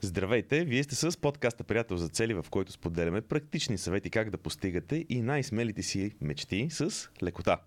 Здравейте! 0.00 0.64
Вие 0.64 0.82
сте 0.82 0.94
с 0.94 1.20
подкаста 1.20 1.64
Приятел 1.64 1.96
за 1.96 2.08
цели, 2.08 2.34
в 2.34 2.46
който 2.50 2.72
споделяме 2.72 3.20
практични 3.20 3.78
съвети 3.78 4.10
как 4.10 4.30
да 4.30 4.38
постигате 4.38 5.06
и 5.08 5.22
най-смелите 5.22 5.82
си 5.82 6.14
мечти 6.20 6.68
с 6.70 7.08
лекота. 7.22 7.58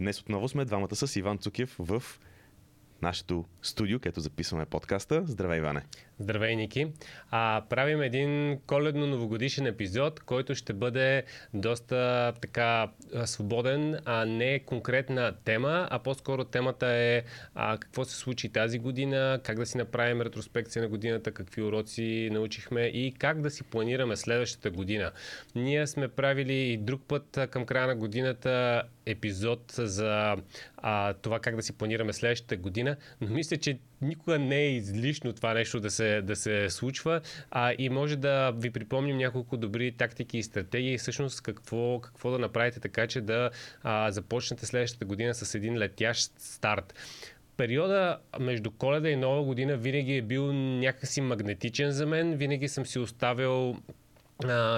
Днес 0.00 0.20
отново 0.20 0.48
сме 0.48 0.64
двамата 0.64 0.96
с 0.96 1.16
Иван 1.16 1.38
Цукев 1.38 1.76
в 1.78 2.02
нашето 3.02 3.44
студио, 3.62 4.00
където 4.00 4.20
записваме 4.20 4.66
подкаста. 4.66 5.22
Здравей, 5.26 5.58
Иване! 5.58 5.82
Здравей, 6.20 6.56
Ники! 6.56 6.86
А, 7.30 7.62
правим 7.68 8.02
един 8.02 8.58
коледно-новогодишен 8.66 9.66
епизод, 9.66 10.20
който 10.20 10.54
ще 10.54 10.72
бъде 10.72 11.24
доста 11.54 12.32
така 12.40 12.90
свободен, 13.24 13.98
а 14.04 14.24
не 14.24 14.58
конкретна 14.58 15.34
тема, 15.44 15.88
а 15.90 15.98
по-скоро 15.98 16.44
темата 16.44 16.86
е 16.86 17.22
а, 17.54 17.78
какво 17.78 18.04
се 18.04 18.16
случи 18.16 18.48
тази 18.48 18.78
година, 18.78 19.40
как 19.44 19.56
да 19.56 19.66
си 19.66 19.78
направим 19.78 20.22
ретроспекция 20.22 20.82
на 20.82 20.88
годината, 20.88 21.32
какви 21.32 21.62
уроци 21.62 22.28
научихме 22.32 22.80
и 22.80 23.14
как 23.18 23.40
да 23.40 23.50
си 23.50 23.62
планираме 23.62 24.16
следващата 24.16 24.70
година. 24.70 25.10
Ние 25.54 25.86
сме 25.86 26.08
правили 26.08 26.54
и 26.54 26.76
друг 26.76 27.02
път 27.08 27.38
към 27.50 27.66
края 27.66 27.86
на 27.86 27.96
годината 27.96 28.82
епизод 29.06 29.72
за 29.76 30.36
а, 30.76 31.12
това 31.12 31.40
как 31.40 31.56
да 31.56 31.62
си 31.62 31.72
планираме 31.72 32.12
следващата 32.12 32.56
година, 32.56 32.96
но 33.20 33.30
мисля, 33.30 33.56
че 33.56 33.78
никога 34.02 34.38
не 34.38 34.56
е 34.56 34.70
излишно 34.70 35.32
това 35.32 35.54
нещо 35.54 35.80
да 35.80 35.90
се, 35.90 36.22
да 36.22 36.36
се 36.36 36.70
случва. 36.70 37.20
А, 37.50 37.74
и 37.78 37.88
може 37.88 38.16
да 38.16 38.50
ви 38.50 38.70
припомним 38.70 39.16
няколко 39.16 39.56
добри 39.56 39.92
тактики 39.92 40.38
и 40.38 40.42
стратегии, 40.42 40.98
всъщност 40.98 41.40
какво, 41.40 42.00
какво 42.00 42.30
да 42.30 42.38
направите 42.38 42.80
така, 42.80 43.06
че 43.06 43.20
да 43.20 43.50
а, 43.82 44.10
започнете 44.10 44.66
следващата 44.66 45.04
година 45.04 45.34
с 45.34 45.54
един 45.54 45.78
летящ 45.78 46.32
старт? 46.38 46.94
Периода 47.56 48.18
между 48.40 48.70
коледа 48.70 49.10
и 49.10 49.16
нова 49.16 49.44
година 49.44 49.76
винаги 49.76 50.16
е 50.16 50.22
бил 50.22 50.52
някакси 50.52 51.20
магнетичен 51.20 51.90
за 51.90 52.06
мен. 52.06 52.36
Винаги 52.36 52.68
съм 52.68 52.86
си 52.86 52.98
оставил 52.98 53.76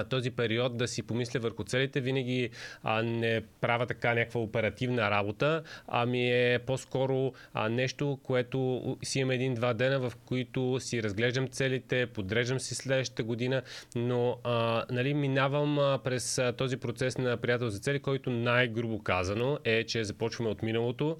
този 0.09 0.31
период 0.31 0.77
да 0.77 0.87
си 0.87 1.03
помисля 1.03 1.39
върху 1.39 1.63
целите, 1.63 2.01
винаги 2.01 2.49
а, 2.83 3.03
не 3.03 3.41
правя 3.61 3.85
така 3.85 4.13
някаква 4.13 4.41
оперативна 4.41 5.11
работа, 5.11 5.63
ами 5.87 6.31
е 6.31 6.59
по-скоро 6.59 7.33
а, 7.53 7.69
нещо, 7.69 8.19
което 8.23 8.97
си 9.03 9.19
имам 9.19 9.31
един-два 9.31 9.73
дена, 9.73 9.99
в 9.99 10.13
които 10.25 10.79
си 10.79 11.03
разглеждам 11.03 11.47
целите, 11.47 12.05
подреждам 12.05 12.59
си 12.59 12.75
следващата 12.75 13.23
година, 13.23 13.61
но 13.95 14.37
а, 14.43 14.85
нали, 14.91 15.13
минавам 15.13 15.79
а, 15.79 15.99
през 16.03 16.37
а, 16.37 16.51
този 16.51 16.77
процес 16.77 17.17
на 17.17 17.37
приятел 17.37 17.69
за 17.69 17.79
цели, 17.79 17.99
който 17.99 18.29
най-грубо 18.29 19.03
казано 19.03 19.59
е, 19.63 19.83
че 19.83 20.03
започваме 20.03 20.49
от 20.49 20.63
миналото, 20.63 21.17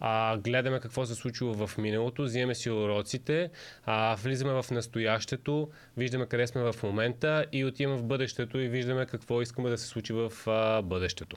а, 0.00 0.38
гледаме 0.38 0.80
какво 0.80 1.06
се 1.06 1.14
случило 1.14 1.66
в 1.66 1.78
миналото, 1.78 2.22
взимаме 2.22 2.54
си 2.54 2.70
уроците, 2.70 3.50
а, 3.84 4.16
влизаме 4.22 4.62
в 4.62 4.70
настоящето, 4.70 5.70
виждаме 5.96 6.26
къде 6.26 6.46
сме 6.46 6.62
в 6.62 6.74
момента 6.82 7.46
и 7.52 7.64
отиваме 7.64 7.98
в 7.98 8.04
бъдещето 8.04 8.58
и 8.58 8.68
виждаме 8.68 9.06
какво 9.06 9.42
искаме 9.42 9.70
да 9.70 9.78
се 9.78 9.86
случи 9.86 10.12
в 10.12 10.32
а, 10.46 10.82
бъдещето. 10.82 11.36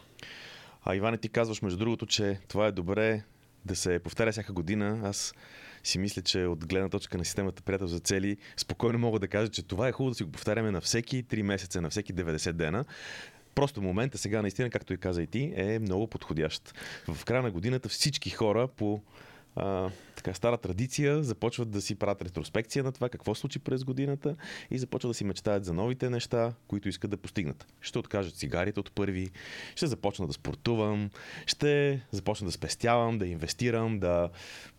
А 0.86 0.96
Иване, 0.96 1.18
ти 1.18 1.30
казваш 1.30 1.62
между 1.62 1.78
другото, 1.78 2.06
че 2.06 2.40
това 2.48 2.68
е 2.68 2.72
добре 2.72 3.24
да 3.66 3.76
се 3.76 4.00
повтаря 4.00 4.32
всяка 4.32 4.54
година. 4.54 5.00
Аз 5.04 5.34
си 5.84 6.00
мисля, 6.00 6.22
че 6.22 6.46
от 6.46 6.66
гледна 6.66 6.90
точка 6.90 7.18
на 7.18 7.26
системата 7.26 7.64
приятел 7.64 7.88
за 7.88 8.00
цели, 8.00 8.38
спокойно 8.58 9.00
мога 9.00 9.20
да 9.20 9.28
кажа, 9.28 9.52
че 9.52 9.64
това 9.64 9.88
е 9.88 9.92
хубаво 9.92 10.12
да 10.12 10.16
си 10.16 10.24
го 10.24 10.32
повтаряме 10.32 10.72
на 10.72 10.82
всеки 10.82 11.24
3 11.24 11.42
месеца, 11.42 11.82
на 11.82 11.90
всеки 11.90 12.14
90 12.14 12.52
дена. 12.52 12.86
Просто 13.56 13.82
момента 13.82 14.18
сега 14.18 14.42
наистина, 14.42 14.70
както 14.70 14.94
и 14.94 14.98
каза 14.98 15.24
и 15.24 15.28
ти, 15.28 15.54
е 15.56 15.80
много 15.80 16.08
подходящ. 16.08 16.74
В 17.08 17.26
края 17.26 17.42
на 17.42 17.52
годината 17.52 17.90
всички 17.90 18.30
хора 18.30 18.68
по 18.68 19.02
а, 19.56 19.90
така, 20.16 20.34
стара 20.34 20.58
традиция 20.58 21.24
започват 21.24 21.72
да 21.72 21.82
си 21.82 21.96
правят 21.96 22.22
ретроспекция 22.22 22.84
на 22.84 22.92
това, 22.92 23.10
какво 23.10 23.36
случи 23.36 23.60
през 23.60 23.84
годината 23.84 24.36
и 24.72 24.78
започват 24.78 25.10
да 25.10 25.14
си 25.14 25.24
мечтаят 25.24 25.66
за 25.66 25.74
новите 25.74 26.10
неща, 26.10 26.54
които 26.68 26.90
искат 26.90 27.12
да 27.12 27.18
постигнат. 27.18 27.68
Ще 27.82 28.00
откажат 28.00 28.36
цигарите 28.36 28.80
от 28.80 28.92
първи, 28.92 29.30
ще 29.76 29.88
започна 29.88 30.28
да 30.28 30.34
спортувам, 30.34 31.10
ще 31.46 32.02
започна 32.12 32.46
да 32.46 32.52
спестявам, 32.52 33.18
да 33.18 33.28
инвестирам, 33.28 34.00
да... 34.00 34.30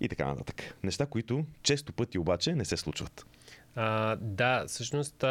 и 0.01 0.09
така 0.09 0.27
нататък. 0.27 0.79
Неща, 0.83 1.07
които 1.07 1.45
често 1.63 1.93
пъти 1.93 2.19
обаче 2.19 2.55
не 2.55 2.65
се 2.65 2.77
случват. 2.77 3.27
А, 3.75 4.17
да, 4.17 4.65
всъщност 4.67 5.25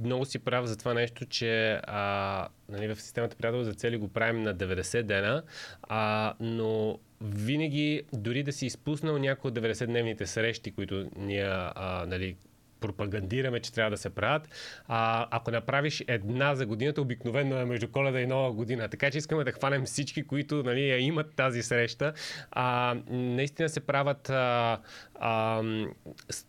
много 0.00 0.24
си 0.24 0.38
прав 0.38 0.66
за 0.66 0.76
това 0.76 0.94
нещо, 0.94 1.26
че 1.26 1.80
а, 1.82 2.48
нали, 2.68 2.94
в 2.94 3.00
системата 3.00 3.36
приятел 3.36 3.64
за 3.64 3.74
цели 3.74 3.96
го 3.96 4.08
правим 4.08 4.42
на 4.42 4.54
90 4.54 5.02
дена, 5.02 5.42
а, 5.82 6.34
но 6.40 6.98
винаги, 7.20 8.02
дори 8.12 8.42
да 8.42 8.52
си 8.52 8.66
изпуснал 8.66 9.18
някои 9.18 9.48
от 9.48 9.58
90-дневните 9.58 10.24
срещи, 10.24 10.70
които 10.70 11.10
ние 11.16 11.44
а, 11.44 12.04
нали, 12.08 12.36
пропагандираме, 12.80 13.60
че 13.60 13.72
трябва 13.72 13.90
да 13.90 13.96
се 13.96 14.10
правят. 14.10 14.48
А, 14.88 15.26
ако 15.30 15.50
направиш 15.50 16.04
една 16.08 16.54
за 16.54 16.66
годината, 16.66 17.00
обикновено 17.00 17.56
е 17.56 17.64
между 17.64 17.88
коледа 17.88 18.20
и 18.20 18.26
нова 18.26 18.52
година. 18.52 18.88
Така 18.88 19.10
че 19.10 19.18
искаме 19.18 19.44
да 19.44 19.52
хванем 19.52 19.84
всички, 19.84 20.22
които 20.22 20.62
нали, 20.62 20.80
имат 20.80 21.34
тази 21.34 21.62
среща. 21.62 22.12
А, 22.50 22.96
наистина 23.08 23.68
се 23.68 23.80
правят 23.80 24.30
а, 24.30 24.78
а, 25.18 25.62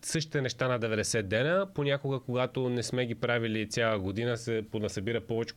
същите 0.01 0.41
неща 0.41 0.67
на 0.67 0.79
90 0.79 1.21
дена. 1.21 1.67
Понякога, 1.73 2.19
когато 2.19 2.69
не 2.69 2.83
сме 2.83 3.05
ги 3.05 3.15
правили 3.15 3.69
цяла 3.69 3.99
година, 3.99 4.37
се 4.37 4.63
понасъбира 4.71 5.21
повече, 5.21 5.53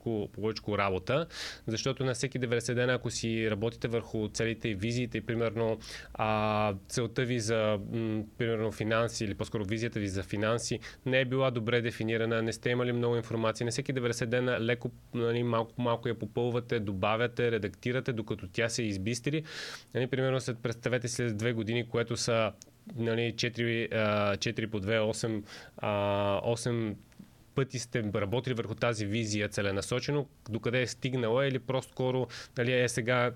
работа, 0.69 1.27
защото 1.67 2.05
на 2.05 2.15
всеки 2.15 2.41
90 2.41 2.75
дена, 2.75 2.93
ако 2.93 3.11
си 3.11 3.51
работите 3.51 3.89
върху 3.89 4.29
целите 4.29 4.69
и 4.69 4.75
визиите, 4.75 5.19
и 5.19 5.21
примерно 5.21 5.79
а, 6.15 6.75
целта 6.89 7.25
ви 7.25 7.41
за 7.41 7.79
м, 7.93 8.25
примерно 8.39 8.73
финанси 8.73 9.25
или 9.25 9.35
по-скоро 9.35 9.65
визията 9.65 10.01
ви 10.01 10.09
за 10.09 10.23
финанси 10.23 10.81
не 11.07 11.21
е 11.21 11.25
била 11.25 11.51
добре 11.51 11.81
дефинирана, 11.81 12.43
не 12.43 12.53
сте 12.53 12.71
имали 12.71 12.93
много 12.93 13.17
информация, 13.17 13.65
на 13.65 13.71
всеки 13.71 13.95
90 13.95 14.27
дена 14.27 14.61
леко 14.61 14.91
нали, 15.15 15.43
малко, 15.43 15.83
малко 15.83 16.09
я 16.09 16.19
попълвате, 16.19 16.81
добавяте, 16.81 17.51
редактирате, 17.51 18.13
докато 18.13 18.49
тя 18.49 18.69
се 18.69 18.83
избистри. 18.83 19.45
Нали, 19.95 20.07
примерно 20.07 20.41
след 20.41 20.59
представете 20.63 21.09
след 21.09 21.37
две 21.37 21.53
години, 21.53 21.89
което 21.89 22.17
са 22.17 22.53
нали, 22.97 23.33
4, 23.35 23.89
4 24.37 24.67
по 24.67 24.81
2, 24.81 25.01
8, 25.01 25.43
8 25.83 26.95
пъти 27.55 27.79
сте 27.79 28.05
работили 28.15 28.55
върху 28.55 28.75
тази 28.75 29.07
визия 29.07 29.49
целенасочено, 29.49 30.27
докъде 30.49 30.83
е 30.83 30.87
стигнала 30.87 31.47
или 31.47 31.59
просто 31.59 31.93
скоро 31.93 32.27
нали, 32.59 32.81
е 32.81 32.89
сега 32.89 33.33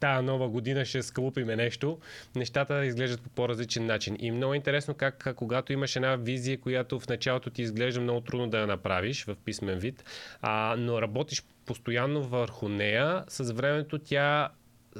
тая 0.00 0.22
нова 0.22 0.48
година 0.48 0.84
ще 0.84 1.02
скълупиме 1.02 1.56
нещо, 1.56 1.98
нещата 2.36 2.86
изглеждат 2.86 3.22
по 3.22 3.30
по-различен 3.30 3.86
начин. 3.86 4.16
И 4.20 4.30
много 4.30 4.54
интересно 4.54 4.94
как, 4.94 5.34
когато 5.36 5.72
имаш 5.72 5.96
една 5.96 6.16
визия, 6.16 6.60
която 6.60 7.00
в 7.00 7.08
началото 7.08 7.50
ти 7.50 7.62
изглежда 7.62 8.00
много 8.00 8.20
трудно 8.20 8.50
да 8.50 8.60
я 8.60 8.66
направиш 8.66 9.24
в 9.24 9.36
писмен 9.44 9.78
вид, 9.78 10.04
а, 10.42 10.74
но 10.78 11.02
работиш 11.02 11.42
постоянно 11.66 12.22
върху 12.22 12.68
нея, 12.68 13.24
с 13.28 13.52
времето 13.52 13.98
тя 13.98 14.48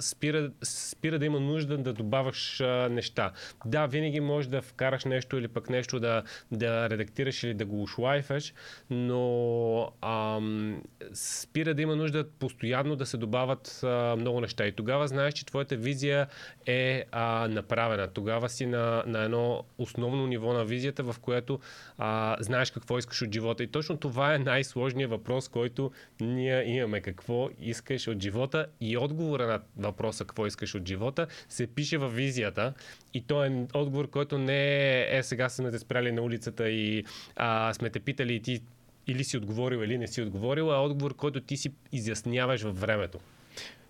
спира, 0.00 0.50
спира 0.62 1.18
да 1.18 1.26
има 1.26 1.40
нужда 1.40 1.78
да 1.78 1.92
добавяш 1.92 2.60
а, 2.60 2.88
неща. 2.90 3.32
Да, 3.66 3.86
винаги 3.86 4.20
можеш 4.20 4.50
да 4.50 4.62
вкараш 4.62 5.04
нещо 5.04 5.36
или 5.36 5.48
пък 5.48 5.70
нещо 5.70 6.00
да, 6.00 6.22
да 6.52 6.90
редактираш 6.90 7.42
или 7.42 7.54
да 7.54 7.64
го 7.64 7.82
ушлайфаш, 7.82 8.54
но 8.90 9.92
ам, 10.02 10.82
спира 11.12 11.74
да 11.74 11.82
има 11.82 11.96
нужда 11.96 12.28
постоянно 12.38 12.96
да 12.96 13.06
се 13.06 13.16
добавят 13.16 13.80
а, 13.82 14.16
много 14.16 14.40
неща. 14.40 14.66
И 14.66 14.72
тогава 14.72 15.08
знаеш, 15.08 15.34
че 15.34 15.46
твоята 15.46 15.76
визия 15.76 16.26
е 16.66 17.04
а, 17.12 17.48
направена. 17.48 18.08
Тогава 18.08 18.48
си 18.48 18.66
на, 18.66 19.02
на 19.06 19.22
едно 19.22 19.64
основно 19.78 20.26
ниво 20.26 20.52
на 20.52 20.64
визията, 20.64 21.02
в 21.02 21.16
което 21.20 21.60
а, 21.98 22.36
знаеш 22.40 22.70
какво 22.70 22.98
искаш 22.98 23.22
от 23.22 23.32
живота. 23.32 23.62
И 23.62 23.66
точно 23.66 23.96
това 23.96 24.34
е 24.34 24.38
най-сложният 24.38 25.10
въпрос, 25.10 25.48
който 25.48 25.90
ние 26.20 26.76
имаме. 26.76 27.00
Какво 27.00 27.48
искаш 27.60 28.08
от 28.08 28.22
живота 28.22 28.66
и 28.80 28.96
отговора 28.96 29.62
на 29.76 29.81
въпроса 29.82 30.24
какво 30.24 30.46
искаш 30.46 30.74
от 30.74 30.88
живота, 30.88 31.26
се 31.48 31.66
пише 31.66 31.98
във 31.98 32.14
визията 32.14 32.74
и 33.14 33.22
то 33.26 33.44
е 33.44 33.66
отговор, 33.74 34.10
който 34.10 34.38
не 34.38 35.00
е, 35.00 35.18
е 35.18 35.22
сега 35.22 35.48
сме 35.48 35.70
те 35.70 35.78
спряли 35.78 36.12
на 36.12 36.22
улицата 36.22 36.70
и 36.70 37.04
а, 37.36 37.74
сме 37.74 37.90
те 37.90 38.00
питали 38.00 38.34
и 38.34 38.40
ти 38.40 38.60
или 39.06 39.24
си 39.24 39.36
отговорил, 39.36 39.78
или 39.78 39.98
не 39.98 40.06
си 40.06 40.22
отговорил, 40.22 40.72
а 40.72 40.80
отговор, 40.80 41.16
който 41.16 41.40
ти 41.40 41.56
си 41.56 41.72
изясняваш 41.92 42.62
във 42.62 42.80
времето. 42.80 43.18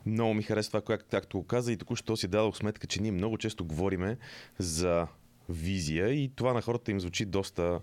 Много 0.06 0.35
ми 0.35 0.43
харесва 0.43 0.81
това, 0.81 0.99
както 0.99 1.39
го 1.39 1.47
каза 1.47 1.73
и 1.73 1.77
току-що 1.77 2.17
си 2.17 2.29
дадох 2.29 2.56
сметка, 2.56 2.87
че 2.87 3.03
ние 3.03 3.12
много 3.12 3.38
често 3.38 3.65
говориме 3.65 4.17
за 4.59 5.06
визия 5.49 6.09
и 6.09 6.31
това 6.37 6.53
на 6.53 6.62
хората 6.62 6.91
им 6.91 7.00
звучи 7.00 7.25
доста 7.25 7.81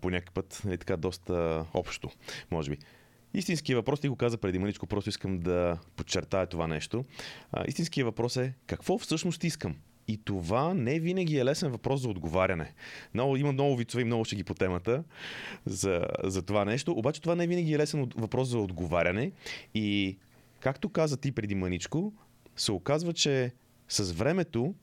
по 0.00 0.10
някакъв 0.10 0.34
път 0.34 0.62
е 0.68 0.76
така 0.76 0.96
доста 0.96 1.64
общо, 1.74 2.10
може 2.50 2.70
би. 2.70 2.78
Истинският 3.34 3.76
въпрос, 3.76 4.00
ти 4.00 4.08
го 4.08 4.16
каза 4.16 4.38
преди 4.38 4.58
маличко, 4.58 4.86
просто 4.86 5.10
искам 5.10 5.38
да 5.38 5.78
подчертая 5.96 6.46
това 6.46 6.66
нещо. 6.66 7.04
А, 7.52 7.64
истинският 7.68 8.06
въпрос 8.06 8.36
е 8.36 8.54
какво 8.66 8.98
всъщност 8.98 9.44
искам? 9.44 9.76
И 10.08 10.16
това 10.16 10.74
не 10.74 11.00
винаги 11.00 11.38
е 11.38 11.44
лесен 11.44 11.70
въпрос 11.70 12.00
за 12.00 12.08
отговаряне. 12.08 12.74
Много, 13.14 13.36
има 13.36 13.52
много 13.52 13.76
вицове 13.76 14.02
и 14.02 14.04
много 14.04 14.24
ще 14.24 14.36
ги 14.36 14.44
по 14.44 14.54
темата 14.54 15.04
за, 15.66 16.06
за 16.24 16.42
това 16.42 16.64
нещо. 16.64 16.92
Обаче 16.92 17.22
това 17.22 17.34
не 17.34 17.46
винаги 17.46 17.74
е 17.74 17.78
лесен 17.78 18.10
въпрос 18.16 18.48
за 18.48 18.58
отговаряне. 18.58 19.32
И 19.74 20.16
както 20.60 20.88
каза 20.88 21.16
ти 21.16 21.32
преди 21.32 21.54
маничко, 21.54 22.12
се 22.56 22.72
оказва, 22.72 23.12
че 23.12 23.52
с 23.88 24.12
времето 24.12 24.74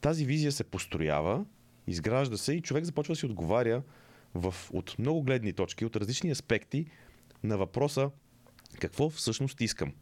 тази 0.00 0.24
визия 0.24 0.52
се 0.52 0.64
построява, 0.64 1.44
изгражда 1.86 2.36
се 2.36 2.52
и 2.52 2.60
човек 2.60 2.84
започва 2.84 3.12
да 3.12 3.16
си 3.16 3.26
отговаря 3.26 3.82
в, 4.34 4.54
от 4.72 4.98
много 4.98 5.22
гледни 5.22 5.52
точки, 5.52 5.84
от 5.84 5.96
различни 5.96 6.30
аспекти 6.30 6.86
на 7.42 7.58
въпроса 7.58 8.10
какво 8.80 9.10
всъщност 9.10 9.60
искам. 9.60 9.92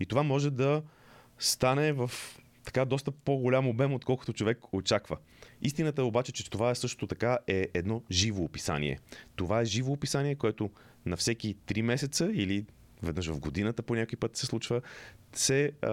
И 0.00 0.06
това 0.06 0.22
може 0.22 0.50
да 0.50 0.82
стане 1.38 1.92
в 1.92 2.10
така 2.64 2.84
доста 2.84 3.10
по-голям 3.10 3.68
обем, 3.68 3.94
отколкото 3.94 4.32
човек 4.32 4.58
очаква. 4.72 5.16
Истината 5.62 6.02
е 6.02 6.04
обаче, 6.04 6.32
че 6.32 6.50
това 6.50 6.70
е 6.70 6.74
също 6.74 7.06
така 7.06 7.38
е 7.46 7.68
едно 7.74 8.02
живо 8.10 8.42
описание. 8.42 8.98
Това 9.36 9.60
е 9.60 9.64
живо 9.64 9.92
описание, 9.92 10.34
което 10.34 10.70
на 11.06 11.16
всеки 11.16 11.56
3 11.66 11.82
месеца 11.82 12.30
или 12.32 12.64
веднъж 13.02 13.26
в 13.28 13.40
годината 13.40 13.82
по 13.82 13.94
някой 13.94 14.16
път 14.16 14.36
се 14.36 14.46
случва, 14.46 14.80
се 15.32 15.72
а, 15.82 15.90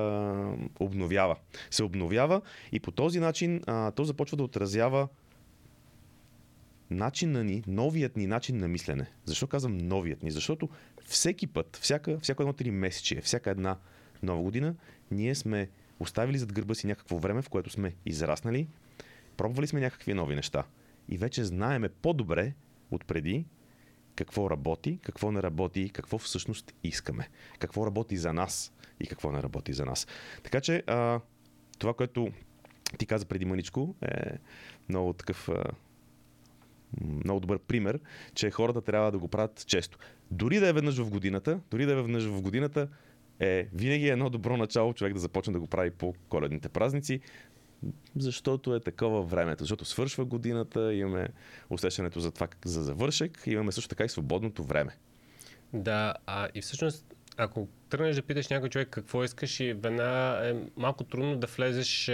обновява. 0.80 1.36
Се 1.72 1.84
обновява 1.84 2.42
и 2.72 2.80
по 2.80 2.92
този 2.92 3.20
начин 3.20 3.62
а, 3.68 3.92
то 3.92 4.04
започва 4.04 4.38
да 4.38 4.44
отразява 4.44 5.08
начина 6.90 7.44
ни, 7.44 7.64
новият 7.68 8.18
ни 8.18 8.28
начин 8.28 8.58
на 8.58 8.68
мислене. 8.68 9.08
Защо 9.26 9.48
казвам 9.48 9.78
новият 9.78 10.24
ни? 10.24 10.32
Защото 10.32 10.70
всеки 11.06 11.48
път, 11.48 11.80
всяка, 11.82 12.20
всяко 12.20 12.42
едно 12.44 12.54
три 12.54 12.72
месече, 12.72 13.22
всяка 13.22 13.50
една 13.50 13.78
нова 14.24 14.44
година, 14.44 14.76
ние 15.12 15.36
сме 15.36 15.70
оставили 16.00 16.38
зад 16.38 16.54
гърба 16.54 16.74
си 16.74 16.88
някакво 16.88 17.18
време, 17.18 17.42
в 17.42 17.50
което 17.50 17.70
сме 17.70 17.96
израснали, 18.06 18.68
пробвали 19.38 19.68
сме 19.68 19.80
някакви 19.80 20.14
нови 20.14 20.36
неща 20.36 20.64
и 21.10 21.18
вече 21.18 21.44
знаеме 21.44 21.90
по-добре 21.90 22.54
от 22.92 23.06
преди 23.06 23.46
какво 24.16 24.50
работи, 24.50 25.00
какво 25.04 25.32
не 25.32 25.44
работи, 25.44 25.90
какво 25.90 26.18
всъщност 26.18 26.74
искаме, 26.84 27.30
какво 27.60 27.86
работи 27.86 28.18
за 28.18 28.34
нас 28.34 28.74
и 29.00 29.08
какво 29.08 29.32
не 29.32 29.44
работи 29.44 29.74
за 29.74 29.86
нас. 29.86 30.08
Така 30.44 30.62
че 30.62 30.84
а, 30.88 31.20
това, 31.78 31.94
което 31.94 32.32
ти 32.98 33.06
каза 33.06 33.26
преди 33.26 33.46
мъничко, 33.46 33.96
е 34.02 34.38
много 34.90 35.14
такъв 35.14 35.50
а, 35.50 35.64
много 37.02 37.40
добър 37.40 37.60
пример, 37.60 38.00
че 38.34 38.52
хората 38.52 38.82
трябва 38.82 39.12
да 39.12 39.20
го 39.20 39.28
правят 39.28 39.66
често. 39.68 39.98
Дори 40.32 40.60
да 40.60 40.68
е 40.68 40.74
веднъж 40.74 40.98
в 40.98 41.10
годината, 41.10 41.60
дори 41.72 41.86
да 41.86 41.92
е 41.92 41.96
веднъж 41.96 42.24
в 42.24 42.42
годината, 42.42 42.88
е 43.40 43.68
винаги 43.74 44.10
едно 44.10 44.30
добро 44.30 44.58
начало 44.58 44.94
човек 44.94 45.14
да 45.14 45.20
започне 45.20 45.54
да 45.54 45.60
го 45.60 45.68
прави 45.68 45.92
по 45.92 46.14
коледните 46.30 46.70
празници, 46.70 47.20
защото 48.16 48.76
е 48.76 48.80
такова 48.80 49.22
времето. 49.22 49.64
Защото 49.64 49.86
свършва 49.86 50.26
годината, 50.26 50.94
имаме 50.94 51.28
усещането 51.70 52.20
за 52.20 52.32
това 52.32 52.48
за 52.66 52.84
завършек, 52.84 53.44
имаме 53.46 53.72
също 53.72 53.90
така 53.90 54.04
и 54.04 54.10
свободното 54.10 54.64
време. 54.64 54.92
Да, 55.74 56.14
а 56.26 56.48
и 56.56 56.62
всъщност 56.62 57.16
ако 57.38 57.68
тръгнеш 57.90 58.16
да 58.16 58.22
питаш 58.22 58.48
някой 58.48 58.70
човек 58.70 58.88
какво 58.90 59.24
искаш 59.24 59.60
и 59.60 59.74
веднага 59.74 60.50
е 60.50 60.56
малко 60.78 61.04
трудно 61.04 61.38
да 61.38 61.48
влезеш 61.48 62.12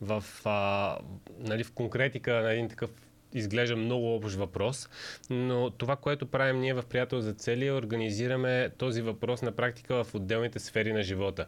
в, 0.00 0.24
а, 0.44 0.98
нали, 1.38 1.64
в 1.64 1.72
конкретика 1.72 2.32
на 2.32 2.52
един 2.52 2.68
такъв 2.68 2.90
изглежда 3.34 3.76
много 3.76 4.14
общ 4.14 4.36
въпрос, 4.36 4.88
но 5.30 5.70
това, 5.70 5.96
което 5.96 6.26
правим 6.26 6.60
ние 6.60 6.74
в 6.74 6.84
Приятел 6.88 7.20
за 7.20 7.32
цели, 7.32 7.66
е 7.66 7.72
организираме 7.72 8.70
този 8.78 9.02
въпрос 9.02 9.42
на 9.42 9.52
практика 9.52 10.04
в 10.04 10.14
отделните 10.14 10.58
сфери 10.58 10.92
на 10.92 11.02
живота. 11.02 11.46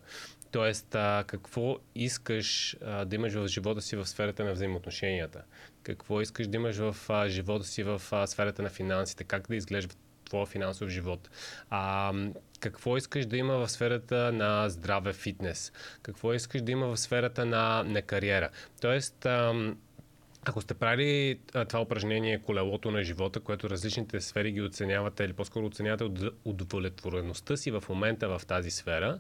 Тоест, 0.51 0.95
а, 0.95 1.25
какво 1.27 1.79
искаш 1.95 2.77
а, 2.85 3.05
да 3.05 3.17
имаш 3.17 3.35
в 3.35 3.49
живота 3.49 3.83
си 3.83 3.97
в 3.97 4.07
сферата 4.07 4.45
на 4.45 4.53
взаимоотношенията? 4.53 5.43
Какво 5.83 6.21
искаш 6.21 6.47
да 6.47 6.57
имаш 6.57 6.77
в 6.77 6.97
а, 7.09 7.29
живота 7.29 7.65
си 7.65 7.83
в 7.83 8.03
а, 8.13 8.27
сферата 8.27 8.63
на 8.63 8.69
финансите? 8.69 9.25
Как 9.25 9.49
да 9.49 9.57
изглежда 9.57 9.95
твоя 10.25 10.47
финансов 10.47 10.89
живот? 10.89 11.31
А, 11.71 12.13
какво 12.61 12.97
искаш 12.97 13.27
да 13.27 13.37
има 13.37 13.59
в 13.59 13.69
сферата 13.69 14.33
на 14.33 14.69
здраве, 14.69 15.13
фитнес? 15.13 15.73
Какво 16.03 16.35
искаш 16.35 16.63
да 16.63 16.73
има 16.73 16.87
в 16.87 16.97
сферата 16.97 17.47
на, 17.47 17.83
на 17.83 18.03
кариера? 18.03 18.49
Тоест, 18.81 19.27
а, 19.27 19.73
ако 20.49 20.61
сте 20.61 20.75
правили 20.75 21.39
това 21.69 21.81
упражнение 21.81 22.39
колелото 22.39 22.91
на 22.91 23.03
живота, 23.03 23.41
което 23.41 23.71
различните 23.71 24.21
сфери 24.21 24.53
ги 24.53 24.63
оценявате 24.63 25.25
или 25.25 25.33
по-скоро 25.33 25.67
оценявате 25.67 26.05
от 26.05 26.21
удовлетвореността 26.45 27.57
си 27.57 27.71
в 27.71 27.85
момента 27.89 28.39
в 28.39 28.47
тази 28.47 28.71
сфера, 28.71 29.19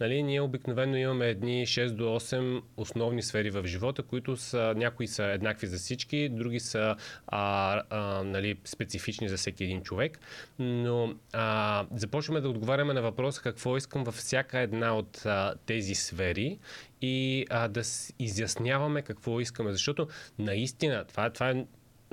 нали, 0.00 0.22
ние 0.22 0.40
обикновено 0.40 0.96
имаме 0.96 1.28
едни 1.28 1.66
6 1.66 1.90
до 1.90 2.04
8 2.04 2.62
основни 2.76 3.22
сфери 3.22 3.50
в 3.50 3.66
живота, 3.66 4.02
които 4.02 4.36
са, 4.36 4.74
някои 4.76 5.06
са 5.06 5.24
еднакви 5.24 5.66
за 5.66 5.78
всички, 5.78 6.28
други 6.28 6.60
са 6.60 6.96
а, 7.26 7.82
а, 7.90 8.22
нали, 8.24 8.56
специфични 8.64 9.28
за 9.28 9.36
всеки 9.36 9.64
един 9.64 9.82
човек, 9.82 10.18
но 10.58 11.14
а, 11.32 11.86
започваме 11.94 12.40
да 12.40 12.48
отговаряме 12.48 12.94
на 12.94 13.02
въпроса 13.02 13.42
какво 13.42 13.76
искам 13.76 14.04
във 14.04 14.14
всяка 14.14 14.58
една 14.58 14.96
от 14.96 15.26
а, 15.26 15.54
тези 15.66 15.94
сфери 15.94 16.58
и 17.02 17.46
а, 17.50 17.68
да 17.68 17.82
изясняваме 18.18 19.02
какво 19.02 19.40
искаме. 19.40 19.72
Защото 19.72 20.08
наистина 20.38 21.04
това, 21.04 21.30
това 21.30 21.50
е 21.50 21.64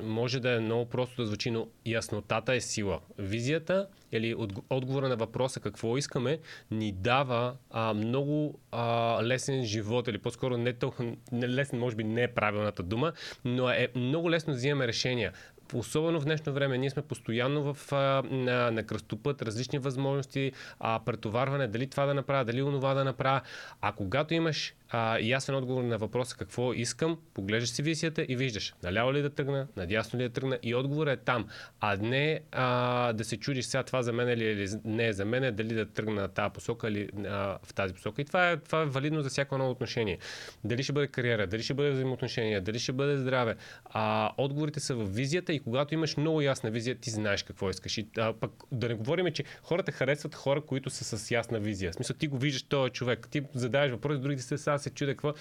може 0.03 0.39
да 0.39 0.51
е 0.51 0.59
много 0.59 0.85
просто 0.85 1.21
да 1.21 1.27
звучи, 1.27 1.51
но 1.51 1.67
яснотата 1.85 2.53
е 2.53 2.61
сила. 2.61 2.99
Визията 3.17 3.87
или 4.11 4.35
отговора 4.69 5.09
на 5.09 5.15
въпроса 5.15 5.59
какво 5.59 5.97
искаме 5.97 6.39
ни 6.71 6.91
дава 6.91 7.55
а, 7.69 7.93
много 7.93 8.59
а, 8.71 9.19
лесен 9.23 9.65
живот 9.65 10.07
или 10.07 10.17
по-скоро 10.17 10.57
не 10.57 10.73
толкова 10.73 11.15
не 11.31 11.49
лесен, 11.49 11.79
може 11.79 11.95
би 11.95 12.03
не 12.03 12.23
е 12.23 12.27
правилната 12.27 12.83
дума, 12.83 13.13
но 13.45 13.69
е 13.69 13.87
много 13.95 14.31
лесно 14.31 14.53
да 14.53 14.57
взимаме 14.57 14.87
решения 14.87 15.33
особено 15.73 16.21
в 16.21 16.23
днешно 16.23 16.53
време, 16.53 16.77
ние 16.77 16.89
сме 16.89 17.01
постоянно 17.01 17.73
в, 17.73 17.91
на, 18.31 18.71
на 18.71 18.83
кръстопът, 18.83 19.41
различни 19.41 19.79
възможности, 19.79 20.51
а, 20.79 20.99
претоварване, 21.05 21.67
дали 21.67 21.87
това 21.87 22.05
да 22.05 22.13
направя, 22.13 22.45
дали 22.45 22.61
онова 22.61 22.93
да 22.93 23.03
направя. 23.03 23.41
А 23.81 23.91
когато 23.91 24.33
имаш 24.33 24.73
а, 24.89 25.19
ясен 25.19 25.55
отговор 25.55 25.83
на 25.83 25.97
въпроса 25.97 26.35
какво 26.37 26.73
искам, 26.73 27.17
поглеждаш 27.33 27.69
си 27.69 27.81
висията 27.81 28.25
и 28.29 28.35
виждаш 28.35 28.73
наляво 28.83 29.13
ли 29.13 29.21
да 29.21 29.29
тръгна, 29.29 29.67
надясно 29.75 30.19
ли 30.19 30.23
да 30.23 30.29
тръгна 30.29 30.59
и 30.63 30.75
отговорът 30.75 31.19
е 31.19 31.23
там. 31.23 31.47
А 31.79 31.95
не 31.95 32.39
а, 32.51 33.13
да 33.13 33.23
се 33.23 33.37
чудиш 33.37 33.65
сега 33.65 33.83
това 33.83 34.01
за 34.01 34.13
мен 34.13 34.29
или, 34.29 34.43
или 34.43 34.69
не 34.85 35.07
е 35.07 35.13
за 35.13 35.25
мен, 35.25 35.55
дали 35.55 35.73
да 35.73 35.85
тръгна 35.85 36.21
на 36.21 36.27
тази 36.27 36.53
посока 36.53 36.87
или 36.87 37.09
а, 37.27 37.57
в 37.63 37.73
тази 37.73 37.93
посока. 37.93 38.21
И 38.21 38.25
това 38.25 38.51
е, 38.51 38.57
това 38.57 38.81
е 38.81 38.85
валидно 38.85 39.21
за 39.21 39.29
всяко 39.29 39.55
едно 39.55 39.69
отношение. 39.69 40.17
Дали 40.63 40.83
ще 40.83 40.93
бъде 40.93 41.07
кариера, 41.07 41.47
дали 41.47 41.63
ще 41.63 41.73
бъде 41.73 41.89
взаимоотношения, 41.89 42.61
дали 42.61 42.79
ще 42.79 42.91
бъде 42.91 43.17
здраве. 43.17 43.55
А, 43.85 44.31
отговорите 44.37 44.79
са 44.79 44.95
в 44.95 45.15
визията 45.15 45.53
и 45.53 45.59
когато 45.59 45.93
имаш 45.93 46.17
много 46.17 46.41
ясна 46.41 46.71
визия, 46.71 46.95
ти 46.95 47.09
знаеш 47.09 47.43
какво 47.43 47.69
искаш. 47.69 47.97
И, 47.97 48.07
а, 48.17 48.33
пък 48.33 48.51
да 48.71 48.87
не 48.87 48.93
говорим, 48.93 49.31
че 49.33 49.43
хората 49.63 49.91
харесват 49.91 50.35
хора, 50.35 50.61
които 50.61 50.89
са 50.89 51.17
с 51.17 51.31
ясна 51.31 51.59
визия. 51.59 51.91
В 51.91 51.95
смисъл, 51.95 52.15
ти 52.15 52.27
го 52.27 52.37
виждаш 52.37 52.63
този 52.63 52.91
човек, 52.91 53.27
ти 53.31 53.41
задаваш 53.53 53.91
въпрос, 53.91 54.19
другите 54.19 54.41
се 54.41 54.57
сега 54.79 54.83
се 54.83 54.95
чудя 54.95 55.11
какво. 55.11 55.33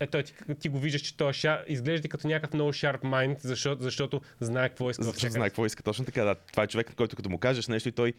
Ето, 0.00 0.22
ти, 0.22 0.34
ти 0.60 0.68
го 0.68 0.78
виждаш, 0.78 1.02
че 1.02 1.16
той 1.16 1.32
шар, 1.32 1.64
изглежда 1.68 2.08
като 2.08 2.28
някакъв 2.28 2.54
много 2.54 2.72
sharp 2.72 3.02
mind, 3.02 3.36
защото, 3.40 3.82
защото 3.82 4.20
знае 4.40 4.68
какво 4.68 4.90
иска. 4.90 5.04
Защото 5.04 5.32
знае 5.32 5.48
какво 5.48 5.66
иска, 5.66 5.82
точно 5.82 6.04
така. 6.04 6.24
Да. 6.24 6.34
Това 6.34 6.62
е 6.62 6.66
човек, 6.66 6.94
който 6.96 7.16
като 7.16 7.30
му 7.30 7.38
кажеш 7.38 7.68
нещо 7.68 7.88
и 7.88 7.92
той 7.92 8.12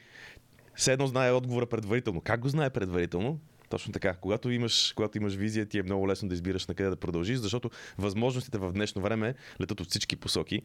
все 0.76 0.94
едно 0.94 1.08
знае 1.08 1.32
отговора 1.32 1.66
предварително. 1.66 2.22
Как 2.22 2.40
го 2.40 2.50
знае 2.50 2.70
предварително? 2.70 3.40
Точно 3.70 3.94
така. 3.94 4.14
Когато 4.14 4.52
имаш, 4.52 4.94
когато 4.96 5.18
имаш 5.18 5.34
визия, 5.34 5.66
ти 5.66 5.80
е 5.80 5.84
много 5.84 6.08
лесно 6.08 6.30
да 6.30 6.36
избираш 6.36 6.68
на 6.68 6.76
къде 6.76 6.90
да 6.90 6.96
продължиш, 6.96 7.38
защото 7.38 7.70
възможностите 7.98 8.58
в 8.58 8.72
днешно 8.72 9.02
време 9.02 9.36
летат 9.62 9.82
от 9.82 9.90
всички 9.90 10.16
посоки. 10.16 10.62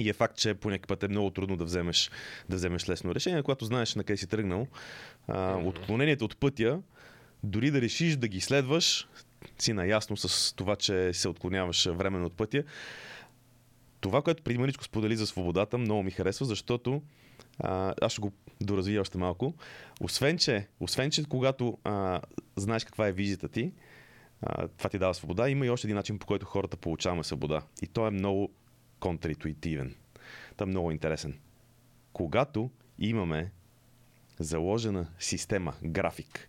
И 0.00 0.08
е 0.08 0.12
факт, 0.12 0.36
че 0.36 0.54
по 0.54 0.70
някакъв 0.70 0.88
път 0.88 1.02
е 1.02 1.08
много 1.08 1.30
трудно 1.30 1.56
да 1.56 1.64
вземеш, 1.64 2.10
да 2.48 2.56
вземеш 2.56 2.88
лесно 2.88 3.14
решение, 3.14 3.42
когато 3.42 3.64
знаеш 3.64 3.94
на 3.94 4.04
къде 4.04 4.16
си 4.16 4.26
тръгнал. 4.26 4.66
А, 5.28 5.56
отклонението 5.56 6.24
от 6.24 6.36
пътя, 6.36 6.80
дори 7.42 7.70
да 7.70 7.80
решиш 7.80 8.16
да 8.16 8.28
ги 8.28 8.40
следваш, 8.40 9.08
си 9.58 9.72
наясно 9.72 10.16
с 10.16 10.54
това, 10.56 10.76
че 10.76 11.12
се 11.12 11.28
отклоняваш 11.28 11.86
временно 11.86 12.26
от 12.26 12.36
пътя. 12.36 12.64
Това, 14.00 14.22
което 14.22 14.42
преди 14.42 14.58
мъничко 14.58 14.84
сподели 14.84 15.16
за 15.16 15.26
свободата, 15.26 15.78
много 15.78 16.02
ми 16.02 16.10
харесва, 16.10 16.46
защото 16.46 17.02
а, 17.58 17.94
аз 18.00 18.12
ще 18.12 18.20
го 18.20 18.32
доразвия 18.60 19.00
още 19.00 19.18
малко. 19.18 19.54
Освен, 20.00 20.38
че, 20.38 20.66
освен, 20.80 21.10
че 21.10 21.24
когато 21.24 21.78
а, 21.84 22.20
знаеш 22.56 22.84
каква 22.84 23.08
е 23.08 23.12
визията 23.12 23.48
ти, 23.48 23.72
а, 24.42 24.68
това 24.68 24.90
ти 24.90 24.98
дава 24.98 25.14
свобода, 25.14 25.48
има 25.48 25.66
и 25.66 25.70
още 25.70 25.86
един 25.86 25.96
начин, 25.96 26.18
по 26.18 26.26
който 26.26 26.46
хората 26.46 26.76
получаваме 26.76 27.24
свобода. 27.24 27.62
И 27.82 27.86
той 27.86 28.08
е 28.08 28.10
много 28.10 28.50
контринтуитивен. 29.00 29.94
Той 30.56 30.66
е 30.66 30.70
много 30.70 30.90
интересен. 30.90 31.38
Когато 32.12 32.70
имаме 32.98 33.52
заложена 34.38 35.06
система, 35.18 35.74
график, 35.82 36.48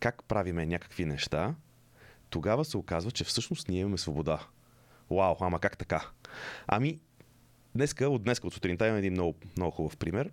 как 0.00 0.24
правиме 0.24 0.66
някакви 0.66 1.04
неща, 1.04 1.54
тогава 2.30 2.64
се 2.64 2.76
оказва, 2.76 3.10
че 3.10 3.24
всъщност 3.24 3.68
ние 3.68 3.80
имаме 3.80 3.98
свобода. 3.98 4.46
Вау, 5.10 5.36
ама 5.40 5.60
как 5.60 5.78
така? 5.78 6.10
Ами, 6.66 7.00
днеска, 7.74 8.08
от 8.08 8.22
днеска, 8.22 8.46
от 8.46 8.54
сутринта 8.54 8.86
имам 8.86 8.98
един 8.98 9.12
много, 9.12 9.34
много 9.56 9.70
хубав 9.70 9.96
пример. 9.96 10.30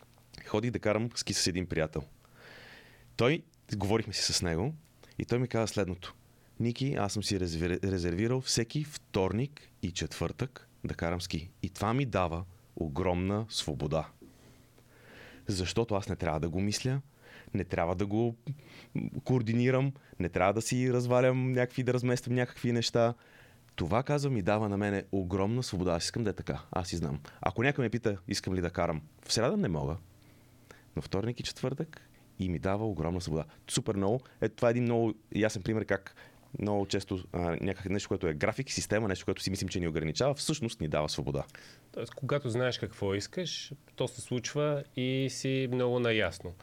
Ходих 0.46 0.70
да 0.70 0.78
карам 0.78 1.10
ски 1.14 1.34
с 1.34 1.46
един 1.46 1.66
приятел. 1.66 2.02
Той, 3.16 3.42
говорихме 3.76 4.12
си 4.12 4.32
с 4.32 4.42
него 4.42 4.74
и 5.18 5.24
той 5.24 5.38
ми 5.38 5.48
каза 5.48 5.66
следното. 5.66 6.14
Ники, 6.60 6.94
аз 6.94 7.12
съм 7.12 7.22
си 7.22 7.40
резервирал 7.84 8.40
всеки 8.40 8.84
вторник 8.84 9.68
и 9.82 9.92
четвъртък 9.92 10.68
да 10.84 10.94
карам 10.94 11.20
ски. 11.20 11.50
И 11.62 11.70
това 11.70 11.94
ми 11.94 12.06
дава 12.06 12.44
огромна 12.76 13.46
свобода. 13.48 14.08
Защото 15.46 15.94
аз 15.94 16.08
не 16.08 16.16
трябва 16.16 16.40
да 16.40 16.48
го 16.48 16.60
мисля, 16.60 17.00
не 17.54 17.64
трябва 17.64 17.94
да 17.94 18.06
го 18.06 18.36
координирам, 19.24 19.92
не 20.18 20.28
трябва 20.28 20.52
да 20.52 20.62
си 20.62 20.92
развалям 20.92 21.52
някакви, 21.52 21.82
да 21.82 21.94
размествам 21.94 22.34
някакви 22.34 22.72
неща. 22.72 23.14
това, 23.76 24.02
казва, 24.02 24.30
ми 24.30 24.42
дава 24.42 24.68
на 24.68 24.76
мене 24.76 25.04
огромна 25.12 25.62
свобода. 25.62 25.92
Аз 25.92 26.04
искам 26.04 26.24
да 26.24 26.30
е 26.30 26.32
така. 26.32 26.62
Аз 26.70 26.88
си 26.88 26.96
знам. 26.96 27.20
Ако 27.40 27.62
някой 27.62 27.84
ме 27.84 27.90
пита, 27.90 28.16
искам 28.28 28.54
ли 28.54 28.60
да 28.60 28.70
карам 28.70 29.02
в 29.26 29.32
среда, 29.32 29.56
не 29.56 29.68
мога. 29.68 29.96
Но 30.96 31.02
вторник 31.02 31.40
и 31.40 31.42
четвъртък 31.42 32.08
и 32.38 32.48
ми 32.48 32.58
дава 32.58 32.86
огромна 32.86 33.20
свобода. 33.20 33.44
Супер 33.70 33.96
много. 33.96 34.20
Ето 34.40 34.56
това 34.56 34.68
е 34.68 34.70
един 34.70 34.84
много 34.84 35.14
ясен 35.34 35.62
пример 35.62 35.84
как 35.84 36.14
много 36.58 36.86
често 36.86 37.24
а, 37.32 37.56
някак 37.60 37.90
нещо, 37.90 38.08
което 38.08 38.26
е 38.26 38.34
график, 38.34 38.70
система, 38.70 39.08
нещо, 39.08 39.24
което 39.24 39.42
си 39.42 39.50
мислим, 39.50 39.68
че 39.68 39.80
ни 39.80 39.88
ограничава, 39.88 40.34
всъщност 40.34 40.80
ни 40.80 40.88
дава 40.88 41.08
свобода. 41.08 41.44
Тоест, 41.92 42.14
когато 42.14 42.50
знаеш 42.50 42.78
какво 42.78 43.14
искаш, 43.14 43.72
то 43.96 44.08
се 44.08 44.20
случва 44.20 44.84
и 44.96 45.26
си 45.30 45.68
много 45.72 45.98
наясно. 45.98 46.54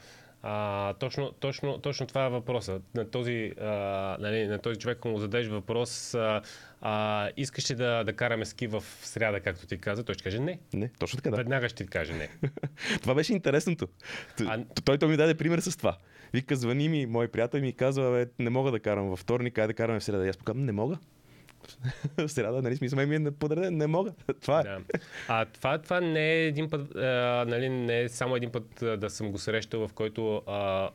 А, 0.45 0.93
точно, 0.93 1.31
точно, 1.31 1.77
точно 1.77 2.07
това 2.07 2.25
е 2.25 2.29
въпроса. 2.29 2.81
На 2.95 3.09
този, 3.09 3.53
а, 3.61 3.67
нали, 4.19 4.47
на 4.47 4.59
този 4.59 4.79
човек, 4.79 4.97
ако 4.97 5.07
му 5.07 5.19
зададеш 5.19 5.47
въпрос, 5.47 6.13
а, 6.13 6.41
а, 6.81 7.29
искаш 7.37 7.71
ли 7.71 7.75
да, 7.75 8.03
да 8.03 8.13
караме 8.13 8.45
ски 8.45 8.67
в 8.67 8.83
сряда, 9.01 9.39
както 9.39 9.67
ти 9.67 9.77
каза, 9.77 10.03
той 10.03 10.15
ще 10.15 10.23
каже 10.23 10.39
не. 10.39 10.59
Не, 10.73 10.89
точно 10.99 11.17
така 11.17 11.29
да. 11.29 11.35
Веднага 11.35 11.69
ще 11.69 11.83
ти 11.83 11.89
каже 11.89 12.13
не. 12.13 12.29
това 13.01 13.15
беше 13.15 13.33
интересното. 13.33 13.87
А... 14.45 14.59
Той, 14.85 14.97
той 14.97 15.09
ми 15.09 15.17
даде 15.17 15.35
пример 15.35 15.59
с 15.59 15.77
това. 15.77 15.97
Вика, 16.33 16.55
звъни 16.55 16.89
ми, 16.89 17.05
мой 17.05 17.27
приятел 17.27 17.61
ми 17.61 17.73
казва, 17.73 18.11
бе, 18.11 18.43
не 18.43 18.49
мога 18.49 18.71
да 18.71 18.79
карам 18.79 19.09
във 19.09 19.19
вторник, 19.19 19.57
айде 19.57 19.67
да 19.67 19.73
караме 19.73 19.99
в 19.99 20.03
среда. 20.03 20.25
И 20.25 20.29
аз 20.29 20.37
показвам, 20.37 20.65
не 20.65 20.71
мога. 20.71 20.97
в 22.17 22.29
среда, 22.29 22.61
нали, 22.61 22.75
смисъл, 22.75 23.07
ми 23.07 23.15
е 23.15 23.31
подреден, 23.31 23.77
не 23.77 23.87
мога. 23.87 24.11
Това 24.41 24.59
е. 24.59 24.63
Да. 24.63 24.79
А 25.27 25.45
това, 25.45 25.77
това 25.77 26.01
не 26.01 26.33
е 26.33 26.47
един 26.47 26.69
път, 26.69 26.95
а, 26.95 27.45
нали, 27.47 27.69
не 27.69 28.01
е 28.01 28.09
само 28.09 28.35
един 28.35 28.51
път 28.51 28.81
а, 28.81 28.97
да 28.97 29.09
съм 29.09 29.31
го 29.31 29.37
срещал, 29.37 29.87
в 29.87 29.93
който 29.93 30.41
а, 30.47 30.89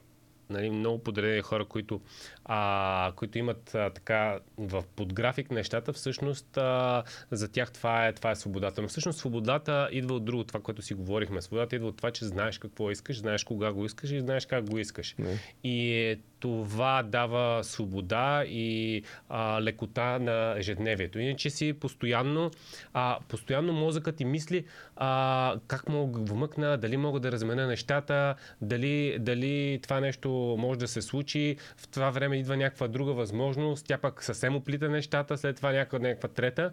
нали, 0.50 0.70
много 0.70 0.98
подредени 0.98 1.40
хора, 1.40 1.64
които, 1.64 2.00
а, 2.44 3.12
които 3.16 3.38
имат 3.38 3.75
а, 3.75 3.90
така 3.90 4.38
в 4.58 4.84
подграфик 4.96 5.50
нещата, 5.50 5.92
всъщност 5.92 6.56
а, 6.56 7.02
за 7.30 7.52
тях 7.52 7.72
това 7.72 8.06
е, 8.06 8.12
това 8.12 8.30
е 8.30 8.37
свободата. 8.37 8.82
Но 8.82 8.88
всъщност 8.88 9.18
свободата 9.18 9.88
идва 9.92 10.14
от 10.14 10.25
друго, 10.25 10.44
това, 10.44 10.60
което 10.60 10.82
си 10.82 10.94
говорихме. 10.94 11.42
Свободата 11.42 11.76
идва 11.76 11.88
от 11.88 11.96
това, 11.96 12.10
че 12.10 12.25
знаеш 12.25 12.58
какво 12.58 12.90
искаш, 12.90 13.18
знаеш 13.18 13.44
кога 13.44 13.72
го 13.72 13.84
искаш 13.84 14.10
и 14.10 14.20
знаеш 14.20 14.46
как 14.46 14.70
го 14.70 14.78
искаш. 14.78 15.14
Не. 15.18 15.38
И 15.64 16.18
това 16.40 17.02
дава 17.02 17.64
свобода 17.64 18.45
и 18.45 19.02
а, 19.28 19.62
лекота 19.62 20.18
на 20.18 20.54
ежедневието. 20.59 21.18
Иначе 21.18 21.50
си 21.50 21.73
постоянно, 21.73 22.50
а, 22.95 23.18
постоянно 23.28 23.73
мозъкът 23.73 24.16
ти 24.16 24.25
мисли 24.25 24.64
а, 24.97 25.57
как 25.66 25.88
мога 25.88 26.21
да 26.21 26.33
вмъкна, 26.33 26.76
дали 26.76 26.97
мога 26.97 27.21
да 27.21 27.33
размена 27.33 27.66
нещата, 27.66 28.35
дали, 28.62 29.16
дали 29.21 29.80
това 29.83 30.00
нещо 30.00 30.57
може 30.59 30.78
да 30.78 30.88
се 30.88 31.02
случи. 31.02 31.57
В 31.76 31.88
това 31.88 32.11
време 32.11 32.37
идва 32.37 32.57
някаква 32.57 32.88
друга 32.88 33.12
възможност, 33.12 33.87
тя 33.87 33.99
пък 33.99 34.25
съвсем 34.25 34.57
оплита 34.57 34.88
нещата, 34.88 35.38
след 35.38 35.57
това 35.57 35.73
някаква, 35.73 35.99
някаква 35.99 36.28
трета. 36.28 36.73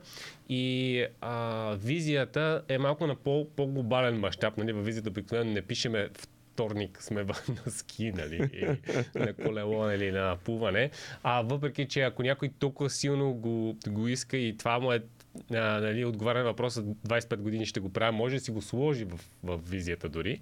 И 0.49 1.05
а, 1.21 1.75
визията 1.75 2.61
е 2.69 2.77
малко 2.77 3.07
на 3.07 3.15
по, 3.15 3.47
по-глобален 3.55 4.19
мащаб. 4.19 4.57
Нали? 4.57 4.73
Във 4.73 4.85
визията 4.85 5.09
обикновено 5.09 5.51
не 5.51 5.61
пишеме 5.61 6.09
в 6.17 6.27
вторник 6.55 7.03
сме 7.03 7.23
на 7.65 7.71
ски, 7.71 8.11
нали, 8.11 8.77
на 9.15 9.33
колело, 9.33 9.83
нали, 9.83 10.11
на 10.11 10.37
плуване. 10.43 10.89
А 11.23 11.41
въпреки, 11.41 11.87
че 11.87 12.01
ако 12.01 12.23
някой 12.23 12.49
толкова 12.59 12.89
силно 12.89 13.33
го, 13.33 13.77
го 13.87 14.07
иска 14.07 14.37
и 14.37 14.57
това 14.57 14.79
му 14.79 14.91
е 14.91 15.01
а, 15.51 15.79
нали, 15.79 16.05
отговаря 16.05 16.39
на 16.39 16.45
въпроса 16.45 16.83
25 16.83 17.35
години 17.35 17.65
ще 17.65 17.79
го 17.79 17.93
правя, 17.93 18.11
може 18.11 18.35
да 18.35 18.41
си 18.41 18.51
го 18.51 18.61
сложи 18.61 19.05
в, 19.05 19.19
в 19.43 19.59
визията 19.69 20.09
дори. 20.09 20.39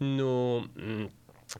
Но 0.00 0.64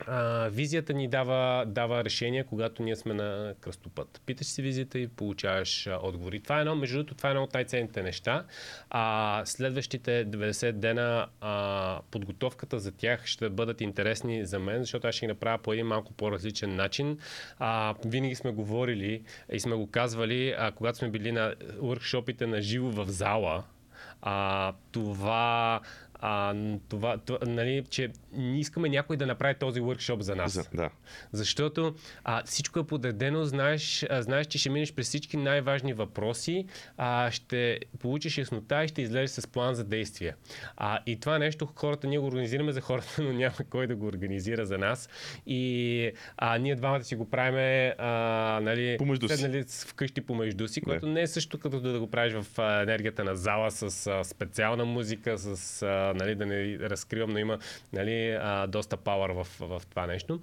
а, 0.07 0.49
визията 0.49 0.93
ни 0.93 1.07
дава, 1.07 1.65
дава 1.67 2.03
решение, 2.03 2.43
когато 2.43 2.83
ние 2.83 2.95
сме 2.95 3.13
на 3.13 3.53
кръстопът. 3.61 4.21
Питаш 4.25 4.47
си 4.47 4.61
визията 4.61 4.99
и 4.99 5.07
получаваш 5.07 5.89
отговори. 6.01 6.39
Това 6.39 6.57
е 6.57 6.61
едно, 6.61 6.75
между 6.75 6.97
другото, 6.97 7.15
това 7.15 7.29
е 7.29 7.31
едно 7.31 7.43
от 7.43 7.53
най-ценните 7.53 8.03
неща. 8.03 8.45
А, 8.89 9.41
следващите 9.45 10.25
90 10.27 10.71
дена 10.71 11.27
а, 11.41 11.99
подготовката 12.11 12.79
за 12.79 12.91
тях 12.91 13.25
ще 13.25 13.49
бъдат 13.49 13.81
интересни 13.81 14.45
за 14.45 14.59
мен, 14.59 14.79
защото 14.79 15.07
аз 15.07 15.15
ще 15.15 15.25
ги 15.25 15.27
направя 15.27 15.57
по 15.57 15.73
един 15.73 15.85
малко 15.85 16.13
по-различен 16.13 16.75
начин. 16.75 17.17
А, 17.59 17.95
винаги 18.05 18.35
сме 18.35 18.51
говорили 18.51 19.23
и 19.51 19.59
сме 19.59 19.75
го 19.75 19.87
казвали, 19.87 20.55
а, 20.57 20.71
когато 20.71 20.97
сме 20.97 21.09
били 21.09 21.31
на 21.31 21.55
уркшопите 21.81 22.47
на 22.47 22.61
живо 22.61 22.89
в 22.89 23.05
зала, 23.09 23.63
а, 24.21 24.73
това 24.91 25.81
а, 26.19 26.55
това, 26.89 27.17
това, 27.17 27.39
нали, 27.47 27.83
че 27.89 28.09
не 28.33 28.59
искаме 28.59 28.89
някой 28.89 29.17
да 29.17 29.25
направи 29.25 29.55
този 29.55 29.81
workshop 29.81 30.19
за 30.19 30.35
нас. 30.35 30.53
За, 30.53 30.65
да. 30.73 30.89
Защото 31.31 31.95
а, 32.23 32.43
всичко 32.43 32.79
е 32.79 32.87
подредено, 32.87 33.45
знаеш, 33.45 34.05
а, 34.09 34.21
знаеш, 34.21 34.47
че 34.47 34.57
ще 34.57 34.69
минеш 34.69 34.93
през 34.93 35.07
всички 35.07 35.37
най-важни 35.37 35.93
въпроси, 35.93 36.65
а, 36.97 37.31
ще 37.31 37.79
получиш 37.99 38.37
яснота 38.37 38.83
и 38.83 38.87
ще 38.87 39.01
излезеш 39.01 39.29
с 39.29 39.47
план 39.47 39.75
за 39.75 39.83
действие. 39.83 40.35
А, 40.77 40.99
и 41.05 41.19
това 41.19 41.39
нещо 41.39 41.67
хората 41.75 42.07
ние 42.07 42.19
го 42.19 42.27
организираме 42.27 42.71
за 42.71 42.81
хората, 42.81 43.15
но 43.23 43.33
няма 43.33 43.55
кой 43.69 43.87
да 43.87 43.95
го 43.95 44.05
организира 44.05 44.65
за 44.65 44.77
нас. 44.77 45.09
И 45.45 46.11
а, 46.37 46.57
ние 46.57 46.75
двамата 46.75 47.03
си 47.03 47.15
го 47.15 47.29
правиме 47.29 47.95
а, 47.97 48.59
нали, 48.63 48.97
помежду 48.97 49.29
си. 49.29 49.47
Нали, 49.47 49.65
вкъщи 49.87 50.21
помежду 50.21 50.67
си, 50.67 50.81
което 50.81 51.07
не 51.07 51.21
е 51.21 51.27
също 51.27 51.59
като 51.59 51.79
да 51.79 51.99
го 51.99 52.07
правиш 52.07 52.33
в 52.33 52.59
енергията 52.83 53.23
на 53.23 53.35
зала 53.35 53.71
с 53.71 54.07
а, 54.07 54.23
специална 54.23 54.85
музика, 54.85 55.37
с 55.37 55.81
а, 55.81 56.06
нали, 56.13 56.35
да 56.35 56.45
не 56.45 56.79
разкривам, 56.79 57.29
но 57.29 57.39
има 57.39 57.59
нали, 57.93 58.31
а, 58.41 58.67
доста 58.67 58.97
пауър 58.97 59.29
в, 59.29 59.47
в 59.59 59.81
това 59.89 60.07
нещо. 60.07 60.41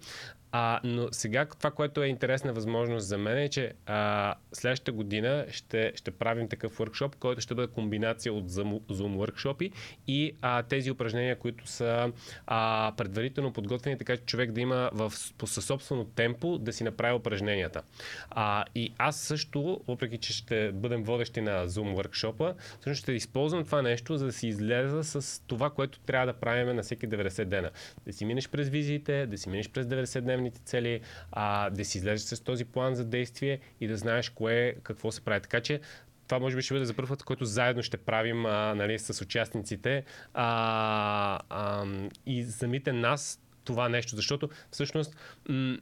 А, 0.56 0.80
но 0.84 1.08
сега 1.12 1.46
това, 1.46 1.70
което 1.70 2.02
е 2.02 2.06
интересна 2.06 2.52
възможност 2.52 3.06
за 3.06 3.18
мен 3.18 3.38
е, 3.38 3.48
че 3.48 3.72
а, 3.86 4.34
следващата 4.52 4.92
година 4.92 5.46
ще, 5.50 5.92
ще 5.96 6.10
правим 6.10 6.48
такъв 6.48 6.78
workshop, 6.78 7.16
който 7.16 7.40
ще 7.40 7.54
бъде 7.54 7.72
комбинация 7.72 8.32
от 8.32 8.50
Zoom, 8.50 8.80
Zoom 8.80 9.70
и 10.06 10.32
а, 10.42 10.62
тези 10.62 10.90
упражнения, 10.90 11.38
които 11.38 11.66
са 11.66 12.12
а, 12.46 12.92
предварително 12.96 13.52
подготвени, 13.52 13.98
така 13.98 14.16
че 14.16 14.22
човек 14.22 14.52
да 14.52 14.60
има 14.60 14.90
в, 14.92 15.12
по 15.38 15.46
със 15.46 15.64
собствено 15.64 16.04
темпо 16.04 16.58
да 16.58 16.72
си 16.72 16.84
направи 16.84 17.14
упражненията. 17.14 17.82
А, 18.30 18.64
и 18.74 18.92
аз 18.98 19.16
също, 19.16 19.80
въпреки 19.88 20.18
че 20.18 20.32
ще 20.32 20.72
бъдем 20.72 21.02
водещи 21.02 21.40
на 21.40 21.68
Zoom 21.68 21.94
workshop 21.94 22.54
също 22.80 23.02
ще 23.02 23.12
използвам 23.12 23.64
това 23.64 23.82
нещо, 23.82 24.16
за 24.16 24.26
да 24.26 24.32
си 24.32 24.48
излеза 24.48 25.04
с 25.04 25.42
това, 25.46 25.70
което 25.70 26.00
трябва 26.00 26.26
да 26.26 26.32
правим 26.32 26.76
на 26.76 26.82
всеки 26.82 27.08
90 27.08 27.44
дена. 27.44 27.70
Да 28.06 28.12
си 28.12 28.24
минеш 28.24 28.48
през 28.48 28.68
визиите, 28.68 29.26
да 29.26 29.38
си 29.38 29.48
минеш 29.48 29.70
през 29.70 29.86
90 29.86 30.20
дневни 30.20 30.43
основните 30.44 30.60
цели, 30.64 31.00
а, 31.32 31.70
да 31.70 31.84
си 31.84 31.98
излезеш 31.98 32.38
с 32.38 32.44
този 32.44 32.64
план 32.64 32.94
за 32.94 33.04
действие 33.04 33.58
и 33.80 33.88
да 33.88 33.96
знаеш 33.96 34.30
кое, 34.30 34.74
какво 34.82 35.12
се 35.12 35.20
прави. 35.20 35.40
Така 35.40 35.60
че 35.60 35.80
това 36.28 36.38
може 36.38 36.56
би 36.56 36.62
ще 36.62 36.74
бъде 36.74 36.84
за 36.84 36.94
първ 36.94 37.08
път, 37.08 37.22
който 37.22 37.44
заедно 37.44 37.82
ще 37.82 37.96
правим 37.96 38.46
а, 38.46 38.74
нали, 38.74 38.98
с 38.98 39.22
участниците 39.22 40.04
а, 40.34 41.40
а, 41.48 41.86
и 42.26 42.44
самите 42.44 42.92
нас 42.92 43.40
това 43.64 43.88
нещо, 43.88 44.16
защото 44.16 44.48
всъщност 44.70 45.16
м- 45.48 45.78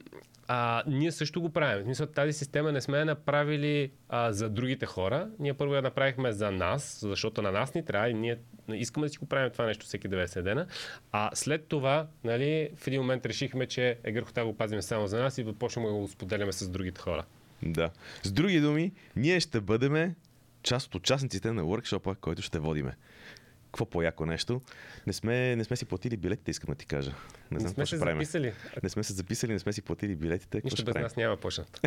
а, 0.47 0.83
ние 0.87 1.11
също 1.11 1.41
го 1.41 1.49
правим. 1.49 1.83
В 1.83 1.85
смисъл, 1.85 2.07
тази 2.07 2.33
система 2.33 2.71
не 2.71 2.81
сме 2.81 2.97
я 2.99 3.05
направили 3.05 3.91
а, 4.09 4.33
за 4.33 4.49
другите 4.49 4.85
хора. 4.85 5.29
Ние 5.39 5.53
първо 5.53 5.75
я 5.75 5.81
направихме 5.81 6.31
за 6.31 6.51
нас, 6.51 6.99
защото 7.01 7.41
на 7.41 7.51
нас 7.51 7.73
ни 7.73 7.85
трябва 7.85 8.09
и 8.09 8.13
ние 8.13 8.37
искаме 8.73 9.05
да 9.05 9.09
си 9.09 9.17
го 9.17 9.25
правим 9.25 9.51
това 9.51 9.65
нещо 9.65 9.85
всеки 9.85 10.09
90 10.09 10.41
дена. 10.41 10.67
А 11.11 11.29
след 11.33 11.67
това, 11.67 12.07
нали, 12.23 12.69
в 12.75 12.87
един 12.87 13.01
момент 13.01 13.25
решихме, 13.25 13.65
че 13.65 13.97
е 14.03 14.11
грехота 14.11 14.45
го 14.45 14.57
пазим 14.57 14.81
само 14.81 15.07
за 15.07 15.19
нас 15.19 15.37
и 15.37 15.53
почваме 15.59 15.87
да 15.87 15.93
го 15.93 16.07
споделяме 16.07 16.51
с 16.51 16.69
другите 16.69 17.01
хора. 17.01 17.25
Да. 17.63 17.89
С 18.23 18.31
други 18.31 18.59
думи, 18.59 18.91
ние 19.15 19.39
ще 19.39 19.61
бъдем 19.61 20.15
част 20.63 20.87
от 20.87 20.95
участниците 20.95 21.51
на 21.51 21.63
workshop 21.63 22.15
който 22.15 22.41
ще 22.41 22.59
водиме 22.59 22.95
какво 23.73 23.85
по-яко 23.85 24.25
нещо. 24.25 24.61
Не 25.07 25.13
сме, 25.13 25.55
не 25.55 25.63
сме 25.63 25.75
си 25.75 25.85
платили 25.85 26.17
билетите, 26.17 26.51
искам 26.51 26.67
да 26.67 26.75
ти 26.75 26.85
кажа. 26.85 27.11
Не, 27.51 27.59
знам, 27.59 27.69
не 27.69 27.73
сме 27.73 27.85
се 27.85 27.99
правим. 27.99 28.15
записали. 28.15 28.53
Не 28.83 28.89
сме 28.89 29.03
се 29.03 29.13
записали, 29.13 29.53
не 29.53 29.59
сме 29.59 29.73
си 29.73 29.81
платили 29.81 30.15
билетите. 30.15 30.61
Нищо 30.63 30.85
без 30.85 30.93
правим? 30.93 31.03
нас 31.03 31.15
няма 31.15 31.37
почнат. 31.37 31.81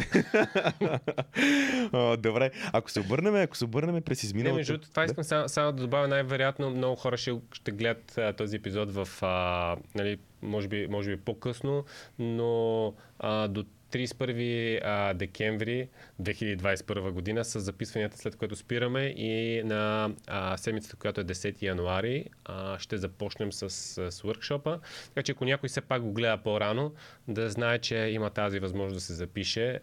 добре, 2.22 2.50
ако 2.72 2.90
се 2.90 3.00
обърнем, 3.00 3.34
ако 3.34 3.56
се 3.56 3.64
обърнем 3.64 4.02
през 4.02 4.22
изминалото... 4.22 4.54
Не, 4.54 4.58
между 4.58 4.78
това 4.78 5.04
искам 5.04 5.22
да? 5.22 5.24
само, 5.24 5.48
само 5.48 5.72
да 5.72 5.82
добавя 5.82 6.08
най-вероятно 6.08 6.70
много 6.70 6.96
хора 6.96 7.16
ще, 7.16 7.40
ще 7.52 7.70
гледат 7.70 8.18
а, 8.18 8.32
този 8.32 8.56
епизод 8.56 8.92
в, 8.92 9.08
а, 9.22 9.76
нали, 9.94 10.18
може 10.42 10.68
би, 10.68 10.86
може 10.86 11.10
би 11.10 11.22
по-късно, 11.22 11.84
но 12.18 12.94
а, 13.18 13.48
до 13.48 13.64
31 13.92 14.80
а, 14.84 15.14
декември 15.14 15.88
2021 16.22 17.10
година 17.10 17.44
с 17.44 17.60
записванията, 17.60 18.18
след 18.18 18.36
което 18.36 18.56
спираме 18.56 19.04
и 19.04 19.62
на 19.64 20.10
седмицата, 20.56 20.96
която 20.96 21.20
е 21.20 21.24
10 21.24 21.62
януари, 21.62 22.24
ще 22.78 22.96
започнем 22.96 23.52
с, 23.52 23.70
с 23.70 24.22
workshop 24.22 24.80
Така 25.08 25.22
че 25.22 25.32
ако 25.32 25.44
някой 25.44 25.68
все 25.68 25.80
пак 25.80 26.02
го 26.02 26.12
гледа 26.12 26.36
по-рано, 26.36 26.94
да 27.28 27.50
знае, 27.50 27.78
че 27.78 27.96
има 27.96 28.30
тази 28.30 28.58
възможност 28.58 28.96
да 28.96 29.00
се 29.00 29.14
запише 29.14 29.80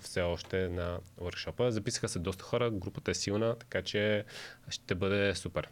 все 0.00 0.22
още 0.22 0.68
на 0.68 0.98
workshop 1.20 1.68
Записаха 1.68 2.08
се 2.08 2.18
доста 2.18 2.44
хора, 2.44 2.70
групата 2.70 3.10
е 3.10 3.14
силна, 3.14 3.56
така 3.58 3.82
че 3.82 4.24
ще 4.68 4.94
бъде 4.94 5.34
супер. 5.34 5.68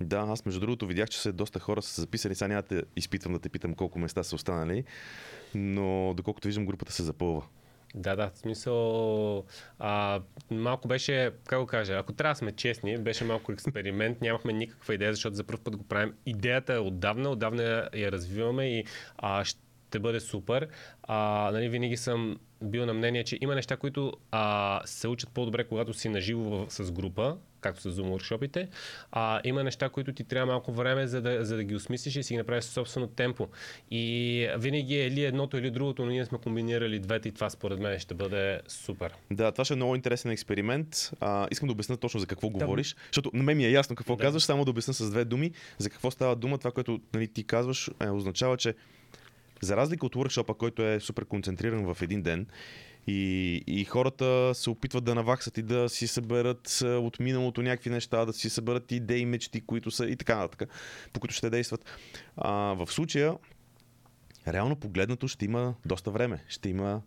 Да, 0.00 0.18
аз 0.18 0.46
между 0.46 0.60
другото 0.60 0.86
видях, 0.86 1.08
че 1.08 1.20
се 1.20 1.32
доста 1.32 1.60
хора 1.60 1.82
са 1.82 2.00
записали. 2.00 2.34
Сега 2.34 2.48
няма 2.48 2.62
да 2.62 2.82
изпитвам 2.96 3.32
да 3.32 3.38
те 3.38 3.48
питам 3.48 3.74
колко 3.74 3.98
места 3.98 4.22
са 4.22 4.34
останали, 4.34 4.84
но 5.54 6.14
доколкото 6.16 6.48
виждам, 6.48 6.66
групата 6.66 6.92
се 6.92 7.02
запълва. 7.02 7.42
Да, 7.94 8.16
да, 8.16 8.30
в 8.30 8.38
смисъл 8.38 9.44
а, 9.78 10.20
малко 10.50 10.88
беше, 10.88 11.30
как 11.46 11.60
го 11.60 11.66
кажа, 11.66 11.94
ако 11.94 12.12
трябва 12.12 12.34
да 12.34 12.38
сме 12.38 12.52
честни, 12.52 12.98
беше 12.98 13.24
малко 13.24 13.52
експеримент, 13.52 14.20
нямахме 14.20 14.52
никаква 14.52 14.94
идея, 14.94 15.12
защото 15.12 15.36
за 15.36 15.44
първ 15.44 15.60
път 15.64 15.76
го 15.76 15.84
правим. 15.84 16.14
Идеята 16.26 16.74
е 16.74 16.78
отдавна, 16.78 17.30
отдавна 17.30 17.88
я 17.94 18.12
развиваме 18.12 18.78
и 18.78 18.84
а, 19.18 19.44
ще 19.44 19.98
бъде 19.98 20.20
супер. 20.20 20.68
А, 21.02 21.50
нали, 21.52 21.68
винаги 21.68 21.96
съм 21.96 22.36
бил 22.62 22.86
на 22.86 22.94
мнение, 22.94 23.24
че 23.24 23.38
има 23.40 23.54
неща, 23.54 23.76
които 23.76 24.12
а, 24.30 24.82
се 24.84 25.08
учат 25.08 25.30
по-добре, 25.30 25.64
когато 25.64 25.94
си 25.94 26.08
наживо 26.08 26.66
с 26.68 26.92
група, 26.92 27.36
както 27.66 27.80
с 27.80 27.96
Zoom 27.96 28.18
workshopите. 28.18 28.68
А, 29.12 29.40
има 29.44 29.64
неща, 29.64 29.88
които 29.88 30.12
ти 30.12 30.24
трябва 30.24 30.52
малко 30.52 30.72
време, 30.72 31.06
за 31.06 31.22
да, 31.22 31.44
за 31.44 31.56
да 31.56 31.64
ги 31.64 31.74
осмислиш 31.74 32.16
и 32.16 32.22
си 32.22 32.34
ги 32.34 32.38
направиш 32.38 32.64
собствено 32.64 33.06
темпо. 33.06 33.48
И 33.90 34.48
винаги 34.58 34.94
е 34.94 35.06
или 35.06 35.24
едното, 35.24 35.56
или 35.56 35.70
другото, 35.70 36.04
но 36.04 36.10
ние 36.10 36.24
сме 36.24 36.38
комбинирали 36.38 36.98
двете 36.98 37.28
и 37.28 37.32
това 37.32 37.50
според 37.50 37.80
мен 37.80 37.98
ще 37.98 38.14
бъде 38.14 38.60
супер. 38.68 39.12
Да, 39.30 39.52
това 39.52 39.64
ще 39.64 39.74
е 39.74 39.76
много 39.76 39.94
интересен 39.94 40.30
експеримент. 40.30 41.10
А, 41.20 41.48
искам 41.50 41.66
да 41.66 41.72
обясня 41.72 41.96
точно 41.96 42.20
за 42.20 42.26
какво 42.26 42.48
да. 42.48 42.52
говориш, 42.52 42.96
защото 43.06 43.30
на 43.34 43.42
мен 43.42 43.56
ми 43.56 43.64
е 43.64 43.70
ясно 43.70 43.96
какво 43.96 44.16
да. 44.16 44.22
казваш, 44.22 44.42
само 44.42 44.64
да 44.64 44.70
обясня 44.70 44.94
с 44.94 45.10
две 45.10 45.24
думи 45.24 45.50
за 45.78 45.90
какво 45.90 46.10
става 46.10 46.36
дума. 46.36 46.58
Това, 46.58 46.70
което 46.70 47.00
нали, 47.14 47.28
ти 47.28 47.44
казваш, 47.44 47.90
е, 48.00 48.10
означава, 48.10 48.56
че 48.56 48.74
за 49.60 49.76
разлика 49.76 50.06
от 50.06 50.14
workshop 50.14 50.56
който 50.56 50.82
е 50.82 51.00
супер 51.00 51.24
концентриран 51.24 51.94
в 51.94 52.02
един 52.02 52.22
ден 52.22 52.46
и, 53.06 53.54
и 53.66 53.84
хората 53.84 54.52
се 54.54 54.70
опитват 54.70 55.04
да 55.04 55.14
наваксат 55.14 55.58
и 55.58 55.62
да 55.62 55.88
си 55.88 56.06
съберат 56.06 56.80
от 56.82 57.20
миналото 57.20 57.62
някакви 57.62 57.90
неща, 57.90 58.24
да 58.24 58.32
си 58.32 58.50
съберат 58.50 58.92
идеи, 58.92 59.26
мечти, 59.26 59.60
които 59.60 59.90
са 59.90 60.06
и 60.06 60.16
така 60.16 60.36
нататък, 60.36 60.70
по 61.12 61.20
които 61.20 61.34
ще 61.34 61.50
действат. 61.50 61.84
А, 62.36 62.50
в 62.50 62.86
случая, 62.92 63.34
реално 64.48 64.76
погледнато, 64.76 65.28
ще 65.28 65.44
има 65.44 65.74
доста 65.86 66.10
време. 66.10 66.44
Ще 66.48 66.68
има 66.68 67.02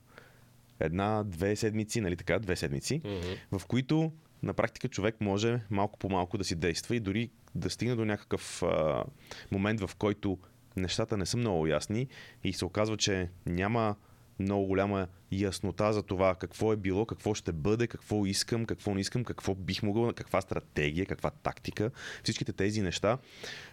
една-две 0.80 1.56
седмици, 1.56 2.02
нали 2.02 2.16
така, 2.16 2.40
две 2.40 2.56
седмици, 2.56 3.02
mm-hmm. 3.02 3.60
в 3.60 3.66
които 3.66 4.12
на 4.44 4.54
практика 4.54 4.88
човек 4.88 5.16
може 5.22 5.62
малко 5.70 6.00
по 6.00 6.10
малко 6.10 6.38
да 6.38 6.44
си 6.44 6.56
действа 6.56 6.96
и 6.96 7.00
дори 7.00 7.30
да 7.56 7.70
стигне 7.70 7.96
до 7.96 8.06
някакъв 8.06 8.64
а, 8.64 9.04
момент, 9.52 9.80
в 9.80 9.96
който 9.96 10.38
нещата 10.76 11.18
не 11.18 11.26
са 11.26 11.38
много 11.38 11.68
ясни 11.68 12.08
и 12.44 12.54
се 12.54 12.66
оказва, 12.66 12.98
че 12.98 13.30
няма 13.46 13.96
много 14.40 14.66
голяма 14.66 15.08
яснота 15.32 15.94
за 15.94 16.04
това 16.04 16.36
какво 16.36 16.74
е 16.74 16.78
било, 16.78 17.06
какво 17.06 17.34
ще 17.34 17.52
бъде, 17.52 17.88
какво 17.88 18.26
искам, 18.26 18.66
какво 18.66 18.94
не 18.94 19.02
искам, 19.02 19.24
какво 19.24 19.56
бих 19.56 19.84
могъл, 19.84 20.14
каква 20.14 20.42
стратегия, 20.42 21.06
каква 21.06 21.30
тактика. 21.30 21.92
Всичките 22.24 22.54
тези 22.54 22.82
неща 22.82 23.18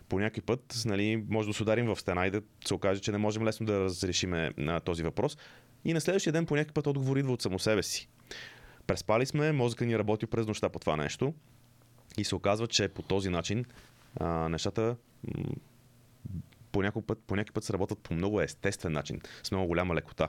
по 0.08 0.18
някой 0.18 0.42
път 0.42 0.82
нали, 0.84 1.24
може 1.28 1.48
да 1.48 1.54
се 1.54 1.62
ударим 1.62 1.86
в 1.86 2.00
стена 2.00 2.26
и 2.26 2.30
да 2.30 2.42
се 2.66 2.74
окаже, 2.74 3.00
че 3.00 3.12
не 3.12 3.18
можем 3.18 3.44
лесно 3.44 3.66
да 3.66 3.80
разрешим 3.80 4.34
този 4.84 5.02
въпрос. 5.02 5.38
И 5.84 5.92
на 5.92 6.00
следващия 6.00 6.32
ден 6.32 6.46
по 6.46 6.56
някой 6.56 6.72
път 6.72 6.86
отговор 6.86 7.16
идва 7.16 7.32
от 7.32 7.42
само 7.42 7.58
себе 7.58 7.82
си. 7.82 8.08
Преспали 8.86 9.26
сме, 9.26 9.52
мозъка 9.52 9.86
ни 9.86 9.98
работи 9.98 10.26
през 10.26 10.46
нощта 10.46 10.68
по 10.68 10.78
това 10.78 10.96
нещо 10.96 11.34
и 12.18 12.24
се 12.24 12.34
оказва, 12.34 12.66
че 12.66 12.88
по 12.88 13.02
този 13.02 13.28
начин 13.28 13.64
а, 14.20 14.48
нещата 14.48 14.96
по 16.76 16.82
някой 16.82 17.02
път, 17.02 17.18
по 17.26 17.36
път 17.54 17.64
се 17.64 17.72
работят 17.72 17.98
по 17.98 18.14
много 18.14 18.40
естествен 18.40 18.92
начин, 18.92 19.20
с 19.42 19.50
много 19.50 19.66
голяма 19.66 19.94
лекота. 19.94 20.28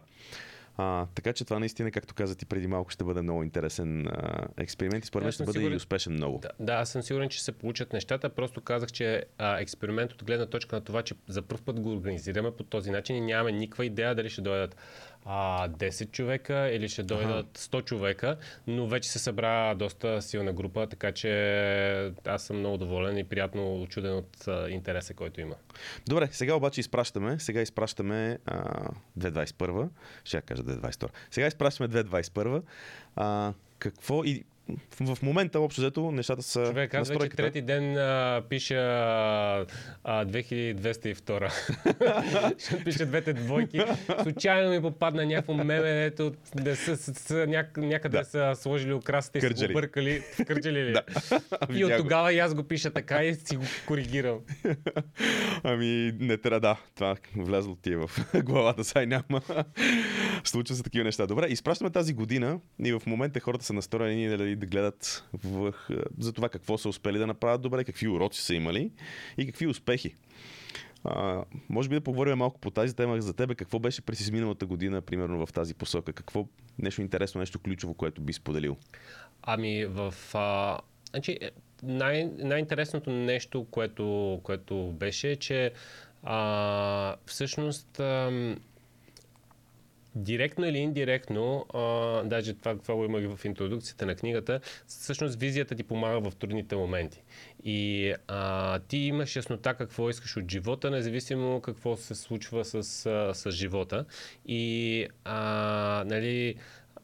А, 0.77 1.05
така 1.15 1.33
че 1.33 1.45
това 1.45 1.59
наистина, 1.59 1.91
както 1.91 2.13
каза 2.13 2.35
ти 2.35 2.45
преди 2.45 2.67
малко, 2.67 2.89
ще 2.89 3.03
бъде 3.03 3.21
много 3.21 3.43
интересен 3.43 4.07
а, 4.07 4.47
експеримент 4.57 5.03
и 5.03 5.07
според 5.07 5.23
мен 5.23 5.31
ще 5.31 5.43
бъде 5.43 5.59
сигурен, 5.59 5.73
и 5.73 5.75
успешен 5.75 6.13
много. 6.13 6.39
Да, 6.39 6.49
да, 6.59 6.73
аз 6.73 6.89
съм 6.89 7.01
сигурен, 7.01 7.29
че 7.29 7.43
се 7.43 7.51
получат 7.51 7.93
нещата. 7.93 8.29
Просто 8.29 8.61
казах, 8.61 8.91
че 8.91 9.23
а, 9.37 9.59
експеримент 9.59 10.13
от 10.13 10.23
гледна 10.23 10.45
точка 10.45 10.75
на 10.75 10.81
това, 10.81 11.01
че 11.01 11.15
за 11.27 11.41
първ 11.41 11.61
път 11.65 11.79
го 11.79 11.93
организираме 11.93 12.51
по 12.51 12.63
този 12.63 12.91
начин 12.91 13.15
и 13.15 13.21
нямаме 13.21 13.51
никаква 13.51 13.85
идея 13.85 14.15
дали 14.15 14.29
ще 14.29 14.41
дойдат 14.41 14.75
а, 15.27 15.69
10 15.69 16.11
човека 16.11 16.69
или 16.71 16.89
ще 16.89 17.03
дойдат 17.03 17.57
100 17.57 17.83
човека, 17.83 18.37
но 18.67 18.87
вече 18.87 19.09
се 19.09 19.19
събра 19.19 19.75
доста 19.75 20.21
силна 20.21 20.53
група, 20.53 20.87
така 20.87 21.11
че 21.11 22.13
аз 22.25 22.43
съм 22.43 22.59
много 22.59 22.77
доволен 22.77 23.17
и 23.17 23.23
приятно 23.23 23.81
очуден 23.81 24.13
от 24.15 24.47
а, 24.47 24.69
интереса, 24.69 25.13
който 25.13 25.41
има. 25.41 25.55
Добре, 26.07 26.29
сега 26.31 26.55
обаче 26.55 26.79
изпращаме, 26.79 27.39
сега 27.39 27.61
изпращаме 27.61 28.37
а, 28.45 28.89
2021, 29.19 29.89
ще 30.23 30.37
я 30.37 30.41
кажа 30.41 30.63
2022. 30.63 31.09
Сега 31.31 31.47
изпращаме 31.47 31.89
2021. 31.89 32.61
А, 33.15 33.53
какво 33.79 34.23
и 34.23 34.43
в 35.01 35.17
момента, 35.21 35.59
общо 35.59 35.81
взето, 35.81 36.11
нещата 36.11 36.41
са. 36.41 36.65
Човек, 36.65 36.93
аз 36.93 37.09
вече 37.09 37.29
трети 37.29 37.61
ден 37.61 37.97
а, 37.97 38.41
пиша 38.49 38.75
а, 40.03 40.25
2200. 40.25 42.57
Ще 42.67 42.83
пиша 42.83 43.05
двете 43.05 43.33
двойки. 43.33 43.81
Случайно 44.23 44.71
ми 44.71 44.81
попадна 44.81 45.25
някакво 45.25 45.53
меме, 45.53 46.05
ето 46.05 46.33
да 46.55 46.75
са, 46.75 46.97
с, 46.97 47.13
с, 47.13 47.47
няк, 47.47 47.77
някъде 47.77 48.17
да. 48.17 48.23
са 48.23 48.53
сложили 48.55 48.93
украсите 48.93 49.37
и 49.37 49.41
са 49.41 49.67
го 49.67 49.73
бъркали. 49.73 50.23
Кърджали 50.47 50.83
ли? 50.83 50.93
Да. 50.97 51.03
И 51.73 51.85
от 51.85 51.97
тогава 51.97 52.33
и 52.33 52.39
аз 52.39 52.55
го 52.55 52.63
пиша 52.63 52.91
така 52.91 53.23
и 53.23 53.35
си 53.35 53.55
го 53.55 53.63
коригирам. 53.87 54.39
ами, 55.63 56.13
не 56.19 56.37
трябва 56.37 56.59
да. 56.59 56.77
Това 56.95 57.15
влязло 57.35 57.75
ти 57.75 57.93
е 57.93 57.97
в 57.97 58.09
главата, 58.43 58.83
сай 58.83 59.05
няма. 59.05 59.41
Случва 60.43 60.75
се 60.75 60.83
такива 60.83 61.03
неща. 61.03 61.27
Добре, 61.27 61.47
изпращаме 61.47 61.89
тази 61.89 62.13
година 62.13 62.59
и 62.85 62.93
в 62.93 63.01
момента 63.05 63.39
хората 63.39 63.65
са 63.65 63.73
настроени 63.73 64.27
нали, 64.27 64.56
да 64.57 64.65
гледат 64.65 65.23
в, 65.43 65.73
за 66.19 66.33
това 66.33 66.49
какво 66.49 66.77
са 66.77 66.89
успели 66.89 67.17
да 67.17 67.27
направят 67.27 67.61
добре, 67.61 67.83
какви 67.83 68.07
уроци 68.07 68.41
са 68.41 68.55
имали 68.55 68.91
и 69.37 69.45
какви 69.45 69.67
успехи. 69.67 70.15
А, 71.03 71.43
може 71.69 71.89
би 71.89 71.95
да 71.95 72.01
поговорим 72.01 72.37
малко 72.37 72.59
по 72.59 72.71
тази 72.71 72.95
тема 72.95 73.21
за 73.21 73.33
тебе. 73.33 73.55
Какво 73.55 73.79
беше 73.79 74.01
през 74.01 74.19
изминалата 74.19 74.65
година, 74.65 75.01
примерно 75.01 75.45
в 75.45 75.53
тази 75.53 75.73
посока? 75.73 76.13
Какво 76.13 76.47
нещо 76.79 77.01
интересно, 77.01 77.39
нещо 77.39 77.59
ключово, 77.59 77.93
което 77.93 78.21
би 78.21 78.33
споделил? 78.33 78.77
Ами 79.41 79.85
в... 79.85 80.13
А... 80.33 80.79
Значи, 81.09 81.39
най- 81.83 82.31
най-интересното 82.37 83.09
нещо, 83.09 83.67
което, 83.71 84.39
което 84.43 84.91
беше, 84.91 85.35
че 85.35 85.73
а, 86.23 87.15
всъщност 87.25 87.99
а, 87.99 88.55
директно 90.23 90.65
или 90.65 90.77
индиректно, 90.77 91.65
а, 91.73 92.23
даже 92.23 92.53
това, 92.53 92.77
това 92.77 92.95
го 92.95 93.05
имах 93.05 93.35
в 93.35 93.45
интродукцията 93.45 94.05
на 94.05 94.15
книгата, 94.15 94.59
всъщност 94.87 95.39
визията 95.39 95.75
ти 95.75 95.83
помага 95.83 96.29
в 96.29 96.35
трудните 96.35 96.75
моменти. 96.75 97.23
И 97.63 98.13
а, 98.27 98.79
ти 98.79 98.97
имаш 98.97 99.35
яснота 99.35 99.73
какво 99.73 100.09
искаш 100.09 100.37
от 100.37 100.51
живота, 100.51 100.91
независимо 100.91 101.61
какво 101.61 101.97
се 101.97 102.15
случва 102.15 102.65
с, 102.65 102.83
с, 103.33 103.51
живота. 103.51 104.05
И 104.45 105.07
а, 105.23 106.03
нали, 106.07 106.55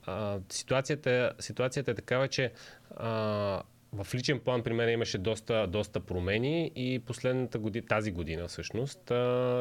а, 0.05 0.39
ситуацията, 0.49 1.33
ситуацията 1.39 1.91
е 1.91 1.95
такава, 1.95 2.27
че 2.27 2.51
а, 2.95 3.63
в 3.93 4.15
личен 4.15 4.39
план 4.39 4.63
при 4.63 4.73
мен 4.73 4.89
имаше 4.89 5.17
доста, 5.17 5.67
доста 5.67 5.99
промени 5.99 6.71
и 6.75 6.99
последната 6.99 7.59
година, 7.59 7.85
тази 7.87 8.11
година 8.11 8.47
всъщност, 8.47 8.99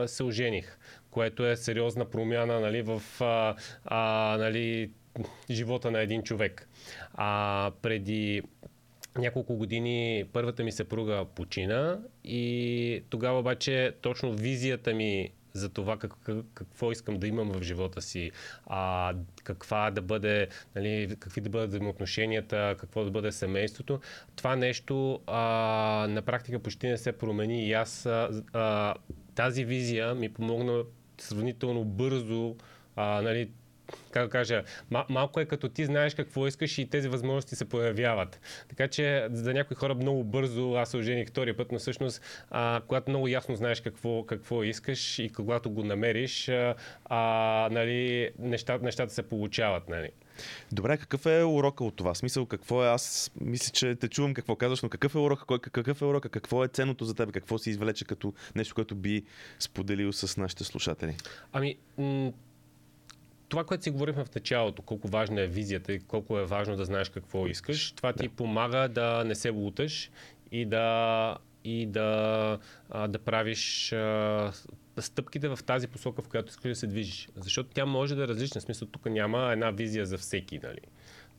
се 0.06 0.22
ожених, 0.22 0.78
което 1.12 1.46
е 1.46 1.57
сериозна 1.57 2.05
промяна 2.05 2.61
нали, 2.61 2.83
в 2.83 3.03
а, 3.20 3.55
а, 3.85 4.37
нали, 4.38 4.90
живота 5.51 5.90
на 5.90 6.01
един 6.01 6.22
човек. 6.22 6.68
А, 7.14 7.70
преди 7.83 8.42
няколко 9.18 9.57
години 9.57 10.25
първата 10.33 10.64
ми 10.64 10.72
съпруга 10.72 11.25
почина 11.35 11.98
и 12.25 13.03
тогава 13.11 13.38
обаче 13.38 13.92
точно 14.01 14.33
визията 14.33 14.94
ми 14.94 15.31
за 15.53 15.68
това 15.68 15.96
как, 15.98 16.12
какво 16.55 16.92
искам 16.92 17.18
да 17.18 17.27
имам 17.27 17.53
в 17.53 17.62
живота 17.62 18.03
си, 18.03 18.31
а, 18.66 19.14
каква 19.44 19.90
да 19.90 20.03
бъде, 20.03 20.48
нали, 20.75 21.16
какви 21.20 21.40
да 21.40 21.51
бъдат 21.51 21.68
взаимоотношенията, 21.68 22.77
какво 22.79 23.05
да 23.05 23.11
бъде 23.11 23.33
семейството. 23.33 24.01
Това 24.37 24.57
нещо 24.57 25.20
а, 25.27 25.40
на 26.11 26.22
практика 26.22 26.59
почти 26.59 26.87
не 26.87 26.98
се 26.98 27.12
промени 27.12 27.66
и 27.66 27.72
аз 27.72 28.07
а, 28.07 28.94
тази 29.35 29.64
визия 29.64 30.14
ми 30.14 30.29
помогна 30.33 30.83
сравнително 31.22 31.85
бързо 31.85 32.56
а, 32.96 33.22
нали, 33.22 33.50
как 34.11 34.30
кажа, 34.30 34.64
мал- 34.90 35.06
малко 35.08 35.40
е 35.40 35.44
като 35.44 35.68
ти 35.68 35.85
знаеш 35.85 36.14
какво 36.14 36.46
искаш 36.46 36.78
и 36.78 36.90
тези 36.90 37.08
възможности 37.08 37.56
се 37.56 37.68
появяват. 37.68 38.40
Така 38.68 38.88
че 38.88 39.28
за 39.30 39.54
някои 39.54 39.76
хора 39.76 39.94
много 39.94 40.24
бързо, 40.24 40.74
аз 40.74 40.90
се 40.90 40.96
ожених 40.96 41.28
втория 41.28 41.56
път, 41.56 41.72
но 41.72 41.78
всъщност, 41.78 42.22
а, 42.50 42.80
когато 42.87 43.11
много 43.11 43.28
ясно 43.28 43.56
знаеш 43.56 43.80
какво, 43.80 44.24
какво 44.26 44.62
искаш 44.62 45.18
и 45.18 45.28
когато 45.28 45.70
го 45.70 45.85
намериш, 45.85 46.48
а, 46.48 46.74
а, 47.04 47.68
нали, 47.72 48.30
неща, 48.38 48.78
нещата 48.82 49.12
се 49.12 49.22
получават. 49.22 49.88
Нали. 49.88 50.11
Добре, 50.72 50.98
какъв 50.98 51.26
е 51.26 51.44
урока 51.44 51.84
от 51.84 51.96
това? 51.96 52.14
Смисъл, 52.14 52.46
какво 52.46 52.84
е? 52.84 52.88
Аз 52.88 53.30
мисля, 53.40 53.72
че 53.72 53.94
те 53.94 54.08
чувам 54.08 54.34
какво 54.34 54.56
казваш, 54.56 54.82
но 54.82 54.88
какъв 54.88 55.14
е 55.14 55.18
урока? 55.18 55.44
Кой, 55.44 55.58
какъв 55.58 56.02
е 56.02 56.04
урока? 56.04 56.28
Какво 56.28 56.64
е 56.64 56.68
ценното 56.68 57.04
за 57.04 57.14
теб? 57.14 57.32
Какво 57.32 57.58
си 57.58 57.70
извлече 57.70 58.04
като 58.04 58.34
нещо, 58.54 58.74
което 58.74 58.94
би 58.94 59.22
споделил 59.58 60.12
с 60.12 60.36
нашите 60.36 60.64
слушатели? 60.64 61.16
Ами, 61.52 61.76
м- 61.98 62.32
това, 63.48 63.64
което 63.64 63.82
си 63.82 63.90
говорихме 63.90 64.24
в 64.24 64.34
началото, 64.34 64.82
колко 64.82 65.08
важна 65.08 65.40
е 65.40 65.46
визията 65.46 65.92
и 65.92 66.00
колко 66.00 66.38
е 66.38 66.44
важно 66.44 66.76
да 66.76 66.84
знаеш 66.84 67.08
какво 67.08 67.46
искаш, 67.46 67.92
това 67.92 68.12
ти 68.12 68.28
да. 68.28 68.34
помага 68.34 68.88
да 68.88 69.24
не 69.24 69.34
се 69.34 69.50
луташ 69.50 70.10
и 70.52 70.64
да, 70.64 71.36
и 71.64 71.86
да, 71.86 72.58
а, 72.90 73.08
да 73.08 73.18
правиш 73.18 73.92
а, 73.92 74.52
стъпките 75.00 75.48
в 75.48 75.59
тази 75.66 75.88
посока, 75.88 76.22
в 76.22 76.28
която 76.28 76.50
искаш 76.50 76.68
да 76.70 76.76
се 76.76 76.87
движиш. 76.87 77.28
Защото 77.37 77.70
тя 77.74 77.87
може 77.87 78.14
да 78.14 78.24
е 78.24 78.28
различна. 78.28 78.61
В 78.61 78.64
смисъл, 78.64 78.88
тук 78.88 79.07
няма 79.07 79.52
една 79.52 79.70
визия 79.70 80.07
за 80.07 80.18
всеки. 80.18 80.61
Нали? 80.62 80.81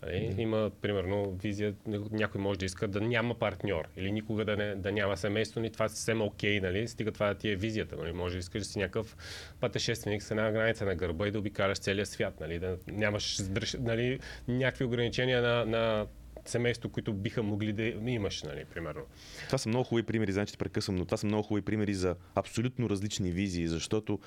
Нали? 0.05 0.35
Има, 0.37 0.71
примерно, 0.81 1.31
визия, 1.31 1.73
някой 2.11 2.41
може 2.41 2.59
да 2.59 2.65
иска 2.65 2.87
да 2.87 3.01
няма 3.01 3.35
партньор 3.35 3.87
или 3.97 4.11
никога 4.11 4.45
да, 4.45 4.57
не, 4.57 4.75
да 4.75 4.91
няма 4.91 5.17
семейство, 5.17 5.59
ни 5.59 5.69
това 5.69 5.85
е 5.85 5.89
съвсем 5.89 6.21
окей, 6.21 6.59
нали? 6.59 6.87
стига 6.87 7.11
това 7.11 7.27
да 7.27 7.35
ти 7.35 7.49
е 7.49 7.55
визията. 7.55 7.95
Нали? 7.95 8.11
Може 8.11 8.35
да 8.35 8.39
искаш 8.39 8.61
да 8.61 8.65
си 8.65 8.79
някакъв 8.79 9.17
пътешественик 9.59 10.23
с 10.23 10.31
една 10.31 10.51
граница 10.51 10.85
на 10.85 10.95
гърба 10.95 11.27
и 11.27 11.31
да 11.31 11.39
обикаляш 11.39 11.79
целия 11.79 12.05
свят, 12.05 12.39
нали? 12.39 12.59
да 12.59 12.77
нямаш 12.87 13.39
нали, 13.79 14.19
някакви 14.47 14.85
ограничения 14.85 15.41
на, 15.41 15.65
на 15.65 16.07
семейство, 16.45 16.89
които 16.89 17.13
биха 17.13 17.43
могли 17.43 17.73
да 17.73 17.83
имаш, 17.83 18.43
нали, 18.43 18.65
примерно. 18.73 19.01
Това 19.45 19.57
са 19.57 19.69
много 19.69 19.83
хубави 19.83 20.05
примери, 20.05 20.31
значи 20.31 20.57
прекъсвам, 20.57 20.95
но 20.95 21.05
това 21.05 21.17
са 21.17 21.25
много 21.25 21.43
хубави 21.43 21.65
примери 21.65 21.93
за 21.93 22.15
абсолютно 22.35 22.89
различни 22.89 23.31
визии, 23.31 23.67
защото 23.67 24.19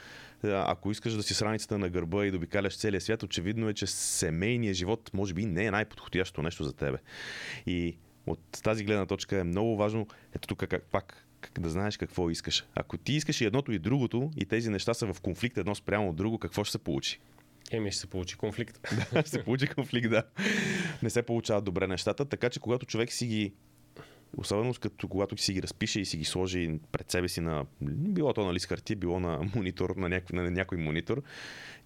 ако 0.43 0.91
искаш 0.91 1.13
да 1.13 1.23
си 1.23 1.35
с 1.35 1.43
раницата 1.43 1.79
на 1.79 1.89
гърба 1.89 2.27
и 2.27 2.31
да 2.31 2.37
обикаляш 2.37 2.79
целия 2.79 3.01
свят, 3.01 3.23
очевидно 3.23 3.69
е, 3.69 3.75
че 3.75 3.87
семейният 3.87 4.77
живот 4.77 5.11
може 5.15 5.35
би 5.35 5.45
не 5.47 5.65
е 5.65 5.71
най-подходящото 5.71 6.43
нещо 6.43 6.65
за 6.65 6.73
тебе. 6.73 6.99
И 7.67 7.97
от 8.27 8.41
тази 8.63 8.85
гледна 8.85 9.07
точка 9.07 9.39
е 9.39 9.45
много 9.45 9.77
важно, 9.77 10.07
ето 10.35 10.49
тук 10.49 10.67
как, 10.67 10.83
пак 10.83 11.23
как 11.41 11.61
да 11.61 11.71
знаеш 11.71 11.97
какво 11.97 12.31
искаш. 12.31 12.65
Ако 12.75 12.97
ти 12.99 13.13
искаш 13.13 13.41
и 13.41 13.45
едното 13.45 13.73
и 13.73 13.79
другото 13.79 14.31
и 14.37 14.45
тези 14.45 14.71
неща 14.71 14.95
са 14.95 15.13
в 15.13 15.21
конфликт 15.21 15.59
едно 15.59 15.75
спрямо 15.75 16.09
от 16.09 16.17
друго, 16.17 16.39
какво 16.39 16.65
ще 16.65 16.73
се 16.73 16.79
получи? 16.79 17.21
Еми, 17.71 17.93
ще 17.93 18.01
се 18.01 18.07
получи 18.07 18.37
конфликт. 18.37 18.81
да, 19.13 19.21
ще 19.21 19.31
се 19.31 19.45
получи 19.45 19.67
конфликт, 19.67 20.11
да. 20.11 20.23
Не 21.03 21.11
се 21.11 21.23
получават 21.23 21.65
добре 21.65 21.87
нещата, 21.87 22.25
така 22.25 22.51
че 22.51 22.61
когато 22.61 22.87
човек 22.87 23.13
си 23.13 23.27
ги 23.27 23.53
Особено 24.37 24.75
като 24.81 25.09
когато 25.09 25.37
си 25.37 25.53
ги 25.53 25.63
разпише 25.63 26.01
и 26.01 26.05
си 26.05 26.17
ги 26.17 26.25
сложи 26.25 26.79
пред 26.93 27.11
себе 27.11 27.29
си 27.29 27.41
на 27.41 27.67
било 27.81 28.33
то 28.33 28.47
на 28.47 28.55
лист 28.55 28.67
хартия, 28.67 28.97
било 28.97 29.21
на 29.21 29.51
монитор, 29.55 29.91
на 29.97 30.09
някой, 30.09 30.37
на 30.43 30.51
някой 30.51 30.79
монитор 30.79 31.23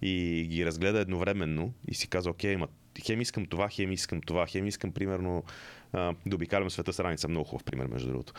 и 0.01 0.47
ги 0.49 0.65
разгледа 0.65 0.99
едновременно 0.99 1.73
и 1.87 1.95
си 1.95 2.07
казва, 2.07 2.31
окей, 2.31 2.57
ма, 2.57 2.67
хем 3.05 3.21
искам 3.21 3.45
това, 3.45 3.69
хем 3.69 3.91
искам 3.91 4.21
това, 4.21 4.47
хем 4.47 4.67
искам 4.67 4.91
примерно 4.91 5.43
да 5.93 6.35
обикалям 6.35 6.69
света 6.69 6.93
с 6.93 6.99
раница. 6.99 7.27
Много 7.27 7.45
хубав 7.45 7.63
пример, 7.63 7.87
между 7.87 8.07
другото. 8.07 8.33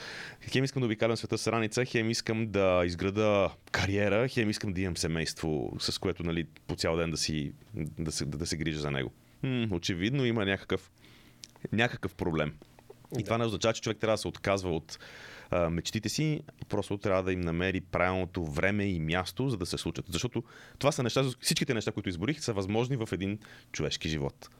Хем 0.50 0.64
искам 0.64 0.80
да 0.80 0.86
обикалям 0.86 1.16
света 1.16 1.38
с 1.38 1.46
раница, 1.46 1.84
хем 1.84 2.10
искам 2.10 2.46
да 2.46 2.82
изграда 2.86 3.50
кариера, 3.70 4.28
хем 4.28 4.50
искам 4.50 4.72
да 4.72 4.80
имам 4.80 4.96
семейство, 4.96 5.72
с 5.78 5.98
което 5.98 6.22
нали, 6.22 6.46
по 6.66 6.76
цял 6.76 6.96
ден 6.96 7.10
да, 7.10 7.16
си, 7.16 7.52
да, 7.74 8.12
се, 8.12 8.24
да, 8.24 8.38
да 8.38 8.46
се 8.46 8.56
грижа 8.56 8.80
за 8.80 8.90
него. 8.90 9.12
М- 9.42 9.68
очевидно 9.70 10.24
има 10.24 10.44
някакъв, 10.44 10.90
някакъв 11.72 12.14
проблем. 12.14 12.54
И 13.18 13.18
да. 13.18 13.24
това 13.24 13.38
не 13.38 13.44
означава, 13.44 13.74
че 13.74 13.82
човек 13.82 13.98
трябва 13.98 14.14
да 14.14 14.18
се 14.18 14.28
отказва 14.28 14.70
от 14.76 14.98
а, 15.50 15.70
мечтите 15.70 16.08
си, 16.08 16.40
просто 16.68 16.98
трябва 16.98 17.22
да 17.22 17.32
им 17.32 17.40
намери 17.40 17.80
правилното 17.80 18.44
време 18.44 18.84
и 18.84 19.00
място, 19.00 19.48
за 19.48 19.56
да 19.56 19.66
се 19.66 19.78
случат. 19.78 20.04
Защото 20.08 20.42
това 20.78 20.92
са 20.92 21.02
неща, 21.02 21.24
всичките 21.40 21.74
неща, 21.74 21.92
които 21.92 22.08
изборих, 22.08 22.40
са 22.40 22.52
възможни 22.52 22.96
в 22.96 23.08
един 23.12 23.38
човешки 23.72 24.08
живот. 24.08 24.50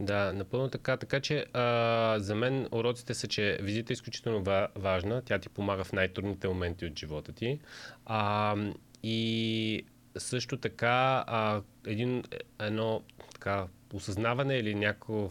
Да, 0.00 0.32
напълно 0.32 0.68
така. 0.68 0.96
Така 0.96 1.20
че 1.20 1.46
а, 1.52 2.18
за 2.18 2.34
мен 2.34 2.68
уроците 2.72 3.14
са, 3.14 3.28
че 3.28 3.58
визита 3.62 3.92
е 3.92 3.94
изключително 3.94 4.68
важна. 4.76 5.22
Тя 5.22 5.38
ти 5.38 5.48
помага 5.48 5.84
в 5.84 5.92
най-трудните 5.92 6.48
моменти 6.48 6.86
от 6.86 6.98
живота 6.98 7.32
ти. 7.32 7.60
А, 8.06 8.56
и 9.02 9.84
също 10.18 10.56
така 10.56 11.24
а, 11.26 11.62
един, 11.86 12.24
едно 12.58 13.02
така 13.32 13.66
осъзнаване 13.92 14.58
или 14.58 14.74
някакво 14.74 15.30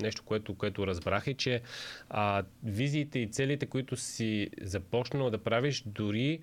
нещо, 0.00 0.22
което, 0.24 0.54
което 0.54 0.86
разбрах 0.86 1.26
е, 1.26 1.34
че 1.34 1.62
а, 2.10 2.42
визиите 2.64 3.18
и 3.18 3.30
целите, 3.30 3.66
които 3.66 3.96
си 3.96 4.50
започнал 4.62 5.30
да 5.30 5.38
правиш, 5.38 5.82
дори 5.86 6.40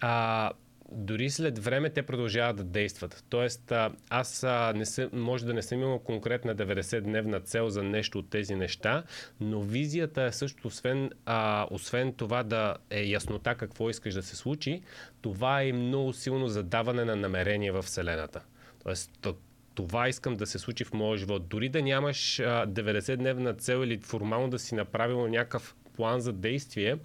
а, 0.00 0.50
дори 0.92 1.30
след 1.30 1.58
време 1.58 1.90
те 1.90 2.02
продължават 2.02 2.56
да 2.56 2.64
действат. 2.64 3.24
Тоест, 3.28 3.72
аз 4.10 4.46
не 4.74 4.86
съм, 4.86 5.08
може 5.12 5.46
да 5.46 5.54
не 5.54 5.62
съм 5.62 5.80
имал 5.80 5.98
конкретна 5.98 6.56
90-дневна 6.56 7.44
цел 7.44 7.68
за 7.68 7.82
нещо 7.82 8.18
от 8.18 8.30
тези 8.30 8.54
неща, 8.54 9.02
но 9.40 9.60
визията 9.60 10.22
е 10.22 10.32
също, 10.32 10.68
освен, 10.68 11.10
а, 11.26 11.66
освен 11.70 12.12
това 12.12 12.42
да 12.42 12.76
е 12.90 13.04
яснота 13.04 13.54
какво 13.54 13.90
искаш 13.90 14.14
да 14.14 14.22
се 14.22 14.36
случи, 14.36 14.82
това 15.20 15.62
е 15.62 15.72
много 15.72 16.12
силно 16.12 16.48
задаване 16.48 17.04
на 17.04 17.16
намерение 17.16 17.72
в 17.72 17.82
Вселената. 17.82 18.40
Тоест, 18.82 19.26
това 19.74 20.08
искам 20.08 20.36
да 20.36 20.46
се 20.46 20.58
случи 20.58 20.84
в 20.84 20.92
моя 20.92 21.18
живот. 21.18 21.48
Дори 21.48 21.68
да 21.68 21.82
нямаш 21.82 22.36
90-дневна 22.38 23.58
цел 23.58 23.84
или 23.84 23.98
формално 23.98 24.50
да 24.50 24.58
си 24.58 24.74
направил 24.74 25.28
някакъв 25.28 25.74
план 25.96 26.20
за 26.20 26.32
действие, 26.32 26.96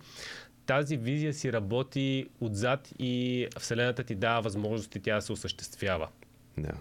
тази 0.66 0.98
визия 0.98 1.34
си 1.34 1.54
работи 1.54 2.28
отзад 2.42 2.94
и 3.00 3.48
Вселената 3.60 4.04
ти 4.04 4.16
дава 4.16 4.42
възможности 4.42 5.00
тя 5.00 5.16
да 5.16 5.22
се 5.22 5.32
осъществява. 5.32 6.08
Да. 6.58 6.74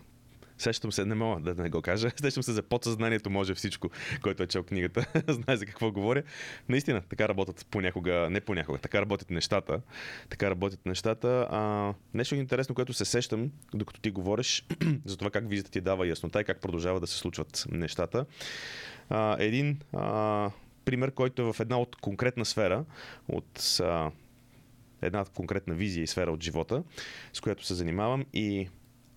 Сещам 0.58 0.92
се, 0.92 1.04
не 1.04 1.14
мога 1.14 1.40
да 1.40 1.62
не 1.62 1.70
го 1.70 1.82
кажа, 1.82 2.10
сещам 2.20 2.42
се 2.42 2.52
за 2.52 2.62
подсъзнанието 2.62 3.30
може 3.30 3.54
всичко, 3.54 3.90
който 4.22 4.42
е 4.42 4.46
чел 4.46 4.62
книгата, 4.62 5.06
знае 5.28 5.56
за 5.56 5.66
какво 5.66 5.92
говоря. 5.92 6.22
Наистина, 6.68 7.02
така 7.08 7.28
работят 7.28 7.66
понякога, 7.70 8.28
не 8.30 8.40
понякога, 8.40 8.78
така 8.78 9.00
работят 9.00 9.30
нещата. 9.30 9.80
Така 10.28 10.50
работят 10.50 10.86
нещата. 10.86 11.48
А, 11.50 11.94
нещо 12.14 12.34
интересно, 12.34 12.74
което 12.74 12.92
се 12.92 13.04
сещам, 13.04 13.50
докато 13.74 14.00
ти 14.00 14.10
говориш, 14.10 14.66
за 15.04 15.16
това 15.16 15.30
как 15.30 15.48
визията 15.48 15.70
ти 15.70 15.80
дава 15.80 16.06
яснота 16.06 16.40
и 16.40 16.44
как 16.44 16.60
продължава 16.60 17.00
да 17.00 17.06
се 17.06 17.18
случват 17.18 17.66
нещата. 17.70 18.26
А, 19.10 19.36
един 19.38 19.78
а, 19.92 20.50
пример, 20.84 21.10
който 21.10 21.42
е 21.42 21.52
в 21.52 21.60
една 21.60 21.78
от 21.78 21.96
конкретна 21.96 22.44
сфера, 22.44 22.84
от 23.28 23.80
а, 23.80 24.10
една 25.02 25.24
конкретна 25.24 25.74
визия 25.74 26.02
и 26.02 26.06
сфера 26.06 26.32
от 26.32 26.42
живота, 26.42 26.82
с 27.32 27.40
която 27.40 27.64
се 27.64 27.74
занимавам 27.74 28.24
и 28.32 28.68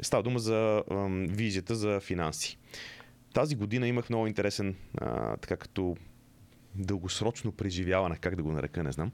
става 0.02 0.24
дума 0.24 0.40
за 0.40 0.84
а, 0.92 1.08
визията 1.12 1.76
за 1.76 2.00
финанси. 2.00 2.58
Тази 3.34 3.56
година 3.56 3.88
имах 3.88 4.10
много 4.10 4.28
интересен, 4.28 4.76
а, 4.98 5.38
така 5.38 5.58
като 5.58 5.98
дългосрочно 6.76 7.52
преживяване, 7.52 8.18
как 8.18 8.36
да 8.36 8.44
го 8.44 8.52
нарека, 8.52 8.84
не 8.84 8.92
знам. 8.92 9.12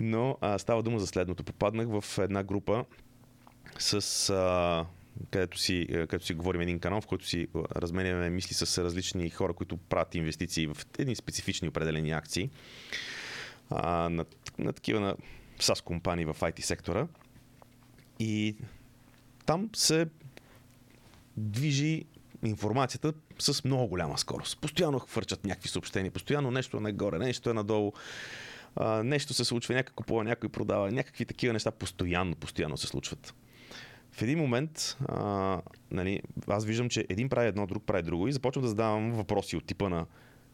Но 0.00 0.38
а, 0.40 0.58
става 0.58 0.82
дума 0.82 0.98
за 0.98 1.06
следното. 1.06 1.44
Попаднах 1.44 2.00
в 2.00 2.18
една 2.18 2.42
група 2.42 2.84
с 3.78 4.30
а, 4.30 4.86
където 5.30 5.58
си, 5.58 5.86
е, 5.88 5.92
където 5.92 6.26
си 6.26 6.34
говорим 6.34 6.60
един 6.60 6.78
канал, 6.78 7.00
в 7.00 7.06
който 7.06 7.26
си 7.26 7.40
е, 7.40 7.46
разменяме 7.76 8.30
мисли 8.30 8.54
с 8.54 8.84
различни 8.84 9.30
хора, 9.30 9.52
които 9.52 9.76
правят 9.76 10.14
инвестиции 10.14 10.66
в 10.66 10.76
едни 10.98 11.16
специфични 11.16 11.68
определени 11.68 12.10
акции 12.10 12.50
а, 13.70 14.08
на, 14.08 14.24
на 14.58 14.72
такива 14.72 15.00
на 15.00 15.16
SaaS 15.58 15.82
компании 15.82 16.24
в 16.24 16.34
IT 16.34 16.60
сектора. 16.60 17.06
И 18.18 18.56
там 19.46 19.70
се 19.76 20.06
движи 21.36 22.04
информацията 22.44 23.12
с 23.38 23.64
много 23.64 23.86
голяма 23.86 24.18
скорост. 24.18 24.60
Постоянно 24.60 24.98
хвърчат 24.98 25.44
някакви 25.44 25.68
съобщения, 25.68 26.12
постоянно 26.12 26.50
нещо 26.50 26.76
е 26.76 26.80
нагоре, 26.80 27.18
нещо 27.18 27.50
е 27.50 27.52
надолу, 27.52 27.92
нещо 29.04 29.34
се 29.34 29.44
случва, 29.44 29.74
някой 29.74 29.94
купува, 29.94 30.24
някой 30.24 30.48
продава, 30.48 30.92
някакви 30.92 31.24
такива 31.24 31.52
неща 31.52 31.70
постоянно, 31.70 32.36
постоянно 32.36 32.76
се 32.76 32.86
случват 32.86 33.34
в 34.16 34.22
един 34.22 34.38
момент 34.38 34.96
а, 35.08 35.60
нали, 35.90 36.20
аз 36.48 36.64
виждам, 36.64 36.88
че 36.88 37.06
един 37.08 37.28
прави 37.28 37.48
едно, 37.48 37.66
друг 37.66 37.84
прави 37.84 38.02
друго 38.02 38.28
и 38.28 38.32
започвам 38.32 38.62
да 38.62 38.68
задавам 38.68 39.12
въпроси 39.12 39.56
от 39.56 39.64
типа 39.64 39.88
на 39.88 40.06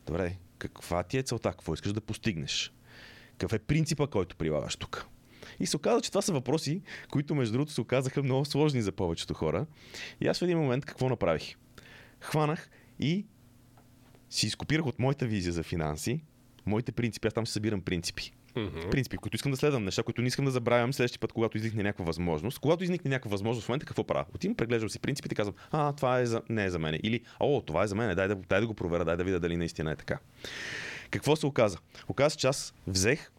добре, 0.06 0.36
каква 0.58 1.02
ти 1.02 1.18
е 1.18 1.22
целта, 1.22 1.50
какво 1.50 1.74
искаш 1.74 1.92
да 1.92 2.00
постигнеш? 2.00 2.72
Какъв 3.32 3.52
е 3.52 3.58
принципа, 3.58 4.06
който 4.06 4.36
прилагаш 4.36 4.76
тук? 4.76 5.06
И 5.60 5.66
се 5.66 5.76
оказа, 5.76 6.00
че 6.00 6.10
това 6.10 6.22
са 6.22 6.32
въпроси, 6.32 6.82
които 7.10 7.34
между 7.34 7.52
другото 7.52 7.72
се 7.72 7.80
оказаха 7.80 8.22
много 8.22 8.44
сложни 8.44 8.82
за 8.82 8.92
повечето 8.92 9.34
хора. 9.34 9.66
И 10.20 10.26
аз 10.26 10.38
в 10.38 10.42
един 10.42 10.58
момент 10.58 10.84
какво 10.84 11.08
направих? 11.08 11.56
Хванах 12.20 12.70
и 13.00 13.26
си 14.30 14.46
изкопирах 14.46 14.86
от 14.86 14.98
моята 14.98 15.26
визия 15.26 15.52
за 15.52 15.62
финанси, 15.62 16.24
моите 16.66 16.92
принципи, 16.92 17.26
аз 17.26 17.34
там 17.34 17.46
се 17.46 17.52
събирам 17.52 17.80
принципи 17.80 18.32
mm-hmm. 18.56 18.90
принципи, 18.90 19.16
които 19.16 19.36
искам 19.36 19.52
да 19.52 19.56
следвам, 19.56 19.84
неща, 19.84 20.02
които 20.02 20.22
не 20.22 20.28
искам 20.28 20.44
да 20.44 20.50
забравям 20.50 20.92
следващия 20.92 21.20
път, 21.20 21.32
когато 21.32 21.56
изникне 21.56 21.82
някаква 21.82 22.04
възможност. 22.04 22.58
Когато 22.58 22.84
изникне 22.84 23.08
някаква 23.08 23.30
възможност, 23.30 23.66
в 23.66 23.68
момента 23.68 23.86
какво 23.86 24.04
правя? 24.04 24.24
Отивам, 24.34 24.54
преглеждам 24.54 24.90
си 24.90 24.98
принципите 24.98 25.32
и 25.32 25.36
казвам, 25.36 25.54
а, 25.70 25.92
това 25.92 26.20
е 26.20 26.26
за... 26.26 26.42
не 26.48 26.64
е 26.64 26.70
за 26.70 26.78
мен. 26.78 27.00
Или, 27.02 27.20
о, 27.40 27.62
това 27.66 27.82
е 27.82 27.86
за 27.86 27.94
мен, 27.94 28.16
дай 28.16 28.28
да, 28.28 28.34
дай 28.34 28.60
да 28.60 28.66
го 28.66 28.74
проверя, 28.74 29.04
дай 29.04 29.16
да 29.16 29.24
видя 29.24 29.40
дали 29.40 29.56
наистина 29.56 29.92
е 29.92 29.96
така. 29.96 30.18
Какво 31.10 31.36
се 31.36 31.46
оказа? 31.46 31.78
Оказа, 32.08 32.36
че 32.36 32.46
аз 32.46 32.74
взех 32.86 33.30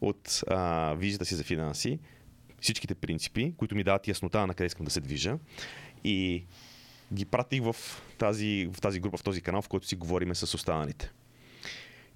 от 0.00 0.42
а, 0.48 0.94
визията 0.94 1.24
си 1.24 1.34
за 1.34 1.44
финанси 1.44 1.98
всичките 2.60 2.94
принципи, 2.94 3.54
които 3.56 3.74
ми 3.74 3.84
дават 3.84 4.08
яснота 4.08 4.46
на 4.46 4.54
къде 4.54 4.66
искам 4.66 4.84
да 4.84 4.90
се 4.90 5.00
движа 5.00 5.38
и 6.04 6.44
ги 7.12 7.24
пратих 7.24 7.62
в 7.62 7.76
тази, 8.18 8.68
в 8.72 8.80
тази 8.80 9.00
група, 9.00 9.16
в 9.16 9.22
този 9.22 9.40
канал, 9.40 9.62
в 9.62 9.68
който 9.68 9.86
си 9.86 9.96
говориме 9.96 10.34
с 10.34 10.54
останалите. 10.54 11.12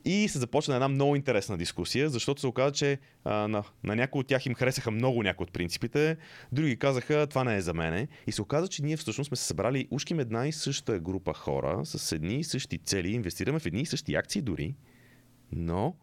И 0.09 0.29
се 0.29 0.38
започна 0.38 0.75
една 0.75 0.88
много 0.88 1.16
интересна 1.16 1.59
дискусия, 1.59 2.11
защото 2.11 2.40
се 2.40 2.47
оказа, 2.47 2.73
че 2.73 2.99
а, 3.25 3.49
на, 3.49 3.64
на 3.85 3.97
някои 3.97 4.21
от 4.21 4.27
тях 4.27 4.47
им 4.47 4.55
харесаха 4.55 4.90
много 4.90 5.23
някои 5.23 5.45
от 5.45 5.53
принципите, 5.53 6.16
други 6.53 6.79
казаха, 6.79 7.27
това 7.27 7.45
не 7.45 7.57
е 7.57 7.61
за 7.61 7.75
мене. 7.75 8.09
И 8.27 8.33
се 8.33 8.42
оказа, 8.42 8.69
че 8.69 8.83
ние 8.83 8.97
всъщност 8.97 9.29
сме 9.29 9.37
се 9.37 9.45
събрали 9.45 9.88
ушким 9.90 10.21
една 10.21 10.47
и 10.47 10.53
съща 10.53 10.99
група 10.99 11.35
хора 11.35 11.81
с 11.85 12.12
едни 12.12 12.35
и 12.35 12.45
същи 12.45 12.79
цели, 12.79 13.12
инвестираме 13.12 13.59
в 13.59 13.66
едни 13.66 13.81
и 13.81 13.87
същи 13.87 14.14
акции 14.14 14.42
дори, 14.42 14.75
но 15.53 15.95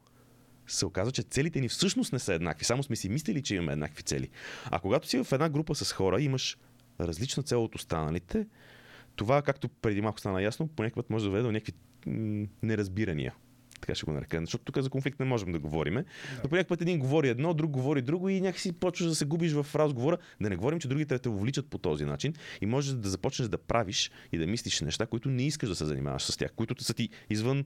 се 0.68 0.86
оказва, 0.86 1.12
че 1.12 1.24
целите 1.24 1.62
ни 1.62 1.70
всъщност 1.70 2.14
не 2.14 2.20
са 2.20 2.34
еднакви. 2.34 2.66
Само 2.66 2.84
сме 2.84 2.96
си 2.96 3.10
мислили, 3.10 3.42
че 3.42 3.56
имаме 3.56 3.74
еднакви 3.74 4.04
цели. 4.04 4.30
А 4.66 4.80
когато 4.80 5.08
си 5.08 5.24
в 5.24 5.32
една 5.32 5.50
група 5.50 5.76
с 5.76 5.94
хора, 5.94 6.22
имаш 6.22 6.58
различна 7.00 7.44
цел 7.44 7.64
от 7.64 7.76
останалите, 7.76 8.48
това, 9.16 9.42
както 9.42 9.70
преди 9.70 10.02
малко 10.02 10.20
стана 10.20 10.42
ясно, 10.42 10.68
по 10.68 10.84
път 10.96 11.10
може 11.10 11.24
да 11.24 11.30
доведе 11.30 11.44
до 11.44 11.52
някакви 11.52 11.74
неразбирания 12.64 13.34
така 13.84 13.96
ще 13.96 14.06
го 14.06 14.14
нарека. 14.14 14.40
Защото 14.40 14.64
тук 14.64 14.78
за 14.78 14.90
конфликт 14.90 15.20
не 15.20 15.26
можем 15.26 15.52
да 15.52 15.60
говорим. 15.60 15.94
Да. 15.94 16.04
Но 16.44 16.50
по 16.50 16.64
път 16.68 16.82
един 16.82 17.00
говори 17.00 17.30
едно, 17.30 17.54
друг 17.54 17.72
говори 17.72 18.02
друго 18.02 18.30
и 18.30 18.42
някакси 18.42 18.72
почваш 18.72 19.10
да 19.10 19.16
се 19.16 19.26
губиш 19.26 19.54
в 19.54 19.76
разговора. 19.76 20.18
Да 20.42 20.50
не 20.50 20.56
говорим, 20.56 20.80
че 20.80 20.88
другите 20.88 21.20
те 21.20 21.30
увличат 21.30 21.68
по 21.68 21.78
този 21.78 22.06
начин 22.06 22.34
и 22.62 22.66
можеш 22.66 22.94
да 22.94 23.10
започнеш 23.10 23.48
да 23.48 23.58
правиш 23.58 24.12
и 24.32 24.38
да 24.38 24.48
мислиш 24.48 24.82
неща, 24.82 25.06
които 25.06 25.30
не 25.30 25.44
искаш 25.44 25.70
да 25.70 25.76
се 25.76 25.86
занимаваш 25.86 26.24
с 26.24 26.38
тях, 26.38 26.52
които 26.56 26.84
са 26.84 26.94
ти 26.94 27.10
извън 27.30 27.66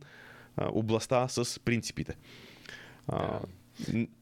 а, 0.58 0.70
областта 0.72 1.28
с 1.28 1.60
принципите. 1.60 2.16
А, 3.08 3.40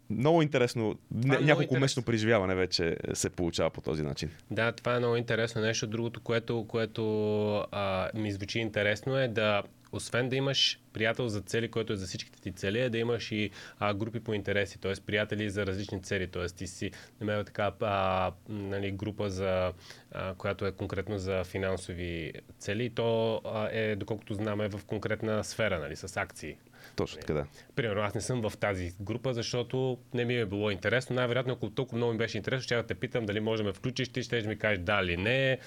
много 0.09 0.41
интересно. 0.41 0.95
Е 1.25 1.41
няколко 1.41 1.79
месечно 1.79 2.03
преживяване 2.03 2.55
вече 2.55 2.97
се 3.13 3.29
получава 3.29 3.69
по 3.69 3.81
този 3.81 4.03
начин. 4.03 4.29
Да, 4.51 4.71
това 4.71 4.95
е 4.95 4.99
много 4.99 5.15
интересно. 5.15 5.61
Нещо 5.61 5.87
другото, 5.87 6.21
което, 6.21 6.65
което 6.67 7.65
а, 7.71 8.09
ми 8.13 8.31
звучи 8.31 8.59
интересно 8.59 9.17
е 9.17 9.27
да 9.27 9.63
освен 9.95 10.29
да 10.29 10.35
имаш 10.35 10.79
приятел 10.93 11.27
за 11.27 11.41
цели, 11.41 11.71
който 11.71 11.93
е 11.93 11.95
за 11.95 12.05
всичките 12.05 12.41
ти 12.41 12.51
цели, 12.51 12.79
е 12.79 12.89
да 12.89 12.97
имаш 12.97 13.31
и 13.31 13.49
а, 13.79 13.93
групи 13.93 14.19
по 14.19 14.33
интереси, 14.33 14.79
т.е. 14.81 14.93
приятели 15.05 15.49
за 15.49 15.65
различни 15.65 16.01
цели, 16.01 16.27
т.е. 16.27 16.45
ти 16.45 16.67
си 16.67 16.91
намерил 17.21 17.43
така 17.43 17.71
а, 17.81 18.31
нали, 18.49 18.91
група, 18.91 19.29
за, 19.29 19.73
а, 20.11 20.33
която 20.33 20.65
е 20.65 20.71
конкретно 20.71 21.17
за 21.17 21.43
финансови 21.43 22.33
цели 22.59 22.85
и 22.85 22.89
то 22.89 23.41
а, 23.45 23.69
е, 23.71 23.95
доколкото 23.95 24.33
знаме, 24.33 24.69
в 24.69 24.85
конкретна 24.85 25.43
сфера, 25.43 25.79
нали, 25.79 25.95
с 25.95 26.17
акции. 26.17 26.57
Точно 26.95 27.19
така, 27.19 27.33
да. 27.33 27.45
Примерно, 27.75 28.01
аз 28.01 28.15
не 28.15 28.21
съм 28.21 28.41
в 28.41 28.57
тази 28.57 28.91
група, 29.01 29.33
защото 29.33 29.97
не 30.13 30.25
ми 30.25 30.35
е 30.35 30.45
било 30.45 30.71
интересно. 30.71 31.15
Най-вероятно, 31.15 31.53
ако 31.53 31.69
толкова 31.69 31.97
много 31.97 32.11
ми 32.11 32.17
беше 32.17 32.37
интересно, 32.37 32.63
ще 32.63 32.75
да 32.75 32.83
те 32.83 32.95
питам 32.95 33.25
дали 33.25 33.39
може 33.39 33.63
да 33.63 33.67
ме 33.67 33.73
включиш, 33.73 34.09
ти 34.09 34.23
ще 34.23 34.41
ми 34.41 34.57
кажеш 34.57 34.79
да 34.79 35.01
или 35.03 35.17
не 35.17 35.57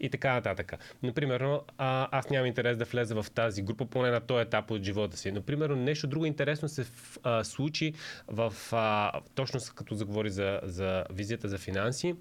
и 0.00 0.10
така 0.10 0.32
нататък. 0.32 0.72
Например, 1.02 1.40
а, 1.78 2.08
аз 2.18 2.30
нямам 2.30 2.46
интерес 2.46 2.76
да 2.76 2.84
влеза 2.84 3.22
в 3.22 3.30
тази 3.30 3.62
група, 3.62 3.86
поне 3.86 4.10
на 4.10 4.20
този 4.20 4.42
етап 4.42 4.70
от 4.70 4.82
живота 4.82 5.16
си. 5.16 5.32
Например, 5.32 5.70
нещо 5.70 6.06
друго 6.06 6.26
интересно 6.26 6.68
се 6.68 6.86
а, 7.22 7.44
случи 7.44 7.92
в, 8.28 8.54
а, 8.72 9.12
точно 9.34 9.60
като 9.74 9.94
заговори 9.94 10.30
за, 10.30 10.60
за 10.62 11.04
визията 11.10 11.48
за 11.48 11.58
финанси. 11.58 12.14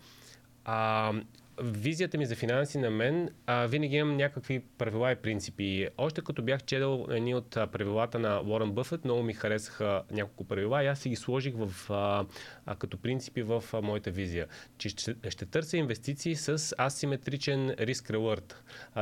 А, 0.66 1.14
визията 1.62 2.18
ми 2.18 2.26
за 2.26 2.36
финанси 2.36 2.78
на 2.78 2.90
мен, 2.90 3.30
а, 3.46 3.66
винаги 3.66 3.96
имам 3.96 4.18
някакви 4.18 4.64
правила 4.78 5.12
и 5.12 5.16
принципи. 5.16 5.88
Още 5.98 6.22
като 6.22 6.42
бях 6.42 6.64
чедал 6.64 7.08
едни 7.10 7.36
от 7.36 7.50
правилата 7.50 8.20
на 8.20 8.42
Уорън 8.42 8.72
Бъфет, 8.72 9.06
много 9.06 9.24
ми 9.24 9.34
харесаха 9.34 10.04
няколко 10.12 10.44
правила 10.44 10.84
и 10.84 10.88
аз 10.88 11.00
си 11.00 11.10
ги 11.10 11.16
сложих 11.16 11.54
в, 11.58 11.92
а, 11.92 12.26
а, 12.66 12.76
като 12.76 12.98
принципи 12.98 13.42
в 13.42 13.64
а, 13.74 13.82
моята 13.82 14.12
визия. 14.12 14.48
Че 14.78 14.90
ще, 14.90 15.16
ще 15.30 15.46
търся 15.46 15.78
инвестиции 15.78 16.36
с 16.36 16.76
асиметричен 16.80 17.70
риск-рeward. 17.70 18.54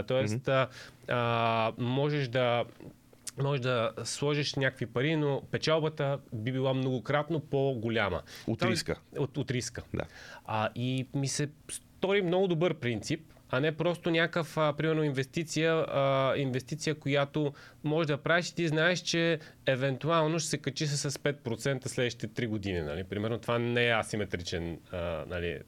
тоест, 0.08 0.36
mm-hmm. 0.36 0.68
а, 1.08 1.74
можеш 1.78 2.28
да 2.28 2.66
може 3.38 3.62
да 3.62 3.92
сложиш 4.04 4.56
някакви 4.56 4.86
пари, 4.86 5.16
но 5.16 5.42
печалбата 5.52 6.20
би 6.34 6.52
била 6.52 6.74
многократно 6.74 7.40
по-голяма. 7.40 8.22
От 8.48 8.64
риска. 8.64 9.00
От, 9.18 9.38
от 9.38 9.52
риска. 9.52 9.84
Да. 9.94 10.04
А, 10.46 10.70
и 10.76 11.08
ми 11.14 11.28
се 11.28 11.50
стори 12.04 12.22
много 12.22 12.48
добър 12.48 12.74
принцип, 12.74 13.20
а 13.50 13.60
не 13.60 13.72
просто 13.72 14.12
някакъв, 14.12 14.58
а, 14.58 14.74
примерно, 14.74 15.04
инвестиция, 15.04 15.86
а, 15.88 16.34
инвестиция, 16.38 16.96
която 16.96 17.54
може 17.84 18.08
да 18.08 18.18
правиш 18.18 18.50
и 18.50 18.56
ти 18.56 18.68
знаеш, 18.68 19.00
че 19.00 19.40
евентуално 19.66 20.40
ще 20.40 20.50
се 20.50 20.58
качи 20.58 20.88
с 20.88 21.10
5% 21.10 21.88
следващите 21.88 22.28
3 22.28 22.48
години. 22.48 22.82
Нали? 22.82 23.04
Примерно 23.04 23.38
това 23.38 23.60
не 23.60 23.88
е 23.88 23.92
асиметричен 23.92 24.80
а, 24.92 25.24
нали, 25.28 25.60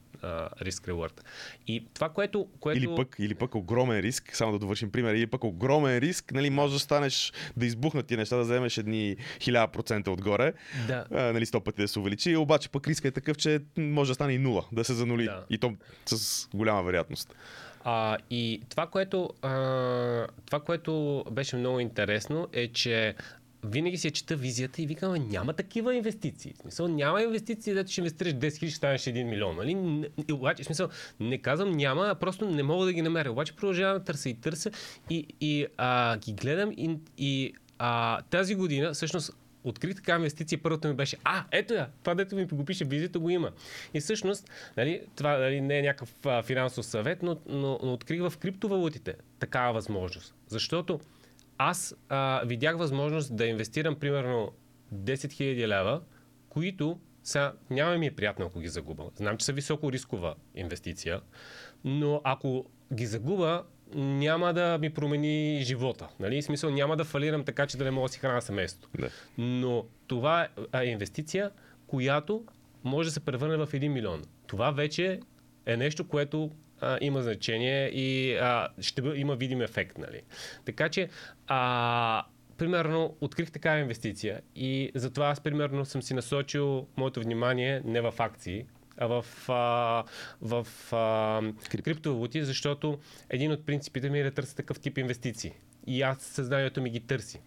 риск 0.61 0.83
рeward. 0.87 1.21
И 1.67 1.83
това, 1.93 2.09
което, 2.09 2.47
което... 2.59 2.77
Или, 2.77 2.95
пък, 2.95 3.15
или 3.19 3.35
пък 3.35 3.55
огромен 3.55 3.99
риск, 3.99 4.35
само 4.35 4.51
да 4.51 4.59
довършим 4.59 4.91
пример, 4.91 5.13
или 5.13 5.27
пък 5.27 5.43
огромен 5.43 5.97
риск, 5.97 6.31
нали, 6.31 6.49
може 6.49 6.73
да 6.73 6.79
станеш 6.79 7.33
да 7.57 7.65
избухнат 7.65 8.07
ти 8.07 8.17
неща, 8.17 8.35
да 8.35 8.43
вземеш 8.43 8.77
едни 8.77 9.15
1000% 9.39 10.07
отгоре, 10.07 10.53
да. 10.87 11.05
а, 11.11 11.21
нали, 11.33 11.45
100 11.45 11.59
пъти 11.63 11.81
да 11.81 11.87
се 11.87 11.99
увеличи, 11.99 12.35
обаче 12.35 12.69
пък 12.69 12.87
риска 12.87 13.07
е 13.07 13.11
такъв, 13.11 13.37
че 13.37 13.59
може 13.77 14.11
да 14.11 14.15
стане 14.15 14.33
и 14.33 14.37
нула, 14.37 14.65
да 14.71 14.83
се 14.83 14.93
занули. 14.93 15.25
Да. 15.25 15.45
И 15.49 15.57
то 15.57 15.73
с 16.05 16.47
голяма 16.53 16.83
вероятност. 16.83 17.35
А, 17.83 18.17
и 18.29 18.61
това 18.69 18.87
което, 18.87 19.29
а, 19.41 20.27
това, 20.45 20.59
което 20.59 21.25
беше 21.31 21.55
много 21.55 21.79
интересно 21.79 22.47
е, 22.53 22.67
че 22.67 23.15
винаги 23.71 23.97
си 23.97 24.07
я 24.07 24.11
чета 24.11 24.35
визията 24.35 24.81
и 24.81 24.85
викам, 24.85 25.29
няма 25.29 25.53
такива 25.53 25.95
инвестиции. 25.95 26.53
В 26.57 26.61
смисъл, 26.61 26.87
няма 26.87 27.21
инвестиции, 27.21 27.73
дето 27.73 27.91
ще 27.91 28.01
инвестираш 28.01 28.33
10 28.33 28.47
000, 28.47 28.55
ще 28.55 28.69
станеш 28.69 29.01
1 29.01 29.23
милион. 29.23 29.55
Нали? 29.55 29.75
Обаче, 30.31 30.63
в 30.63 30.65
смисъл, 30.65 30.89
не 31.19 31.37
казвам 31.37 31.71
няма, 31.71 32.15
просто 32.19 32.49
не 32.49 32.63
мога 32.63 32.85
да 32.85 32.93
ги 32.93 33.01
намеря. 33.01 33.31
Обаче 33.31 33.55
продължавам 33.55 33.97
да 33.97 34.03
търся 34.03 34.29
и 34.29 34.33
търся 34.33 34.71
и, 35.09 35.27
и 35.41 35.67
а, 35.77 36.17
ги 36.17 36.33
гледам 36.33 36.71
и, 36.71 36.97
и 37.17 37.53
а, 37.79 38.21
тази 38.21 38.55
година, 38.55 38.93
всъщност, 38.93 39.31
открих 39.63 39.95
така 39.95 40.15
инвестиция, 40.15 40.59
първата 40.63 40.87
ми 40.87 40.93
беше, 40.93 41.17
а, 41.23 41.43
ето 41.51 41.73
я, 41.73 41.89
това 42.03 42.15
дето 42.15 42.35
ми 42.35 42.45
го 42.45 42.65
пише 42.65 42.85
визията, 42.85 43.19
го 43.19 43.29
има. 43.29 43.51
И 43.93 43.99
всъщност, 43.99 44.49
нали, 44.77 45.01
това 45.15 45.37
нали, 45.37 45.61
не 45.61 45.79
е 45.79 45.81
някакъв 45.81 46.15
а, 46.25 46.43
финансов 46.43 46.85
съвет, 46.85 47.23
но, 47.23 47.37
но, 47.49 47.79
но 47.83 47.93
открих 47.93 48.21
в 48.21 48.37
криптовалутите 48.37 49.15
такава 49.39 49.73
възможност. 49.73 50.33
Защото 50.47 50.99
аз 51.57 51.95
а, 52.09 52.41
видях 52.45 52.77
възможност 52.77 53.35
да 53.35 53.45
инвестирам 53.45 53.95
примерно 53.95 54.51
10 54.93 55.13
000 55.13 55.67
лева, 55.67 56.01
които 56.49 56.99
са, 57.23 57.53
няма 57.69 57.97
ми 57.97 58.05
е 58.05 58.15
приятно, 58.15 58.45
ако 58.45 58.59
ги 58.59 58.67
загуба. 58.67 59.03
Знам, 59.15 59.37
че 59.37 59.45
са 59.45 59.53
високо 59.53 59.91
рискова 59.91 60.35
инвестиция, 60.55 61.21
но 61.83 62.21
ако 62.23 62.65
ги 62.93 63.05
загуба, 63.05 63.63
няма 63.95 64.53
да 64.53 64.77
ми 64.77 64.89
промени 64.89 65.59
живота. 65.61 66.07
Нали? 66.19 66.41
В 66.41 66.45
смисъл 66.45 66.71
няма 66.71 66.97
да 66.97 67.03
фалирам 67.03 67.43
така, 67.43 67.67
че 67.67 67.77
да 67.77 67.83
не 67.83 67.91
мога 67.91 68.07
да 68.07 68.13
си 68.13 68.19
храна 68.19 68.41
семейството. 68.41 68.89
Да. 68.99 69.09
Но 69.37 69.85
това 70.07 70.47
е 70.73 70.85
инвестиция, 70.85 71.51
която 71.87 72.45
може 72.83 73.09
да 73.09 73.13
се 73.13 73.19
превърне 73.19 73.57
в 73.57 73.67
1 73.67 73.87
милион. 73.87 74.23
Това 74.47 74.71
вече 74.71 75.19
е 75.65 75.77
нещо, 75.77 76.07
което 76.07 76.51
а, 76.81 76.97
има 77.01 77.21
значение 77.21 77.87
и 77.87 78.35
а, 78.35 78.67
ще 78.81 79.01
бъ, 79.01 79.17
има 79.17 79.35
видим 79.35 79.61
ефект. 79.61 79.97
Нали? 79.97 80.21
Така 80.65 80.89
че, 80.89 81.09
а, 81.47 82.23
примерно, 82.57 83.17
открих 83.21 83.51
такава 83.51 83.79
инвестиция 83.79 84.41
и 84.55 84.91
затова 84.95 85.27
аз, 85.27 85.39
примерно, 85.39 85.85
съм 85.85 86.01
си 86.01 86.13
насочил 86.13 86.87
моето 86.97 87.19
внимание 87.19 87.81
не 87.85 88.01
в 88.01 88.13
акции, 88.19 88.65
а 88.97 89.07
в, 89.07 89.25
а, 89.49 90.03
в 90.41 90.67
а, 90.93 91.41
криптовалути, 91.83 92.43
защото 92.43 92.99
един 93.29 93.51
от 93.51 93.65
принципите 93.65 94.09
ми 94.09 94.19
е 94.19 94.23
да 94.23 94.31
търся 94.31 94.55
такъв 94.55 94.79
тип 94.79 94.97
инвестиции. 94.97 95.53
И 95.87 96.01
аз 96.01 96.21
съзнанието 96.21 96.81
ми 96.81 96.89
ги 96.89 96.99
търси. 96.99 97.41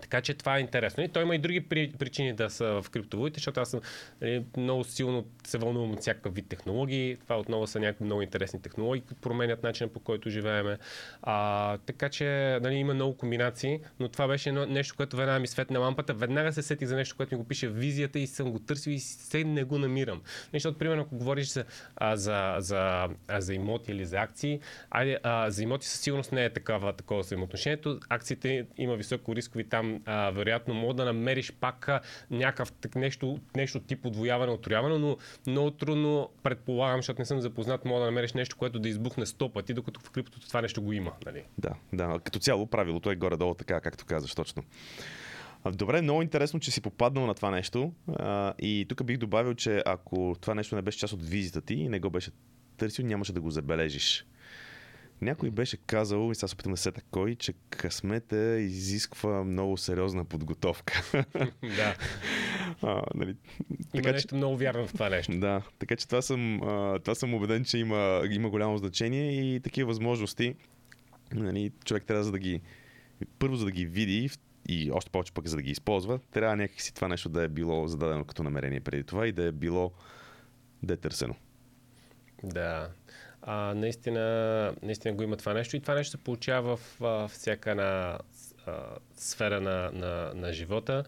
Така 0.00 0.20
че 0.20 0.34
това 0.34 0.56
е 0.56 0.60
интересно. 0.60 1.04
И 1.04 1.08
той 1.08 1.22
има 1.22 1.34
и 1.34 1.38
други 1.38 1.60
причини 1.98 2.32
да 2.32 2.50
са 2.50 2.82
в 2.82 2.90
криптовалутите, 2.90 3.38
защото 3.38 3.60
аз 3.60 3.70
съм 3.70 3.80
нали, 4.20 4.44
много 4.56 4.84
силно 4.84 5.26
се 5.46 5.58
вълнувам 5.58 5.90
от 5.90 6.00
всякакъв 6.00 6.34
вид 6.34 6.48
технологии. 6.48 7.16
Това 7.16 7.38
отново 7.38 7.66
са 7.66 7.80
някакви 7.80 8.04
много 8.04 8.22
интересни 8.22 8.62
технологии, 8.62 9.02
които 9.02 9.20
променят 9.20 9.62
начина 9.62 9.88
по 9.88 10.00
който 10.00 10.30
живееме. 10.30 10.78
А, 11.22 11.78
така 11.78 12.08
че 12.08 12.58
нали, 12.62 12.74
има 12.74 12.94
много 12.94 13.16
комбинации, 13.16 13.80
но 14.00 14.08
това 14.08 14.28
беше 14.28 14.52
нещо, 14.52 14.96
което 14.96 15.16
веднага 15.16 15.40
ми 15.40 15.46
светна 15.46 15.78
лампата. 15.78 16.14
Веднага 16.14 16.52
се 16.52 16.62
сетих 16.62 16.88
за 16.88 16.96
нещо, 16.96 17.16
което 17.16 17.34
ми 17.34 17.38
го 17.38 17.48
пише 17.48 17.68
в 17.68 17.78
визията 17.78 18.18
и 18.18 18.26
съм 18.26 18.52
го 18.52 18.58
търсил 18.58 18.90
и 18.90 18.98
се 18.98 19.44
не 19.44 19.64
го 19.64 19.78
намирам. 19.78 20.22
Защото, 20.52 20.78
примерно, 20.78 21.02
ако 21.02 21.16
говориш 21.16 21.48
за, 21.48 21.64
а, 21.96 22.16
за, 22.16 22.56
за, 22.58 23.08
а, 23.28 23.40
за 23.40 23.54
имоти 23.54 23.92
или 23.92 24.04
за 24.04 24.16
акции, 24.16 24.60
айде, 24.90 25.18
а, 25.22 25.50
за 25.50 25.62
имоти 25.62 25.86
със 25.86 26.00
сигурност 26.00 26.32
не 26.32 26.44
е 26.44 26.50
такава, 26.50 26.92
такова 26.92 27.20
взаимоотношението. 27.20 28.00
Акциите 28.08 28.66
има 28.78 28.96
високо 28.96 29.36
рискови 29.36 29.68
там 29.68 29.81
а, 30.04 30.30
вероятно 30.30 30.74
мога 30.74 30.94
да 30.94 31.04
намериш 31.04 31.52
пак 31.52 31.88
някакъв 32.30 32.72
нещо, 32.94 33.38
нещо 33.56 33.80
тип 33.80 34.06
отвояване, 34.06 34.52
отрояване, 34.52 34.98
но 34.98 35.16
много 35.46 35.70
трудно 35.70 36.28
предполагам, 36.42 36.98
защото 36.98 37.20
не 37.20 37.26
съм 37.26 37.40
запознат, 37.40 37.84
мога 37.84 38.00
да 38.00 38.06
намериш 38.06 38.32
нещо, 38.32 38.56
което 38.56 38.78
да 38.78 38.88
избухне 38.88 39.26
100 39.26 39.52
пъти, 39.52 39.74
докато 39.74 40.00
в 40.00 40.10
криптото 40.10 40.48
това 40.48 40.60
нещо 40.60 40.82
го 40.82 40.92
има. 40.92 41.12
Нали? 41.26 41.44
Да, 41.58 41.74
да. 41.92 42.18
Като 42.24 42.38
цяло 42.38 42.66
правилото 42.66 43.10
е 43.10 43.16
горе-долу 43.16 43.54
така, 43.54 43.80
както 43.80 44.04
казваш 44.04 44.34
точно. 44.34 44.62
Добре, 45.70 46.02
много 46.02 46.22
интересно, 46.22 46.60
че 46.60 46.70
си 46.70 46.80
попаднал 46.80 47.26
на 47.26 47.34
това 47.34 47.50
нещо. 47.50 47.92
А, 48.16 48.54
и 48.58 48.86
тук 48.88 49.04
бих 49.04 49.16
добавил, 49.18 49.54
че 49.54 49.82
ако 49.86 50.36
това 50.40 50.54
нещо 50.54 50.76
не 50.76 50.82
беше 50.82 50.98
част 50.98 51.12
от 51.12 51.28
визита 51.28 51.60
ти 51.60 51.74
и 51.74 51.88
не 51.88 52.00
го 52.00 52.10
беше 52.10 52.30
търсил, 52.76 53.06
нямаше 53.06 53.32
да 53.32 53.40
го 53.40 53.50
забележиш. 53.50 54.26
Някой 55.22 55.50
беше 55.50 55.76
казал, 55.76 56.30
и 56.32 56.34
сега 56.34 56.48
се 56.48 56.54
опитам 56.54 56.72
да 56.72 56.76
сета 56.76 57.00
кой, 57.10 57.34
че 57.34 57.52
късмета 57.70 58.60
изисква 58.60 59.44
много 59.44 59.76
сериозна 59.76 60.24
подготовка. 60.24 61.02
да. 61.62 61.96
А, 62.82 63.02
нали, 63.14 63.36
има 63.70 64.02
така, 64.02 64.12
нещо 64.12 64.28
че... 64.28 64.34
много 64.34 64.56
вярно 64.56 64.86
в 64.86 64.92
това 64.92 65.08
нещо. 65.08 65.38
Да, 65.38 65.62
така 65.78 65.96
че 65.96 66.06
това 66.06 66.22
съм, 66.22 66.62
а, 66.62 66.98
това 66.98 67.14
съм 67.14 67.34
убеден, 67.34 67.64
че 67.64 67.78
има, 67.78 68.22
има 68.30 68.50
голямо 68.50 68.78
значение 68.78 69.54
и 69.54 69.60
такива 69.60 69.88
възможности 69.88 70.54
нали, 71.34 71.72
човек 71.84 72.04
трябва 72.04 72.24
за 72.24 72.32
да 72.32 72.38
ги 72.38 72.60
първо 73.38 73.56
за 73.56 73.64
да 73.64 73.70
ги 73.70 73.86
види, 73.86 74.30
и 74.68 74.90
още 74.92 75.10
повече 75.10 75.32
пък 75.32 75.46
за 75.46 75.56
да 75.56 75.62
ги 75.62 75.70
използва, 75.70 76.18
трябва 76.18 76.56
някакси 76.56 76.94
това 76.94 77.08
нещо 77.08 77.28
да 77.28 77.42
е 77.42 77.48
било 77.48 77.88
зададено 77.88 78.24
като 78.24 78.42
намерение 78.42 78.80
преди 78.80 79.04
това 79.04 79.26
и 79.26 79.32
да 79.32 79.44
е 79.44 79.52
било 79.52 79.92
да 80.82 80.94
е 80.94 80.96
търсено. 80.96 81.34
Да. 82.42 82.90
А, 83.42 83.74
наистина, 83.74 84.74
наистина 84.82 85.14
го 85.14 85.22
има 85.22 85.36
това 85.36 85.54
нещо 85.54 85.76
и 85.76 85.80
това 85.80 85.94
нещо 85.94 86.10
се 86.10 86.24
получава 86.24 86.76
в, 86.76 86.96
в 87.00 87.30
всяка 87.32 87.70
една 87.70 88.18
а, 88.66 88.72
сфера 89.16 89.60
на, 89.60 89.90
на, 89.92 90.32
на 90.34 90.52
живота. 90.52 91.04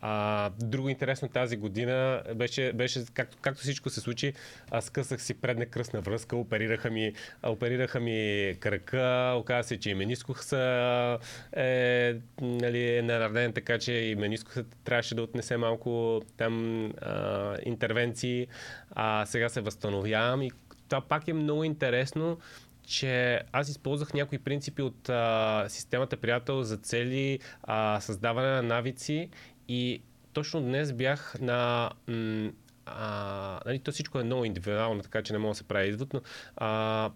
А, 0.00 0.50
друго 0.60 0.88
интересно 0.88 1.28
тази 1.28 1.56
година 1.56 2.22
беше, 2.34 2.72
беше 2.72 3.04
както, 3.14 3.36
както 3.40 3.60
всичко 3.60 3.90
се 3.90 4.00
случи, 4.00 4.32
аз 4.70 4.90
късах 4.90 5.22
си 5.22 5.34
предна 5.34 5.66
кръстна 5.66 6.00
връзка, 6.00 6.36
оперираха 6.36 6.90
ми, 6.90 7.12
оперираха 7.42 8.00
ми 8.00 8.54
кръка, 8.60 9.34
оказа 9.36 9.68
се, 9.68 9.80
че 9.80 9.90
и 9.90 9.94
менискух 9.94 10.44
са 10.44 11.18
е, 11.56 12.16
нали, 12.40 12.96
е 12.96 13.02
нареден, 13.02 13.52
така 13.52 13.78
че 13.78 13.92
и 13.92 14.14
менискухът 14.14 14.66
трябваше 14.84 15.14
да 15.14 15.22
отнесе 15.22 15.56
малко 15.56 16.22
там 16.36 16.86
а, 16.86 17.56
интервенции, 17.64 18.46
а 18.90 19.26
сега 19.26 19.48
се 19.48 19.60
възстановявам 19.60 20.42
и 20.42 20.50
това 20.88 21.00
пак 21.00 21.28
е 21.28 21.32
много 21.32 21.64
интересно, 21.64 22.38
че 22.86 23.40
аз 23.52 23.68
използвах 23.68 24.14
някои 24.14 24.38
принципи 24.38 24.82
от 24.82 25.08
а, 25.08 25.64
системата 25.68 26.16
приятел 26.16 26.62
за 26.62 26.76
цели 26.76 27.38
а, 27.62 28.00
създаване 28.00 28.48
на 28.48 28.62
навици 28.62 29.30
и 29.68 30.02
точно 30.32 30.60
днес 30.60 30.92
бях 30.92 31.36
на 31.40 31.90
м- 32.08 32.50
а, 32.86 33.60
нали, 33.66 33.78
то 33.78 33.92
всичко 33.92 34.20
е 34.20 34.24
много 34.24 34.44
индивидуално, 34.44 35.02
така 35.02 35.22
че 35.22 35.32
не 35.32 35.38
мога 35.38 35.50
да 35.50 35.58
се 35.58 35.64
прави 35.64 35.88
извод, 35.88 36.14
но 36.14 36.20
а, 36.56 37.10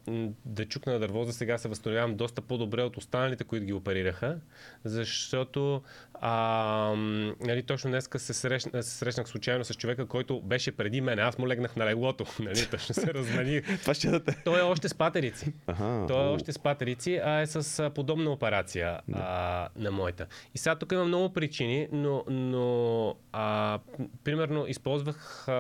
да 0.45 0.65
чукна 0.65 0.93
на 0.93 0.99
дърво 0.99 1.25
за 1.25 1.33
сега 1.33 1.59
се 1.59 1.69
възстановявам 1.69 2.17
доста 2.17 2.43
по-добре 2.43 2.83
от 2.83 2.97
останалите, 2.97 3.45
които 3.45 3.67
ги 3.67 3.73
оперираха, 3.73 4.39
защото 4.85 5.83
а, 6.23 6.95
нали, 7.41 7.63
точно 7.63 7.91
днес 7.91 8.09
се, 8.17 8.35
срещна, 8.35 8.83
се 8.83 8.91
срещнах 8.91 9.29
случайно 9.29 9.65
с 9.65 9.75
човека, 9.75 10.07
който 10.07 10.41
беше 10.41 10.73
преди 10.73 11.01
мен. 11.01 11.19
Аз 11.19 11.39
му 11.39 11.49
легнах 11.49 11.77
на 11.77 11.87
леглото. 11.87 12.25
Нали, 12.41 12.67
точно 12.71 12.95
се 12.95 13.15
разманих. 13.15 13.81
Това 13.81 13.95
ще 13.95 14.11
да 14.11 14.25
те... 14.25 14.43
Той 14.45 14.61
е 14.61 14.63
още 14.63 14.89
с 14.89 14.95
патерици. 14.95 15.53
Ага, 15.67 16.07
Той 16.09 16.25
е 16.25 16.29
о. 16.29 16.33
още 16.33 16.53
с 16.53 16.59
патерици, 16.59 17.21
а 17.25 17.41
е 17.41 17.47
с 17.47 17.91
подобна 17.95 18.31
операция 18.31 19.01
а, 19.13 19.69
на 19.77 19.91
моята. 19.91 20.27
И 20.55 20.59
сега 20.59 20.75
тук 20.75 20.93
има 20.93 21.05
много 21.05 21.33
причини, 21.33 21.89
но, 21.93 22.25
но 22.29 23.15
а, 23.33 23.79
примерно 24.25 24.67
използвах 24.67 25.49
а, 25.49 25.53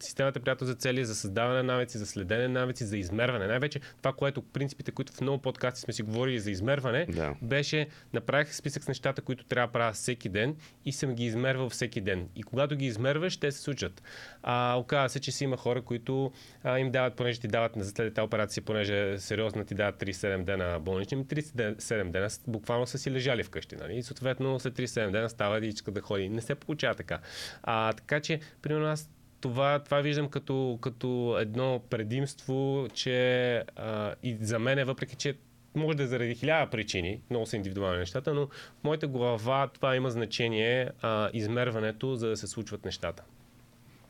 системата 0.00 0.40
приятел 0.40 0.66
за 0.66 0.74
цели, 0.74 1.04
за 1.04 1.14
създаване 1.14 1.56
на 1.56 1.72
навици, 1.72 1.98
за 1.98 2.06
следене 2.06 2.48
на 2.48 2.60
навици, 2.60 2.84
за 2.84 2.96
измерване. 2.96 3.46
Най-вече 3.46 3.80
това, 3.98 4.12
което 4.12 4.42
принципите, 4.42 4.92
които 4.92 5.12
в 5.12 5.20
много 5.20 5.38
подкасти 5.38 5.80
сме 5.80 5.92
си 5.92 6.02
говорили 6.02 6.38
за 6.38 6.50
измерване, 6.50 7.06
Да. 7.06 7.34
беше 7.42 7.86
направих 8.12 8.54
списък 8.54 8.82
с 8.84 8.88
нещата, 8.88 9.22
които 9.22 9.44
трябва 9.44 9.66
да 9.68 9.72
правя 9.72 9.92
всеки 9.92 10.28
ден 10.28 10.56
и 10.84 10.92
съм 10.92 11.14
ги 11.14 11.24
измервал 11.24 11.68
всеки 11.68 12.00
ден. 12.00 12.28
И 12.36 12.42
когато 12.42 12.76
ги 12.76 12.86
измерваш, 12.86 13.36
те 13.36 13.52
се 13.52 13.58
случат. 13.60 14.02
А, 14.42 14.74
оказва 14.74 15.08
се, 15.08 15.20
че 15.20 15.32
си 15.32 15.44
има 15.44 15.56
хора, 15.56 15.82
които 15.82 16.32
а, 16.62 16.78
им 16.78 16.90
дават, 16.90 17.14
понеже 17.14 17.40
ти 17.40 17.48
дават 17.48 17.76
на 17.76 17.84
след 17.84 18.14
тази 18.14 18.24
операция, 18.24 18.62
понеже 18.62 19.18
сериозно 19.18 19.64
ти 19.64 19.74
дават 19.74 19.96
37 19.96 20.44
дена 20.44 20.80
болнични, 20.80 21.16
ми 21.16 21.24
37 21.24 22.10
дена 22.10 22.30
с- 22.30 22.40
буквално 22.46 22.86
са 22.86 22.98
си 22.98 23.10
лежали 23.10 23.42
вкъщи. 23.42 23.76
Нали? 23.76 23.96
И 23.96 24.02
съответно 24.02 24.60
след 24.60 24.74
37 24.74 25.10
дена 25.10 25.28
става 25.28 25.58
и 25.58 25.68
иска 25.68 25.90
да 25.90 26.00
ходи. 26.00 26.28
Не 26.28 26.40
се 26.40 26.54
получава 26.54 26.94
така. 26.94 27.18
А, 27.62 27.92
така 27.92 28.20
че, 28.20 28.40
примерно 28.62 28.86
аз 28.86 29.10
това, 29.44 29.78
това 29.78 30.00
виждам 30.00 30.28
като, 30.28 30.78
като 30.80 31.36
едно 31.40 31.82
предимство, 31.90 32.88
че 32.94 33.56
а, 33.76 34.14
и 34.22 34.36
за 34.40 34.58
мен 34.58 34.78
е, 34.78 34.84
въпреки 34.84 35.16
че 35.16 35.36
може 35.74 35.96
да 35.96 36.02
е 36.02 36.06
заради 36.06 36.34
хиляда 36.34 36.70
причини, 36.70 37.20
много 37.30 37.46
са 37.46 37.56
индивидуални 37.56 37.98
нещата, 37.98 38.34
но 38.34 38.46
в 38.46 38.84
моята 38.84 39.08
глава 39.08 39.68
това 39.68 39.96
има 39.96 40.10
значение, 40.10 40.90
а, 41.02 41.30
измерването, 41.32 42.14
за 42.14 42.28
да 42.28 42.36
се 42.36 42.46
случват 42.46 42.84
нещата. 42.84 43.24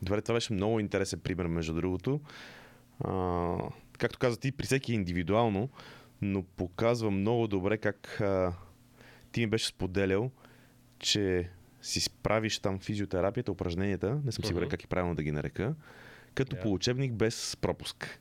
Добре, 0.01 0.21
това 0.21 0.35
беше 0.35 0.53
много 0.53 0.79
интересен 0.79 1.19
пример, 1.19 1.45
между 1.45 1.73
другото. 1.73 2.19
А, 3.03 3.57
както 3.97 4.19
каза 4.19 4.39
ти, 4.39 4.51
при 4.51 4.65
всеки 4.65 4.91
е 4.91 4.95
индивидуално, 4.95 5.69
но 6.21 6.43
показва 6.43 7.11
много 7.11 7.47
добре 7.47 7.77
как 7.77 8.21
а, 8.21 8.53
ти 9.31 9.39
ми 9.39 9.47
беше 9.47 9.67
споделял, 9.67 10.31
че 10.99 11.49
си 11.85 11.99
справиш 12.01 12.59
там 12.59 12.79
физиотерапията, 12.79 13.51
упражненията, 13.51 14.19
не 14.25 14.31
съм 14.31 14.45
сигурен 14.45 14.65
Мгм. 14.65 14.71
как 14.71 14.83
и 14.83 14.87
правилно 14.87 15.15
да 15.15 15.23
ги 15.23 15.31
нарека, 15.31 15.75
като 16.35 16.55
Да. 16.55 16.61
по 16.61 16.73
учебник 16.73 17.13
без 17.13 17.57
пропуск. 17.61 18.19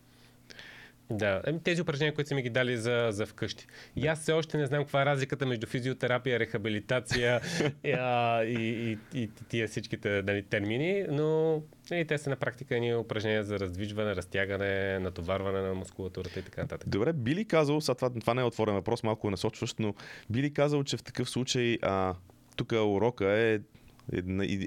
Да, 1.10 1.42
еми, 1.46 1.60
тези 1.62 1.82
упражнения, 1.82 2.14
които 2.14 2.28
са 2.28 2.34
ми 2.34 2.42
ги 2.42 2.50
дали 2.50 2.76
за, 2.76 3.08
за 3.10 3.26
вкъщи. 3.26 3.66
И 3.96 4.06
аз 4.06 4.20
все 4.20 4.32
още 4.32 4.58
не 4.58 4.66
знам 4.66 4.82
каква 4.82 5.02
е 5.02 5.06
разликата 5.06 5.46
между 5.46 5.66
физиотерапия, 5.66 6.38
рехабилитация 6.38 7.40
и, 7.84 7.90
а, 7.92 8.44
и, 8.44 8.98
и, 9.14 9.22
и 9.22 9.30
тия 9.48 9.68
всичките 9.68 10.22
нали, 10.22 10.42
термини, 10.42 11.04
но 11.10 11.62
и 11.92 12.04
те 12.04 12.18
са 12.18 12.30
на 12.30 12.36
практика 12.36 12.76
едни 12.76 12.94
упражнения 12.94 13.44
за 13.44 13.60
раздвижване, 13.60 14.16
разтягане, 14.16 14.98
натоварване 14.98 15.60
на 15.60 15.74
мускулатурата 15.74 16.38
и 16.38 16.42
така 16.42 16.60
нататък. 16.60 16.88
Добре, 16.88 17.12
би 17.12 17.34
ли 17.34 17.44
казал, 17.44 17.80
сега 17.80 17.94
това, 17.94 18.10
това 18.10 18.34
не 18.34 18.40
е 18.40 18.44
отворен 18.44 18.74
въпрос, 18.74 19.02
малко 19.02 19.30
насочващ, 19.30 19.78
но 19.78 19.94
би 20.30 20.42
ли 20.42 20.52
казал, 20.52 20.84
че 20.84 20.96
в 20.96 21.02
такъв 21.02 21.30
случай 21.30 21.78
а, 21.82 22.14
тук 22.56 22.72
урока 22.72 23.26
е 23.26 23.60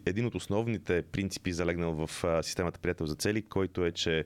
един 0.05 0.25
от 0.25 0.35
основните 0.35 1.01
принципи, 1.01 1.53
залегнал 1.53 2.07
в 2.07 2.43
системата 2.43 2.79
приятел 2.79 3.05
за 3.05 3.15
цели, 3.15 3.41
който 3.41 3.85
е, 3.85 3.91
че 3.91 4.25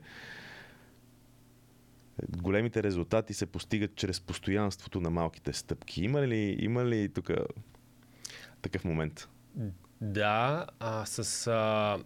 големите 2.30 2.84
резултати 2.84 3.34
се 3.34 3.46
постигат 3.46 3.96
чрез 3.96 4.22
постоянството 4.22 5.02
на 5.02 5.10
малките 5.10 5.54
стъпки. 5.54 6.04
Има 6.04 6.28
ли, 6.28 6.56
има 6.60 6.86
ли 6.86 7.10
тук 7.10 7.32
такъв 8.62 8.86
момент? 8.86 9.30
Да, 10.02 10.68
а, 10.80 11.06
с, 11.06 11.48
а, 11.48 11.98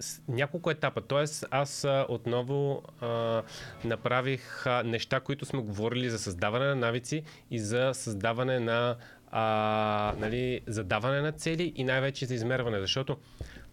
с 0.00 0.22
няколко 0.28 0.70
етапа. 0.70 1.00
Тоест, 1.00 1.46
аз 1.50 1.84
а, 1.84 2.06
отново 2.08 2.82
а, 3.00 3.42
направих 3.84 4.66
а, 4.66 4.82
неща, 4.82 5.20
които 5.20 5.46
сме 5.46 5.62
говорили 5.62 6.10
за 6.10 6.18
създаване 6.18 6.66
на 6.66 6.76
навици 6.76 7.22
и 7.50 7.58
за 7.58 7.90
създаване 7.94 8.60
на 8.60 8.96
а, 9.30 10.14
нали, 10.18 10.60
задаване 10.66 11.20
на 11.20 11.32
цели 11.32 11.72
и 11.76 11.84
най-вече 11.84 12.26
за 12.26 12.34
измерване. 12.34 12.80
Защото, 12.80 13.18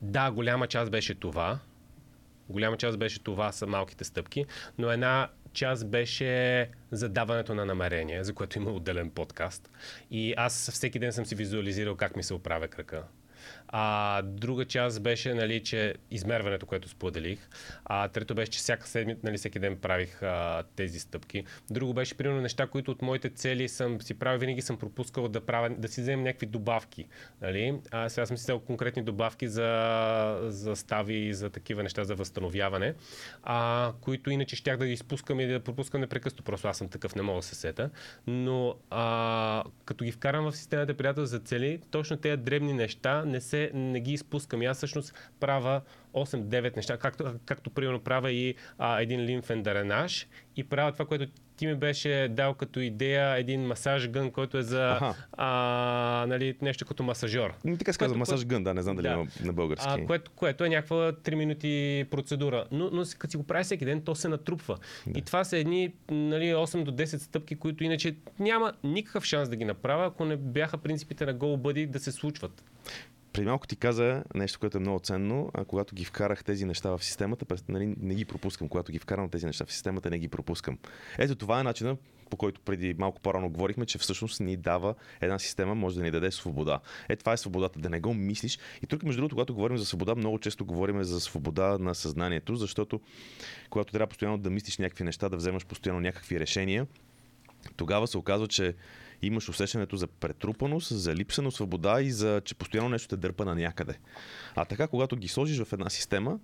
да, 0.02 0.32
голяма 0.32 0.68
част 0.68 0.92
беше 0.92 1.16
това. 1.16 1.60
Голяма 2.50 2.78
част 2.78 3.00
беше 3.00 3.24
това 3.24 3.52
са 3.52 3.68
малките 3.68 4.04
стъпки, 4.04 4.46
но 4.78 4.92
една 4.92 5.30
част 5.54 5.88
беше 5.88 6.70
задаването 6.92 7.56
на 7.56 7.66
намерение, 7.66 8.24
за 8.24 8.34
което 8.34 8.58
има 8.58 8.72
отделен 8.72 9.10
подкаст. 9.10 9.70
И 10.12 10.34
аз 10.38 10.72
всеки 10.72 11.00
ден 11.00 11.14
съм 11.14 11.26
си 11.26 11.36
визуализирал 11.36 11.96
как 11.96 12.16
ми 12.16 12.24
се 12.24 12.34
оправя 12.34 12.68
крака. 12.68 13.04
А, 13.68 14.22
друга 14.22 14.66
част 14.66 15.02
беше, 15.02 15.34
нали, 15.34 15.64
че 15.64 15.94
измерването, 16.12 16.66
което 16.66 16.90
споделих. 16.90 17.50
А, 17.86 18.08
трето 18.08 18.36
беше, 18.36 18.52
че 18.52 18.60
всяка 18.60 18.88
седмица, 18.88 19.20
нали, 19.24 19.38
всеки 19.38 19.60
ден 19.60 19.78
правих 19.78 20.24
а, 20.24 20.64
тези 20.76 21.00
стъпки. 21.00 21.44
Друго 21.70 21.94
беше, 21.94 22.18
примерно, 22.18 22.42
неща, 22.42 22.68
които 22.68 22.92
от 22.92 23.02
моите 23.02 23.30
цели 23.30 23.70
съм 23.70 24.02
си 24.02 24.14
правил, 24.14 24.40
винаги 24.40 24.62
съм 24.62 24.78
пропускал 24.78 25.28
да, 25.28 25.42
правя, 25.42 25.70
да 25.70 25.88
си 25.88 26.02
вземем 26.02 26.24
някакви 26.24 26.46
добавки. 26.46 27.06
Нали? 27.42 27.80
А, 27.92 28.10
сега 28.10 28.26
съм 28.26 28.38
си 28.38 28.44
взел 28.44 28.60
конкретни 28.60 29.04
добавки 29.04 29.48
за, 29.48 30.40
за 30.44 30.76
стави 30.76 31.16
и 31.16 31.34
за 31.34 31.50
такива 31.50 31.84
неща 31.84 32.04
за 32.04 32.16
възстановяване, 32.16 32.94
а, 33.44 33.94
които 34.02 34.30
иначе 34.30 34.56
щях 34.56 34.78
да 34.78 34.86
ги 34.86 34.94
изпускам 34.94 35.40
и 35.40 35.48
да 35.48 35.60
пропускам 35.60 36.02
непрекъснато. 36.02 36.44
Просто 36.44 36.68
аз 36.68 36.78
съм 36.78 36.88
такъв, 36.88 37.16
не 37.16 37.22
мога 37.22 37.40
да 37.40 37.44
се 37.44 37.56
сета. 37.56 37.90
Но 38.28 38.76
а, 38.90 39.64
като 39.86 40.04
ги 40.04 40.12
вкарам 40.12 40.52
в 40.52 40.58
системата 40.58 40.94
приятел 40.94 41.26
за 41.26 41.40
цели, 41.40 41.80
точно 41.92 42.18
тези 42.18 42.38
дребни 42.38 42.74
неща 42.74 43.26
не, 43.28 43.42
се, 43.42 43.72
не 43.74 44.00
ги 44.00 44.14
изпускам. 44.14 44.62
И 44.62 44.66
аз 44.66 44.78
всъщност 44.78 45.14
правя 45.40 45.82
8-9 46.14 46.76
неща, 46.76 46.98
както, 46.98 47.34
както 47.46 47.70
примерно 47.70 48.00
правя 48.00 48.32
и 48.32 48.56
а, 48.78 49.02
един 49.02 49.22
лимфен 49.22 49.64
дренаж 49.64 50.28
и 50.56 50.64
правя 50.64 50.92
това, 50.92 51.06
което 51.06 51.28
ти 51.58 51.68
ми 51.68 51.76
беше 51.76 52.28
дал 52.30 52.54
като 52.54 52.80
идея 52.80 53.38
един 53.38 53.62
масаж 53.62 54.10
гън, 54.10 54.32
който 54.32 54.58
е 54.58 54.62
за 54.62 54.92
Аха. 54.92 55.16
а, 55.32 55.48
нали, 56.28 56.58
нещо 56.62 56.86
като 56.86 57.04
масажор. 57.04 57.54
М, 57.66 57.78
Така 57.78 57.94
се 57.94 58.00
казва, 58.00 58.18
масаж 58.18 58.46
гън, 58.46 58.64
да, 58.64 58.74
не 58.74 58.82
знам 58.82 58.96
дали 58.96 59.08
Да. 59.08 59.14
има 59.14 59.26
на 59.44 59.54
български. 59.54 59.86
А, 59.90 60.06
което, 60.06 60.32
което 60.32 60.66
е 60.66 60.70
някаква 60.70 60.96
3 61.14 61.36
минути 61.36 61.68
процедура. 62.12 62.66
Но, 62.72 62.90
но 62.94 63.04
като 63.18 63.32
си 63.32 63.38
го 63.38 63.44
прави 63.44 63.64
всеки 63.64 63.86
ден, 63.86 64.02
то 64.02 64.16
се 64.16 64.28
натрупва. 64.30 64.78
Да. 65.08 65.20
И 65.20 65.22
това 65.22 65.44
са 65.44 65.58
едни 65.58 65.94
нали, 66.12 66.46
8 66.46 66.84
до 66.84 66.92
10 66.94 67.18
стъпки, 67.18 67.56
които 67.56 67.84
иначе 67.84 68.16
няма 68.40 68.74
никакъв 68.84 69.26
шанс 69.26 69.50
да 69.50 69.56
ги 69.56 69.66
направя, 69.66 70.06
ако 70.06 70.26
не 70.26 70.38
бяха 70.38 70.78
принципите 70.78 71.26
на 71.26 71.36
GoBuddy 71.36 71.88
да 71.88 72.00
се 72.00 72.12
случват. 72.12 72.64
Преди 73.38 73.48
малко 73.48 73.68
ти 73.68 73.76
каза 73.76 74.24
нещо, 74.36 74.60
което 74.60 74.78
е 74.78 74.80
много 74.80 75.00
ценно. 75.00 75.50
А 75.54 75.66
когато 75.66 75.96
ги 75.96 76.06
вкарах 76.06 76.44
тези 76.44 76.66
неща 76.66 76.90
в 76.90 77.04
системата, 77.04 77.46
нали, 77.70 77.96
не 78.00 78.16
ги 78.16 78.26
пропускам. 78.26 78.70
Когато 78.70 78.92
ги 78.92 79.00
вкарам 79.00 79.30
тези 79.30 79.46
неща 79.46 79.66
в 79.66 79.72
системата, 79.72 80.10
не 80.10 80.20
ги 80.20 80.28
пропускам. 80.28 80.78
Ето 81.18 81.36
това 81.36 81.60
е 81.60 81.64
начина, 81.64 81.98
по 82.30 82.38
който 82.38 82.62
преди 82.62 82.96
малко 82.98 83.22
по-рано 83.22 83.50
говорихме, 83.50 83.86
че 83.86 83.98
всъщност 83.98 84.40
ни 84.40 84.58
дава 84.58 84.96
една 85.22 85.40
система, 85.40 85.76
може 85.76 85.96
да 85.96 86.04
ни 86.04 86.12
даде 86.12 86.32
свобода. 86.32 86.80
Е, 87.10 87.16
това 87.16 87.34
е 87.34 87.38
свободата, 87.38 87.80
да 87.80 87.90
не 87.90 88.00
го 88.00 88.14
мислиш. 88.14 88.60
И 88.84 88.88
тук, 88.88 89.04
между 89.04 89.22
другото, 89.22 89.36
когато 89.36 89.54
говорим 89.54 89.78
за 89.78 89.86
свобода, 89.86 90.16
много 90.16 90.40
често 90.40 90.66
говорим 90.66 91.04
за 91.04 91.20
свобода 91.20 91.78
на 91.78 91.96
съзнанието, 91.96 92.56
защото 92.56 93.02
когато 93.70 93.92
трябва 93.92 94.08
постоянно 94.08 94.38
да 94.38 94.50
мислиш 94.50 94.78
някакви 94.78 95.04
неща, 95.04 95.30
да 95.30 95.38
вземаш 95.38 95.66
постоянно 95.66 96.02
някакви 96.02 96.40
решения, 96.40 96.88
тогава 97.76 98.08
се 98.08 98.18
оказва, 98.18 98.48
че 98.48 98.76
имаш 99.22 99.50
усещането 99.50 99.96
за 99.96 100.08
претрупаност, 100.08 100.98
за 100.98 101.16
липса 101.16 101.42
на 101.42 101.52
свобода 101.52 102.02
и 102.02 102.12
за, 102.12 102.42
че 102.46 102.56
постоянно 102.56 102.90
нещо 102.90 103.08
те 103.08 103.18
дърпа 103.18 103.46
на 103.46 103.56
някъде. 103.56 104.00
А 104.56 104.66
така, 104.66 104.88
когато 104.88 105.16
ги 105.16 105.28
сложиш 105.28 105.64
в 105.64 105.74
една 105.74 105.90
система, 105.90 106.40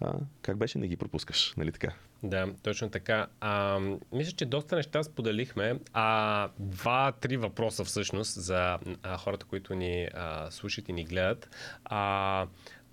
а, 0.00 0.12
как 0.42 0.56
беше, 0.56 0.78
не 0.78 0.88
ги 0.88 0.96
пропускаш, 0.96 1.54
нали 1.56 1.72
така? 1.72 1.92
Да, 2.22 2.48
точно 2.62 2.90
така. 2.90 3.26
А, 3.40 3.80
мисля, 4.12 4.32
че 4.32 4.46
доста 4.46 4.76
неща 4.76 5.02
споделихме. 5.02 5.80
А, 5.92 6.48
два-три 6.58 7.36
въпроса 7.36 7.84
всъщност 7.84 8.40
за 8.40 8.78
а, 9.02 9.16
хората, 9.18 9.46
които 9.46 9.74
ни 9.74 10.08
а, 10.14 10.50
слушат 10.50 10.88
и 10.88 10.92
ни 10.92 11.04
гледат. 11.04 11.48
А, 11.84 12.46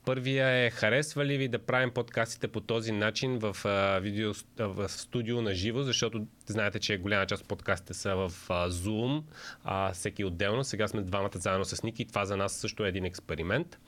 Първия 0.05 0.65
е 0.65 0.69
харесва 0.69 1.25
ли 1.25 1.37
ви 1.37 1.47
да 1.47 1.59
правим 1.59 1.91
подкастите 1.91 2.47
по 2.47 2.61
този 2.61 2.91
начин 2.91 3.39
в, 3.39 3.57
а, 3.65 3.99
видео, 3.99 4.33
в 4.57 4.89
студио 4.89 5.41
на 5.41 5.53
живо, 5.53 5.83
защото 5.83 6.27
знаете, 6.51 6.79
че 6.79 6.97
голяма 6.97 7.25
част 7.25 7.41
от 7.41 7.49
подкастите 7.49 7.93
са 7.93 8.15
в 8.15 8.31
а, 8.49 8.69
Zoom, 8.69 9.23
а, 9.63 9.93
всеки 9.93 10.25
отделно. 10.25 10.63
Сега 10.63 10.87
сме 10.87 11.01
двамата 11.01 11.31
заедно 11.35 11.65
с 11.65 11.83
Ники. 11.83 12.05
Това 12.05 12.25
за 12.25 12.37
нас 12.37 12.53
също 12.53 12.85
е 12.85 12.89
един 12.89 13.05
експеримент. 13.05 13.79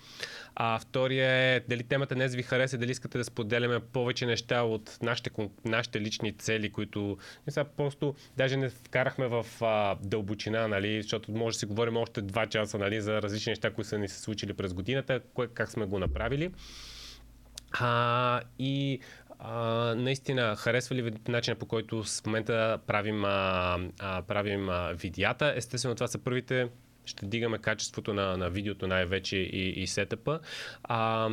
А 0.56 0.80
втория 0.80 1.30
е 1.30 1.60
дали 1.60 1.84
темата 1.84 2.16
днес 2.16 2.36
ви 2.36 2.44
хареса, 2.44 2.78
дали 2.78 2.92
искате 2.92 3.18
да 3.18 3.24
споделяме 3.24 3.80
повече 3.80 4.26
неща 4.26 4.62
от 4.62 4.98
нашите, 5.02 5.30
нашите 5.66 6.02
лични 6.02 6.38
цели, 6.38 6.72
които 6.72 7.18
не 7.48 7.54
са 7.54 7.66
просто 7.78 8.16
даже 8.38 8.58
не 8.58 8.70
вкарахме 8.70 9.28
в 9.28 9.46
а, 9.62 9.96
дълбочина, 10.04 10.68
нали, 10.68 11.02
защото 11.02 11.32
може 11.32 11.56
да 11.56 11.60
си 11.60 11.66
говорим 11.66 11.98
още 11.98 12.22
два 12.22 12.46
часа 12.48 12.78
нали, 12.78 13.02
за 13.02 13.22
различни 13.22 13.52
неща, 13.52 13.74
които 13.74 13.88
са 13.88 13.98
ни 13.98 14.08
се 14.08 14.20
случили 14.20 14.54
през 14.54 14.74
годината, 14.74 15.22
кое, 15.34 15.48
как 15.48 15.70
сме 15.70 15.86
го 15.86 16.00
направили. 16.00 16.52
А, 17.72 18.42
и 18.60 19.00
а, 19.40 19.56
наистина, 19.96 20.56
харесва 20.56 20.96
ли 20.96 21.14
начина 21.28 21.56
по 21.56 21.66
който 21.66 22.04
в 22.04 22.26
момента 22.26 22.80
правим, 22.88 23.26
а, 23.26 23.80
а, 24.00 24.22
правим 24.22 24.70
а, 24.70 24.94
видеята? 24.94 25.54
Естествено, 25.56 25.96
това 25.96 26.08
са 26.08 26.18
първите 26.18 26.70
ще 27.06 27.26
дигаме 27.26 27.58
качеството 27.58 28.14
на, 28.14 28.38
на 28.38 28.50
видеото 28.50 28.88
най-вече 28.88 29.38
и, 29.38 29.70
и 29.70 29.88
сетъпа. 29.88 30.40
А, 30.84 31.30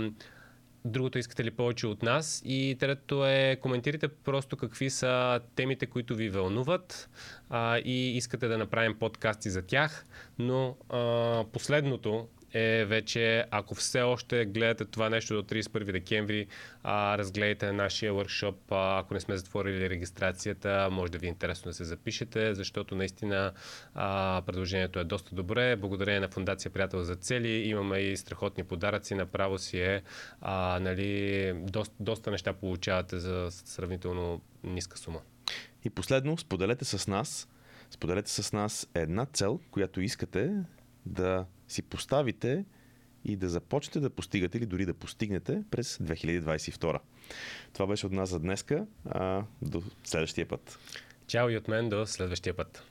Другото 0.84 1.18
искате 1.18 1.44
ли 1.44 1.50
повече 1.50 1.86
от 1.86 2.02
нас? 2.02 2.42
И 2.44 2.76
третото 2.80 3.26
е 3.26 3.58
коментирайте 3.62 4.08
просто 4.08 4.56
какви 4.56 4.90
са 4.90 5.40
темите, 5.54 5.86
които 5.86 6.14
ви 6.14 6.28
вълнуват 6.28 7.10
а, 7.50 7.78
и 7.78 8.16
искате 8.16 8.48
да 8.48 8.58
направим 8.58 8.98
подкасти 8.98 9.50
за 9.50 9.62
тях. 9.62 10.06
Но 10.38 10.76
а, 10.88 11.44
последното 11.52 12.28
е 12.52 12.84
вече, 12.84 13.44
ако 13.50 13.74
все 13.74 14.02
още 14.02 14.44
гледате 14.44 14.84
това 14.84 15.10
нещо 15.10 15.34
до 15.34 15.42
31 15.42 15.92
декември, 15.92 16.46
а, 16.82 17.18
разгледайте 17.18 17.72
нашия 17.72 18.12
workshop, 18.12 18.54
а, 18.70 18.98
ако 18.98 19.14
не 19.14 19.20
сме 19.20 19.36
затворили 19.36 19.90
регистрацията, 19.90 20.88
може 20.92 21.12
да 21.12 21.18
ви 21.18 21.26
е 21.26 21.28
интересно 21.28 21.68
да 21.70 21.74
се 21.74 21.84
запишете, 21.84 22.54
защото 22.54 22.94
наистина 22.94 23.52
а, 23.94 24.42
предложението 24.46 24.98
е 24.98 25.04
доста 25.04 25.34
добре. 25.34 25.76
Благодарение 25.76 26.20
на 26.20 26.28
Фундация 26.28 26.70
Приятел 26.70 27.02
за 27.02 27.16
цели 27.16 27.48
имаме 27.48 27.98
и 27.98 28.16
страхотни 28.16 28.64
подаръци, 28.64 29.14
направо 29.14 29.58
си 29.58 29.80
е, 29.80 30.02
а, 30.40 30.78
нали, 30.80 31.52
доста, 31.56 31.94
доста 32.00 32.30
неща 32.30 32.52
получавате 32.52 33.18
за 33.18 33.48
сравнително 33.50 34.40
ниска 34.64 34.98
сума. 34.98 35.20
И 35.84 35.90
последно, 35.90 36.38
споделете 36.38 36.84
с 36.84 37.08
нас, 37.08 37.48
споделете 37.90 38.30
с 38.30 38.52
нас 38.52 38.88
една 38.94 39.26
цел, 39.26 39.60
която 39.70 40.00
искате 40.00 40.52
да 41.06 41.46
си 41.68 41.82
поставите 41.82 42.64
и 43.24 43.36
да 43.36 43.48
започнете 43.48 44.00
да 44.00 44.10
постигате 44.10 44.58
или 44.58 44.66
дори 44.66 44.86
да 44.86 44.94
постигнете 44.94 45.62
през 45.70 45.98
2022. 45.98 46.98
Това 47.72 47.86
беше 47.86 48.06
от 48.06 48.12
нас 48.12 48.30
за 48.30 48.40
днеска. 48.40 48.86
А, 49.04 49.44
до 49.62 49.82
следващия 50.04 50.48
път. 50.48 50.78
Чао 51.26 51.50
и 51.50 51.56
от 51.56 51.68
мен 51.68 51.88
до 51.88 52.06
следващия 52.06 52.56
път. 52.56 52.82